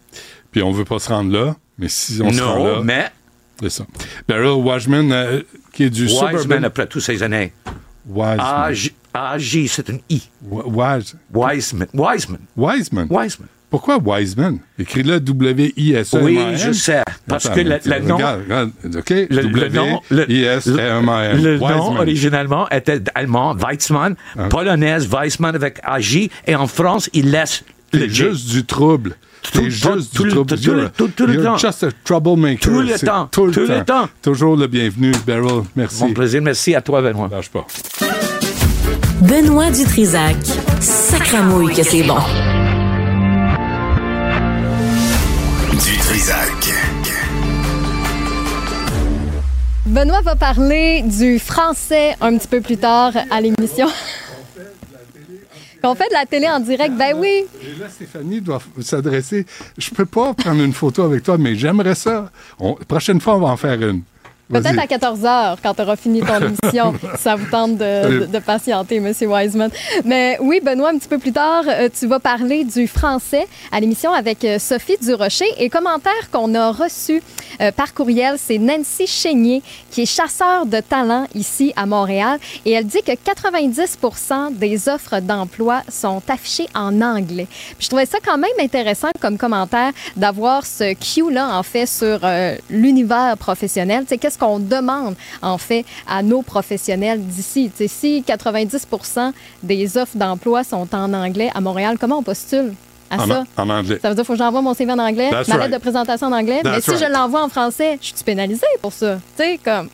[0.52, 2.76] Puis on veut pas se rendre là, mais si on se rend là.
[2.76, 3.12] Non, mais
[3.61, 3.86] C'est ça.
[4.27, 5.41] Beryl Washman, euh,
[5.73, 6.64] qui est du Wiseman, suburban.
[6.64, 7.53] après toutes ces années,
[8.07, 8.73] Wiseman.
[9.14, 10.22] AJ, c'est un I.
[10.44, 11.88] Wise- Wiseman.
[11.94, 12.40] Wiseman.
[12.57, 13.07] Wiseman.
[13.10, 13.48] Wiseman.
[13.69, 14.60] Pourquoi Wiseman?
[14.77, 16.23] Écris-le W-I-S-E-M-A-N.
[16.26, 17.02] Oui, je sais.
[17.27, 19.10] Parce Attends, que le, nom, regarde, regarde, OK?
[19.10, 21.41] le, le nom, le, W-I-S-M-A-N.
[21.44, 21.98] le nom Wiseman.
[21.98, 24.15] originalement était allemand, Weizmann,
[24.49, 29.15] polonaise, Weizmann avec AJ, et en France, il laisse le juste du trouble.
[29.52, 30.50] Tout T'es le temps, juste tout du le- trouble.
[30.58, 31.58] tout le- You're- tout- tout le you're temps.
[31.58, 32.60] just a troublemaker.
[32.60, 33.84] Tout le temps, Tout le tout le temps.
[34.04, 34.10] temps.
[34.22, 35.64] Toujours le bienvenu, Beryl.
[35.76, 36.04] Merci.
[36.04, 37.30] Mon plaisir, merci à toi, Benoît.
[37.32, 37.66] Lâche pas.
[39.22, 40.36] Benoît Dutrisac.
[40.82, 42.18] Sacramouille que c'est bon.
[45.72, 46.74] Du Trisac.
[49.86, 53.88] Benoît va parler du français un petit peu plus tard à l'émission.
[55.86, 57.45] Qu'on fait de la télé en direct, ben oui.
[57.62, 59.45] Et là, Stéphanie doit s'adresser.
[59.78, 62.32] Je peux pas prendre une photo avec toi, mais j'aimerais ça.
[62.57, 64.02] On- prochaine fois, on va en faire une.
[64.52, 68.20] Peut-être à 14 h quand tu auras fini ton émission, si ça vous tente de,
[68.22, 69.12] de- de patienter, M.
[69.22, 69.70] Wiseman.
[70.04, 73.80] Mais oui, Benoît, un petit peu plus tard, euh, tu vas parler du français à
[73.80, 75.46] l'émission avec euh, Sophie Durocher.
[75.58, 77.24] Et commentaire qu'on a reçu
[77.62, 82.38] euh, par courriel, c'est Nancy Chénier, qui est chasseur de talent ici à Montréal.
[82.66, 83.98] Et elle dit que 90
[84.52, 87.48] des offres d'emploi sont affichées en anglais.
[87.50, 92.20] Puis je trouvais ça quand même intéressant comme commentaire d'avoir ce cue-là, en fait, sur
[92.24, 94.02] euh, l'univers professionnel.
[94.04, 97.72] Tu sais, qu'est-ce qu'on demande, en fait, à nos professionnels d'ici?
[97.88, 99.32] Si 90%
[99.64, 102.74] des offres d'emploi sont en anglais à Montréal, comment on postule
[103.10, 103.44] à En, ça?
[103.57, 103.99] en anglais.
[104.02, 105.74] Ça veut dire qu'il faut que j'envoie mon CV en anglais, That's ma lettre right.
[105.74, 106.62] de présentation en anglais.
[106.64, 109.16] mais si je l'envoie en français, je suis pénalisée pour ça.
[109.38, 109.90] Tu sais, comme.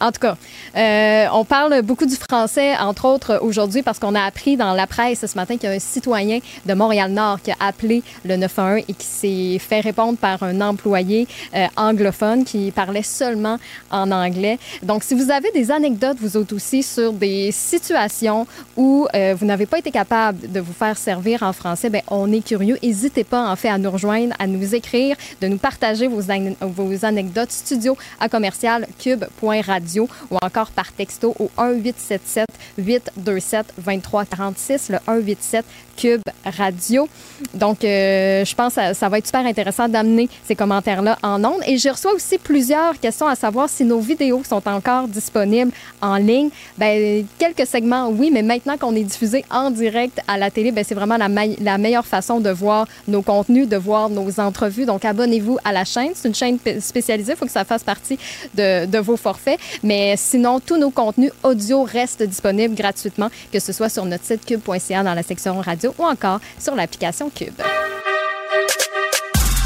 [0.00, 0.36] En tout cas,
[0.76, 4.86] euh, on parle beaucoup du français, entre autres, aujourd'hui, parce qu'on a appris dans la
[4.86, 8.84] presse ce matin qu'il y a un citoyen de Montréal-Nord qui a appelé le 911
[8.88, 13.58] et qui s'est fait répondre par un employé euh, anglophone qui parlait seulement
[13.90, 14.58] en anglais.
[14.82, 18.46] Donc, si vous avez des anecdotes, vous autres aussi, sur des situations
[18.78, 22.32] où euh, vous n'avez pas été capable de vous faire servir en français, ben, on
[22.32, 22.78] est curieux.
[22.82, 27.52] N'hésitez pas, en fait, à nous rejoindre, à nous écrire, de nous partager vos anecdotes
[27.52, 29.89] studio à commercial cube.radio.
[29.98, 32.46] Ou encore par texto au 1877
[32.78, 35.64] 827 2346, le 187
[36.00, 37.08] Cube Radio.
[37.52, 41.60] Donc, euh, je pense que ça va être super intéressant d'amener ces commentaires-là en ondes.
[41.66, 46.16] Et je reçois aussi plusieurs questions à savoir si nos vidéos sont encore disponibles en
[46.16, 46.48] ligne.
[46.78, 50.84] Ben, quelques segments, oui, mais maintenant qu'on est diffusé en direct à la télé, ben,
[50.86, 54.86] c'est vraiment la, meilleure façon de voir nos contenus, de voir nos entrevues.
[54.86, 56.12] Donc, abonnez-vous à la chaîne.
[56.14, 57.32] C'est une chaîne spécialisée.
[57.32, 58.18] Il faut que ça fasse partie
[58.54, 59.58] de vos forfaits.
[59.82, 64.44] Mais sinon, tous nos contenus audio restent disponibles gratuitement, que ce soit sur notre site
[64.44, 67.54] cube.ca dans la section radio ou encore sur l'application Cube.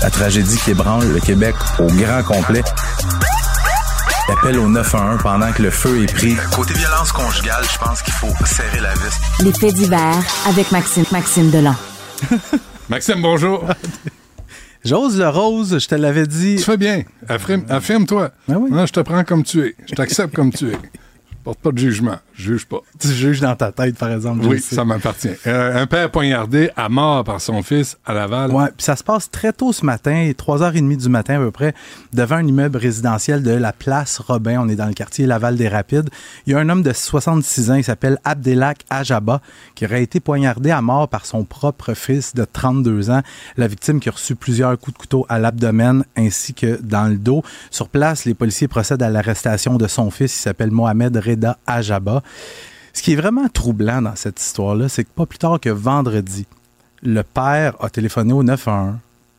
[0.00, 2.62] La tragédie qui ébranle le Québec au grand complet.
[4.28, 6.36] L'appel au 911 pendant que le feu est pris.
[6.54, 9.44] Côté violence conjugale, je pense qu'il faut serrer la vis.
[9.44, 11.74] Les faits divers avec Maxime, Maxime Delan.
[12.88, 13.64] Maxime, bonjour.
[14.84, 16.56] J'ose le rose, je te l'avais dit.
[16.56, 17.02] Tu fais bien.
[17.28, 18.30] Affirme-toi.
[18.48, 18.70] Ben oui.
[18.86, 19.74] je te prends comme tu es.
[19.86, 20.72] Je t'accepte comme tu es.
[20.72, 22.18] Je porte pas de jugement.
[22.36, 22.80] Juge pas.
[22.98, 24.44] Tu juges dans ta tête, par exemple.
[24.44, 25.30] Oui, ça m'appartient.
[25.46, 28.50] Euh, un père poignardé à mort par son fils à Laval.
[28.50, 31.74] Ouais, puis ça se passe très tôt ce matin, 3h30 du matin à peu près,
[32.12, 34.60] devant un immeuble résidentiel de la place Robin.
[34.60, 36.10] On est dans le quartier Laval des Rapides.
[36.46, 39.40] Il y a un homme de 66 ans, il s'appelle Abdelak Ajaba,
[39.76, 43.22] qui aurait été poignardé à mort par son propre fils de 32 ans.
[43.56, 47.16] La victime qui a reçu plusieurs coups de couteau à l'abdomen ainsi que dans le
[47.16, 47.44] dos.
[47.70, 50.34] Sur place, les policiers procèdent à l'arrestation de son fils.
[50.34, 52.23] Il s'appelle Mohamed Reda Ajaba.
[52.92, 56.46] Ce qui est vraiment troublant dans cette histoire-là, c'est que pas plus tard que vendredi,
[57.02, 58.94] le père a téléphoné au 911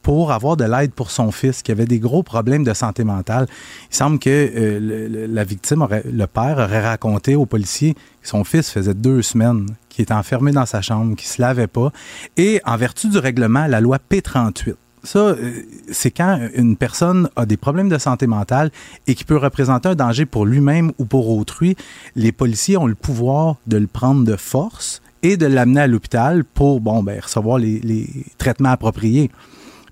[0.06, 3.48] pour avoir de l'aide pour son fils qui avait des gros problèmes de santé mentale.
[3.90, 8.44] Il semble que euh, la victime, aurait, le père, aurait raconté aux policiers que son
[8.44, 11.92] fils faisait deux semaines qu'il était enfermé dans sa chambre, qu'il se lavait pas.
[12.38, 14.76] Et en vertu du règlement, la loi P38,
[15.06, 15.62] ça, euh,
[15.92, 18.72] c'est quand une personne a des problèmes de santé mentale
[19.08, 21.76] et qui peut représenter un danger pour lui-même ou pour autrui,
[22.16, 26.44] les policiers ont le pouvoir de le prendre de force et de l'amener à l'hôpital
[26.44, 28.08] pour bon, ben, recevoir les, les
[28.38, 29.32] traitements appropriés.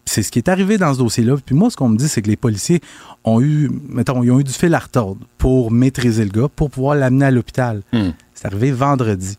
[0.05, 1.37] C'est ce qui est arrivé dans ce dossier-là.
[1.45, 2.81] Puis moi, ce qu'on me dit, c'est que les policiers
[3.23, 6.69] ont eu, mettons, ils ont eu du fil à retordre pour maîtriser le gars, pour
[6.69, 7.83] pouvoir l'amener à l'hôpital.
[7.93, 8.09] Hmm.
[8.33, 9.37] C'est arrivé vendredi.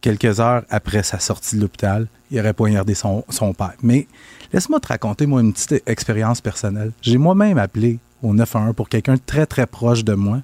[0.00, 3.74] Quelques heures après sa sortie de l'hôpital, il aurait poignardé son, son père.
[3.82, 4.06] Mais
[4.52, 6.92] laisse-moi te raconter, moi, une petite expérience personnelle.
[7.02, 10.40] J'ai moi-même appelé au 911 pour quelqu'un très, très proche de moi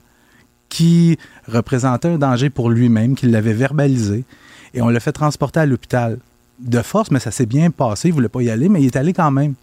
[0.68, 1.18] qui
[1.48, 4.24] représentait un danger pour lui-même, qui l'avait verbalisé,
[4.72, 6.18] et on l'a fait transporter à l'hôpital
[6.60, 8.08] de force, mais ça s'est bien passé.
[8.08, 9.54] Il voulait pas y aller, mais il est allé quand même.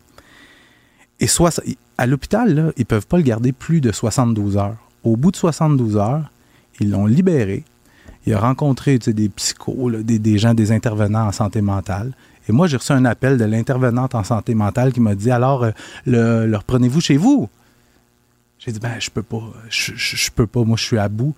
[1.20, 1.62] Et soit,
[1.98, 4.78] à l'hôpital, ils peuvent pas le garder plus de 72 heures.
[5.04, 6.30] Au bout de 72 heures,
[6.80, 7.64] ils l'ont libéré.
[8.26, 12.14] Il a rencontré des psychos, là, des, des, gens, des intervenants en santé mentale.
[12.48, 15.64] Et moi, j'ai reçu un appel de l'intervenante en santé mentale qui m'a dit Alors,
[15.64, 15.72] euh,
[16.06, 17.50] le, le reprenez-vous chez vous?
[18.58, 19.54] J'ai dit Ben, je peux pas.
[19.70, 20.64] Je, je, je, peux pas.
[20.64, 21.36] Moi, je suis à bout.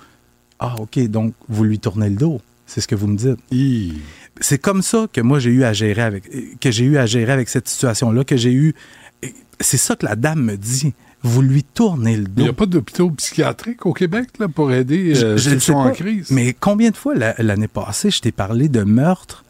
[0.60, 1.00] Ah, OK.
[1.08, 2.42] Donc, vous lui tournez le dos.
[2.66, 3.40] C'est ce que vous me dites.
[3.52, 3.94] Hi.
[4.40, 7.34] C'est comme ça que moi, j'ai eu à gérer avec, que j'ai eu à gérer
[7.34, 8.74] avec cette situation-là, que j'ai eu.
[9.60, 10.94] C'est ça que la dame me dit
[11.24, 12.34] vous lui tournez le dos.
[12.38, 15.62] Il n'y a pas d'hôpitaux psychiatriques au Québec là, pour aider euh, je, ceux qui
[15.62, 16.32] sont en crise?
[16.32, 19.44] Mais combien de fois l'année passée, je t'ai parlé de meurtres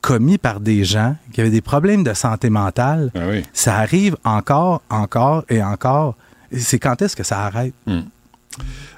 [0.00, 3.10] commis par des gens qui avaient des problèmes de santé mentale?
[3.14, 3.44] Ah oui.
[3.52, 6.16] Ça arrive encore, encore et encore.
[6.52, 7.74] C'est quand est-ce que ça arrête?
[7.86, 8.00] Hmm.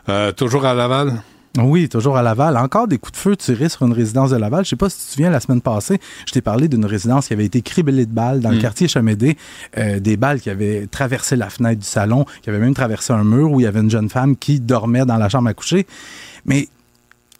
[0.09, 1.23] Euh, toujours à Laval?
[1.59, 2.57] Oui, toujours à Laval.
[2.57, 4.65] Encore des coups de feu tirés sur une résidence de Laval.
[4.65, 7.29] Je sais pas si tu te souviens, la semaine passée, je t'ai parlé d'une résidence
[7.29, 8.55] qui avait été criblée de balles dans mmh.
[8.55, 9.37] le quartier Chamédé.
[9.77, 13.25] Euh, des balles qui avaient traversé la fenêtre du salon, qui avaient même traversé un
[13.25, 15.87] mur où il y avait une jeune femme qui dormait dans la chambre à coucher.
[16.47, 16.69] Mais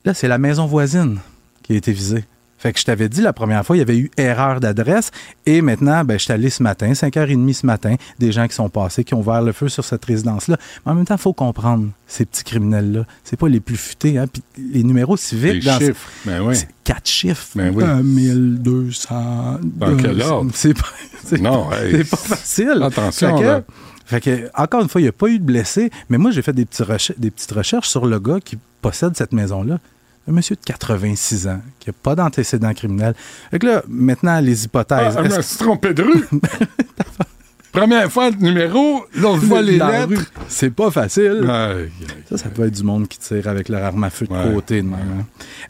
[0.05, 1.19] là, c'est la maison voisine
[1.63, 2.25] qui a été visée.
[2.63, 5.11] Fait que je t'avais dit la première fois, il y avait eu erreur d'adresse.
[5.47, 8.69] Et maintenant, ben, je suis allé ce matin, 5h30 ce matin, des gens qui sont
[8.69, 10.57] passés, qui ont ouvert le feu sur cette résidence-là.
[10.87, 14.17] Mais en même temps, il faut comprendre, ces petits criminels-là, c'est pas les plus futés.
[14.17, 14.27] Hein?
[14.33, 15.55] Puis les numéros civiques...
[15.55, 16.55] Les dans chiffres, ben oui.
[16.85, 17.49] Quatre chiffres.
[17.57, 17.85] Ben oui.
[17.85, 19.59] 1200...
[19.65, 20.53] Dans quel ordre?
[20.55, 20.87] C'est pas,
[21.41, 22.81] non, hey, c'est pas facile.
[22.81, 23.63] Attention, fait que, là.
[24.07, 26.43] Fait que, encore une fois, il n'y a pas eu de blessés, mais moi, j'ai
[26.43, 26.85] fait des, petits
[27.19, 29.81] des petites recherches sur le gars qui possède cette maison-là
[30.29, 33.15] un monsieur de 86 ans qui n'a pas d'antécédent criminel.
[33.51, 35.17] Fait que là, maintenant, les hypothèses.
[35.19, 36.25] Ah, je me suis trompé de rue.
[37.73, 40.31] Première fois le numéro, l'autre fois les lettres.
[40.47, 41.47] C'est pas facile.
[41.49, 41.91] Aïe, aïe,
[42.29, 44.53] Ça, ça peut être du monde qui tire avec leur arme à feu de Ouais.
[44.53, 44.83] côté.
[44.83, 45.25] de même, hein.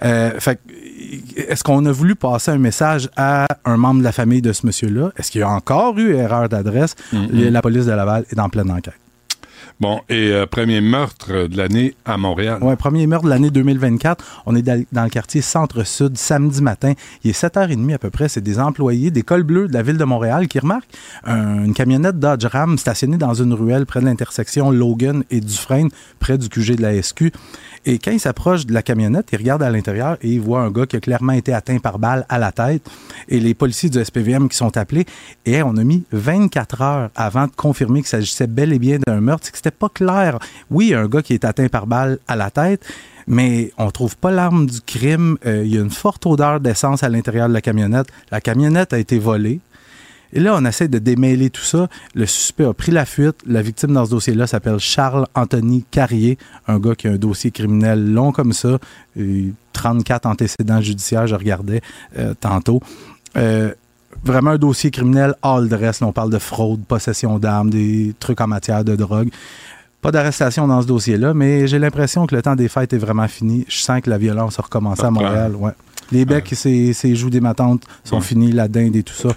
[0.04, 4.10] Euh, fait que, est-ce qu'on a voulu passer un message à un membre de la
[4.10, 5.12] famille de ce monsieur-là?
[5.16, 6.96] Est-ce qu'il y a encore eu erreur d'adresse?
[7.14, 7.50] Mm-hmm.
[7.50, 8.94] La police de Laval est en pleine enquête.
[9.80, 12.58] Bon, et euh, premier meurtre de l'année à Montréal.
[12.62, 14.42] Oui, premier meurtre de l'année 2024.
[14.46, 16.92] On est dans, le quartier Centre-Sud, samedi matin.
[17.24, 18.28] Il est 7h30 à peu près.
[18.28, 20.88] C'est des employés des cols bleus de la ville de Montréal qui remarquent
[21.24, 25.88] un- une camionnette Dodge Ram stationnée dans une ruelle près de l'intersection Logan et Dufresne,
[26.20, 27.32] près du QG de la SQ.
[27.84, 30.70] Et quand ils s'approchent de la camionnette, ils regardent à l'intérieur et ils voient un
[30.70, 32.88] gars qui a clairement été atteint par balle à la tête.
[33.28, 35.04] Et les policiers du SPVM qui sont appelés,
[35.44, 39.20] et on a mis 24 heures avant de confirmer qu'il s'agissait bel et bien d'un
[39.20, 39.48] meurtre.
[39.62, 40.40] C'était pas clair.
[40.72, 42.84] Oui, un gars qui est atteint par balle à la tête,
[43.28, 45.38] mais on trouve pas l'arme du crime.
[45.46, 48.08] Euh, il y a une forte odeur d'essence à l'intérieur de la camionnette.
[48.32, 49.60] La camionnette a été volée.
[50.32, 51.88] Et là, on essaie de démêler tout ça.
[52.14, 53.36] Le suspect a pris la fuite.
[53.46, 57.52] La victime dans ce dossier-là s'appelle Charles Anthony Carrier, un gars qui a un dossier
[57.52, 58.78] criminel long comme ça,
[59.18, 61.82] euh, 34 antécédents judiciaires, je regardais
[62.18, 62.80] euh, tantôt.
[63.36, 63.72] Euh,
[64.24, 66.00] vraiment un dossier criminel all dress.
[66.00, 69.30] Là, on parle de fraude, possession d'armes, des trucs en matière de drogue.
[70.00, 73.28] Pas d'arrestation dans ce dossier-là, mais j'ai l'impression que le temps des fêtes est vraiment
[73.28, 73.64] fini.
[73.68, 75.54] Je sens que la violence a recommencé à Montréal.
[75.54, 75.70] Ouais.
[76.10, 79.28] Les becs et ses, ses joues des matantes sont finis, la dinde et tout ça.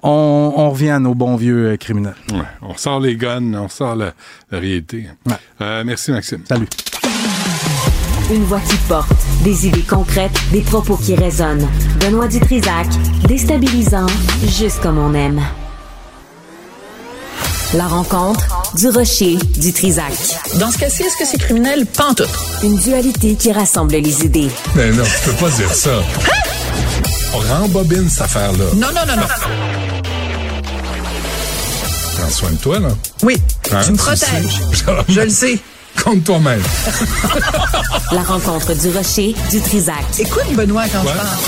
[0.00, 2.14] On, on revient à nos bons vieux euh, criminels.
[2.30, 4.12] Ouais, on sort les guns, on sort la,
[4.52, 5.08] la réalité.
[5.60, 6.42] Euh, merci, Maxime.
[6.48, 6.68] Salut.
[8.30, 9.08] Une voix qui porte,
[9.42, 11.66] des idées concrètes, des propos qui résonnent.
[12.00, 12.86] Benoît Dutrisac,
[13.26, 14.06] déstabilisant,
[14.46, 15.40] juste comme on aime.
[17.74, 20.12] La rencontre du rocher du Trisac.
[20.58, 21.86] Dans ce cas-ci, est-ce que c'est criminel?
[21.86, 22.24] Pas en tout.
[22.62, 24.48] Une dualité qui rassemble les idées.
[24.74, 25.90] Mais non, tu peux pas dire ça.
[27.34, 28.64] On rembobine cette affaire-là.
[28.74, 29.26] Non, non, non, non.
[32.18, 32.88] Prends soin de toi, là.
[33.22, 33.36] Oui,
[33.70, 34.60] Hein, tu me protèges.
[35.08, 35.58] Je le sais.
[36.02, 36.62] Compte toi-même.
[38.12, 39.96] La rencontre du rocher du Trisac.
[40.18, 41.12] Écoute, Benoît, quand Ouais.
[41.12, 41.38] je parle.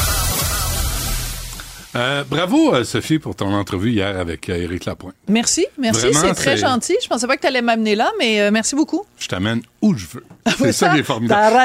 [1.97, 5.15] Euh, bravo, euh, Sophie, pour ton entrevue hier avec euh, Éric Lapointe.
[5.29, 6.95] Merci, merci, c'est très gentil.
[7.03, 9.05] Je pensais pas que tu allais m'amener là, mais euh, merci beaucoup.
[9.19, 10.25] Je t'amène où je veux.
[10.57, 11.57] C'est ça qui est formidable.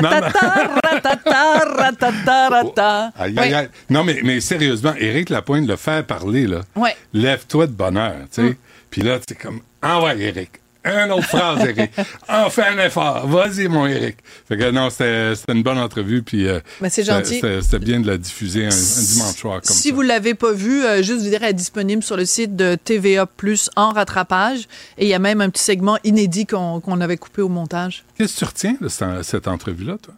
[3.89, 6.95] Non, mais- mais, sérieusement, Éric Lapointe, le faire parler, là, Ouais.
[7.13, 8.57] lève-toi de bonheur, tu sais.
[8.89, 10.49] Puis là, c'est comme, ah ouais, Éric.
[10.85, 11.91] Un autre phrase, Éric.
[12.27, 13.27] Ah, fais un effort.
[13.27, 14.17] Vas-y, mon Éric.
[14.47, 17.41] Fait que non, c'était une bonne entrevue, puis euh, Ben, c'est gentil.
[17.61, 19.95] C'était bien de la diffuser un, un dimanche soir comme Si ça.
[19.95, 22.75] vous l'avez pas vu, euh, juste vous dire, elle est disponible sur le site de
[22.75, 24.67] TVA Plus en rattrapage.
[24.97, 28.03] Et il y a même un petit segment inédit qu'on qu'on avait coupé au montage.
[28.17, 30.13] Qu'est-ce que tu retiens de cette, cette entrevue-là, toi?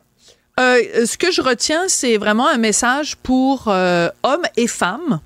[0.60, 5.20] Euh, ce que je retiens, c'est vraiment un message pour hommes et femmes.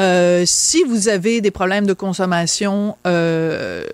[0.00, 3.84] Euh, si vous avez des problèmes de consommation, euh,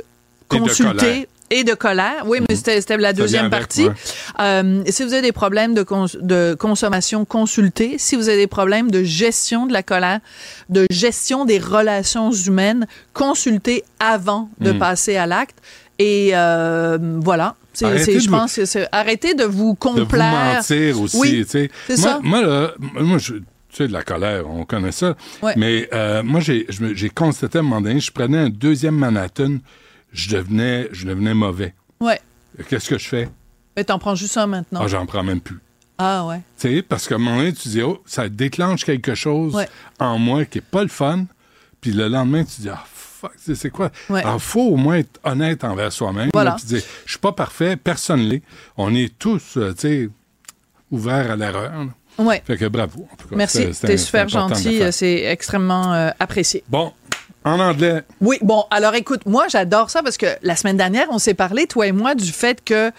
[0.58, 1.24] Colère.
[1.52, 3.86] Et de colère, oui, mais c'était la deuxième avec, partie.
[3.86, 3.92] ouais.
[4.38, 7.96] Euh, si vous avez des problèmes de, cons- de consommation, consultez.
[7.98, 10.20] Si vous avez des problèmes de gestion de la colère,
[10.68, 14.78] de gestion des relations humaines, consultez avant de Mm.
[14.78, 15.58] passer à l'acte.
[15.98, 17.56] Et euh, voilà.
[17.82, 20.54] Arrêtez Je vous- pense que c'est arrêtez de vous de vous complaire.
[20.56, 21.46] mentir aussi, Oui,
[21.88, 22.20] moi, ça.
[22.22, 22.70] Moi, là,
[23.00, 25.16] moi, je, tu sais, de la colère, on connaît ça.
[25.42, 25.54] Ouais.
[25.56, 26.64] Mais euh, moi, j'ai
[27.12, 29.56] constaté à un moment donné, je prenais un deuxième Manhattan,
[30.12, 31.74] je devenais, je devenais mauvais.
[32.00, 32.20] Ouais.
[32.68, 33.28] Qu'est-ce que je fais?
[33.76, 34.80] Mais t'en prends juste un maintenant.
[34.82, 35.60] Ah, j'en prends même plus.
[35.98, 36.40] Ah ouais.
[36.58, 39.68] Tu sais, parce qu'à un moment donné, tu dis, oh, ça déclenche quelque chose Ouais.
[39.98, 41.26] en moi qui est pas le fun.
[41.80, 43.90] Puis le lendemain, tu dis, ah, fuck, c'est quoi?
[44.08, 44.20] Ouais.
[44.22, 46.30] Alors, faut au moins être honnête envers soi-même.
[46.32, 46.50] Voilà.
[46.50, 48.42] là, puis dire, je suis pas parfait, personne l'est.
[48.76, 50.08] On est tous, euh, tu sais,
[50.90, 51.72] ouverts à l'erreur.
[52.18, 52.42] Ouais.
[52.46, 53.06] Fait que bravo.
[53.12, 53.68] En tout cas, Merci.
[53.80, 54.78] T'es super gentil.
[54.78, 54.92] faire.
[54.92, 56.64] C'est extrêmement euh, apprécié.
[56.68, 56.92] Bon,
[57.44, 58.02] en anglais.
[58.20, 61.66] Oui, bon, alors écoute, moi j'adore ça parce que la semaine dernière, on s'est parlé,
[61.66, 62.90] toi et moi, du fait que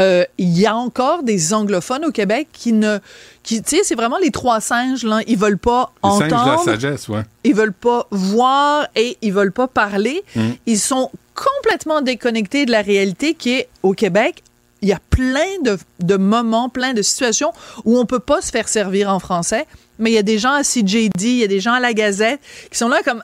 [0.00, 2.98] euh, il y a encore des anglophones au Québec qui ne.
[3.44, 5.20] qui Tu sais, c'est vraiment les trois singes, là.
[5.26, 6.64] Ils veulent pas Les singes de la entendre.
[6.64, 7.22] sagesse, ouais.
[7.44, 10.24] Ils veulent pas voir et ils veulent pas parler.
[10.34, 10.50] Mm.
[10.66, 14.42] Ils sont complètement déconnectés de la réalité qui est au Québec.
[14.82, 17.52] Il y a plein de, de moments, plein de situations
[17.84, 19.66] où on peut pas se faire servir en français.
[19.98, 21.92] Mais il y a des gens à CJD, il y a des gens à la
[21.92, 22.40] Gazette
[22.70, 23.22] qui sont là comme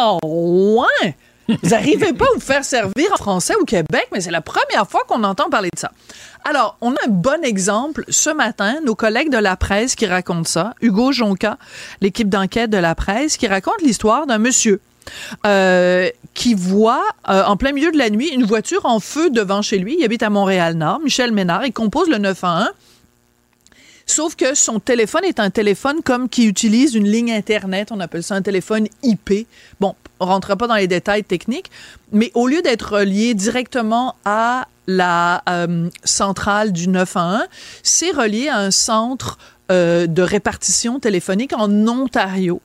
[0.00, 1.16] Oh, ouais!
[1.48, 4.86] Vous n'arrivez pas à vous faire servir en français au Québec, mais c'est la première
[4.86, 5.92] fois qu'on entend parler de ça.
[6.44, 10.48] Alors, on a un bon exemple ce matin, nos collègues de la presse qui racontent
[10.48, 10.74] ça.
[10.82, 11.56] Hugo Jonca,
[12.02, 14.80] l'équipe d'enquête de la presse, qui raconte l'histoire d'un monsieur
[15.46, 19.62] euh, qui voit euh, en plein milieu de la nuit une voiture en feu devant
[19.62, 19.96] chez lui.
[19.98, 21.64] Il habite à Montréal-Nord, Michel Ménard.
[21.64, 22.68] Il compose le 911.
[24.08, 27.92] Sauf que son téléphone est un téléphone comme qui utilise une ligne Internet.
[27.92, 29.46] On appelle ça un téléphone IP.
[29.80, 31.70] Bon, on rentre pas dans les détails techniques,
[32.10, 37.42] mais au lieu d'être relié directement à la euh, centrale du 911,
[37.82, 39.36] c'est relié à un centre
[39.70, 42.62] euh, de répartition téléphonique en Ontario.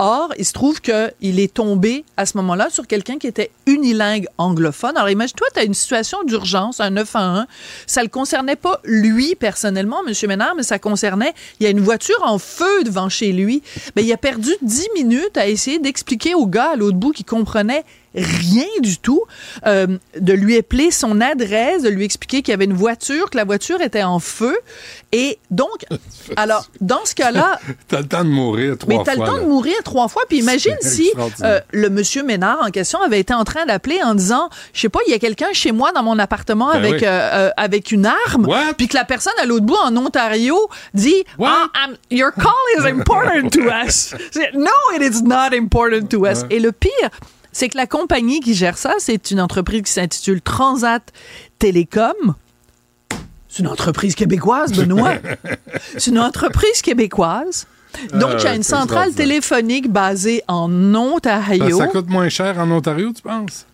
[0.00, 4.28] Or, il se trouve qu'il est tombé à ce moment-là sur quelqu'un qui était unilingue
[4.38, 4.96] anglophone.
[4.96, 7.46] Alors, imagine-toi, tu as une situation d'urgence, un 911.
[7.86, 10.14] Ça le concernait pas lui personnellement, M.
[10.28, 13.60] Ménard, mais ça concernait, il y a une voiture en feu devant chez lui.
[13.96, 17.24] Ben, il a perdu 10 minutes à essayer d'expliquer au gars à l'autre bout qui
[17.24, 17.84] comprenait
[18.14, 19.22] rien du tout,
[19.66, 19.86] euh,
[20.18, 23.44] de lui appeler son adresse, de lui expliquer qu'il y avait une voiture, que la
[23.44, 24.56] voiture était en feu.
[25.12, 25.86] Et donc,
[26.36, 27.58] alors, dans ce cas-là...
[27.88, 29.04] t'as le temps de mourir trois mais fois.
[29.06, 29.42] Mais t'as le temps là.
[29.42, 30.22] de mourir trois fois.
[30.28, 31.10] Puis imagine si
[31.42, 34.88] euh, le monsieur Ménard en question avait été en train d'appeler en disant, je sais
[34.88, 37.06] pas, il y a quelqu'un chez moi dans mon appartement Ben avec, oui.
[37.06, 41.66] euh, avec une arme, puis que la personne à l'autre bout en Ontario dit, ah,
[42.10, 44.14] your call is important to us.
[44.54, 46.42] No, it is not important to us.
[46.42, 46.56] Ouais.
[46.56, 47.10] Et le pire,
[47.52, 51.02] c'est que la compagnie qui gère ça, c'est une entreprise qui s'intitule Transat
[51.58, 52.34] Télécom.
[53.48, 55.14] C'est une entreprise québécoise, Benoît.
[55.96, 57.66] c'est une entreprise québécoise.
[58.12, 61.78] Donc, il y a Euh, une c'est centrale téléphonique basée en Ontario.
[61.78, 63.64] Ça coûte moins cher en Ontario, tu penses?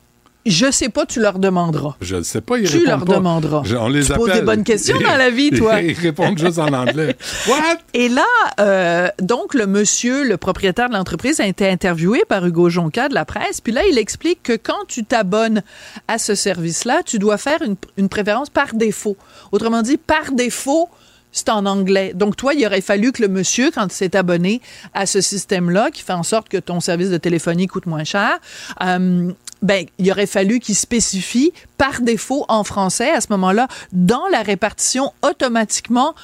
[0.46, 1.94] Je sais pas, tu leur demanderas.
[2.02, 3.14] Je ne sais pas, ils Tu répondent leur pas.
[3.14, 3.62] demanderas.
[3.64, 4.40] Je- on les Tu poses appelle.
[4.40, 5.80] des bonnes questions dans la vie, toi.
[5.80, 7.16] Ils répondent juste en anglais.
[7.48, 7.78] What?
[7.94, 8.24] Et là,
[8.60, 13.14] euh, donc, le monsieur, le propriétaire de l'entreprise, a été interviewé par Hugo Jonca de
[13.14, 13.60] la presse.
[13.62, 15.62] Puis là, il explique que quand tu t'abonnes
[16.08, 19.16] à ce service-là, tu dois faire une, une préférence par défaut.
[19.50, 20.88] Autrement dit, par défaut,
[21.36, 22.12] c'est en anglais.
[22.14, 24.60] Donc, toi, il aurait fallu que le monsieur, quand il s'est abonné
[24.92, 28.38] à ce système-là, qui fait en sorte que ton service de téléphonie coûte moins cher,
[28.84, 29.32] euh,
[29.64, 34.42] ben, il aurait fallu qu'il spécifie par défaut en français à ce moment-là dans la
[34.42, 36.14] répartition automatiquement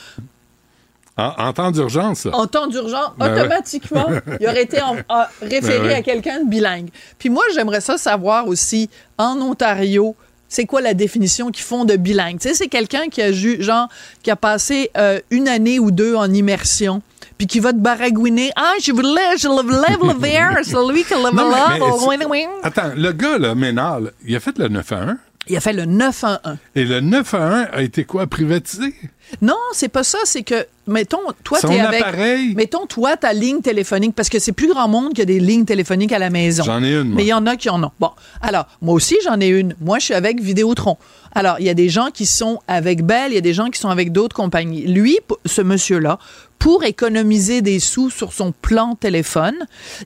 [1.17, 2.31] En, en temps d'urgence, ça.
[2.35, 3.41] en temps d'urgence, Ben ouais.
[3.41, 4.07] automatiquement,
[4.41, 5.95] il aurait été en- en- référé Ben ouais.
[5.95, 6.89] à quelqu'un de bilingue.
[7.19, 8.89] Puis moi, j'aimerais ça savoir aussi,
[9.19, 10.15] en Ontario,
[10.49, 12.39] c'est quoi la définition qu'ils font de bilingue?
[12.41, 13.89] Tu sais, c'est quelqu'un qui a, genre,
[14.23, 17.03] qui a passé euh, une année ou deux en immersion,
[17.38, 18.51] puis qui va te baragouiner.
[18.56, 22.47] Ah, je veux le, je le level there, celui qui oui, oui.
[22.62, 25.16] Attends, le gars, là, Ménard, il a fait le 911.
[25.48, 26.56] Il a fait le 911.
[26.74, 28.26] Et le 911 a été quoi?
[28.26, 28.94] Privatisé?
[29.43, 30.19] Non, c'est pas ça.
[30.24, 32.02] C'est que, mettons, toi, Son t'es avec.
[32.02, 32.55] appareil.
[32.55, 35.65] Mettons, toi, ta ligne téléphonique, parce que c'est plus grand monde qui a des lignes
[35.65, 36.65] téléphoniques à la maison.
[36.65, 37.16] J'en ai une, moi.
[37.16, 37.93] Mais il y en a qui en ont.
[38.01, 38.11] Bon,
[38.43, 39.74] alors, moi aussi, j'en ai une.
[39.81, 40.97] Moi, je suis avec Vidéotron.
[41.32, 43.69] Alors, il y a des gens qui sont avec Bell, il y a des gens
[43.69, 44.82] qui sont avec d'autres compagnies.
[44.82, 46.19] Lui, ce monsieur-là,
[46.59, 49.55] pour économiser des sous sur son plan téléphone,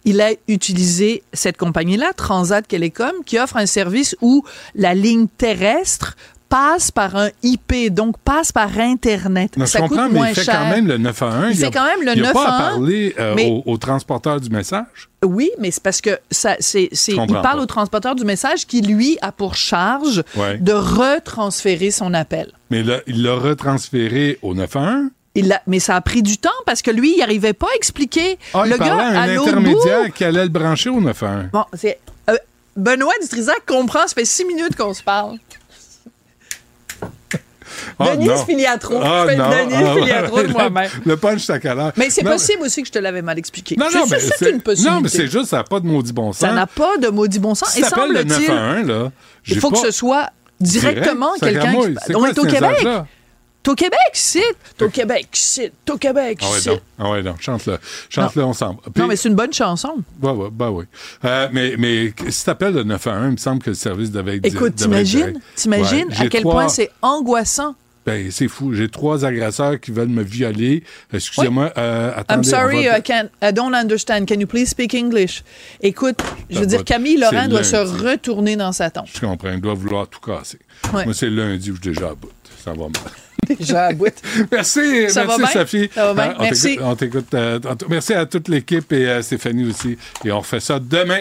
[0.05, 4.44] il a utilisé cette compagnie-là, Transat Telecom, qui offre un service où
[4.74, 6.14] la ligne terrestre
[6.55, 9.56] passe par un IP, donc passe par Internet.
[9.56, 10.55] Non, je Ça coûte comprends, mais moins il fait cher.
[10.56, 11.47] quand même le 911.
[11.51, 13.72] Il fait a- quand même le Il n'a pas à 911, parler euh, mais- au,
[13.72, 15.09] au transporteur du message.
[15.24, 17.56] Oui, mais c'est parce que ça, c'est, Je il parle pas.
[17.56, 20.59] au transporteur du message qui, lui, a pour charge Ouais.
[20.59, 22.52] de retransférer son appel.
[22.70, 25.10] Mais là, il l'a retransféré au 911.
[25.35, 28.39] Il mais ça a pris du temps parce que lui, il n'arrivait pas à expliquer.
[28.55, 31.01] Ah, il le gars, parlait à un à intermédiaire bout- qui allait le brancher au
[31.01, 31.47] 911.
[31.52, 31.98] Bon, c'est.
[32.31, 32.36] euh,
[32.76, 35.39] Benoît Dutrisac comprend, ça fait six minutes qu'on se parle.
[37.98, 38.44] Ah, Denise non.
[38.46, 39.01] Filiatro.
[39.02, 39.51] Ah, je fais non.
[39.51, 39.94] Denise Ah.
[39.94, 40.90] Filiatro de moi-même.
[41.06, 41.92] Le punch, heure?
[41.96, 43.76] Mais c'est possible aussi que je te l'avais mal expliqué.
[43.78, 44.94] Non, non, mais c'est une possibilité.
[44.94, 46.40] Non, mais c'est juste, ça n'a pas de maudit bon sens.
[46.40, 47.70] Ça n'a pas de maudit bon sens.
[47.70, 49.10] Si Et semble-t-il, 911, là,
[49.46, 50.30] il faut pas- que ce soit
[50.60, 52.16] directement Direct, ça quelqu'un qui.
[52.16, 52.86] On est au Québec.
[53.64, 54.42] T'es au Québec, c'est.
[54.76, 55.72] T'es au Québec, c'est.
[55.84, 56.70] T'es au Québec, Ah ouais, c'est.
[56.70, 56.80] donc.
[56.98, 57.40] Ah ouais, donc.
[57.40, 57.78] Chante-le.
[58.10, 58.42] Chante-le.
[58.92, 59.94] Puis- Non, mais c'est une bonne chanson.
[60.22, 60.84] Ouais, ouais, bah oui.
[61.24, 64.44] Euh, mais, mais si t'appelles le 911, il me semble que le service devait être
[64.44, 65.40] Écoute, t'imagines?
[65.56, 67.74] T'imagines Ouais, à quel trois- point c'est angoissant?
[68.04, 68.74] Ben, c'est fou.
[68.74, 70.84] J'ai trois agresseurs qui veulent me violer.
[71.10, 71.72] Excusez-moi.
[71.78, 74.26] euh, attendez, I'm sorry, va- I, can't, I don't understand.
[74.26, 75.42] Can you please speak English?
[75.80, 76.18] Écoute,
[76.50, 76.84] je veux dire.
[76.84, 79.06] Camille Laurent doit se retourner dans sa tombe.
[79.10, 79.52] Je comprends.
[79.52, 80.58] Il doit vouloir tout casser.
[80.92, 81.06] Ouais.
[81.06, 82.28] Moi, c'est lundi où je suis déjà à bout.
[82.62, 82.92] Ça va mal.
[83.58, 84.06] Déjà à bout.
[84.52, 85.62] Merci, Ça va merci bien?
[85.62, 85.90] Sophie.
[85.94, 86.30] Ça va bien?
[86.32, 86.62] Hein, on Merci.
[86.76, 87.34] t'écoute- On t'écoute.
[87.34, 87.58] euh,
[87.88, 89.96] merci à toute l'équipe et à Stéphanie aussi.
[90.24, 91.20] Et on refait ça demain.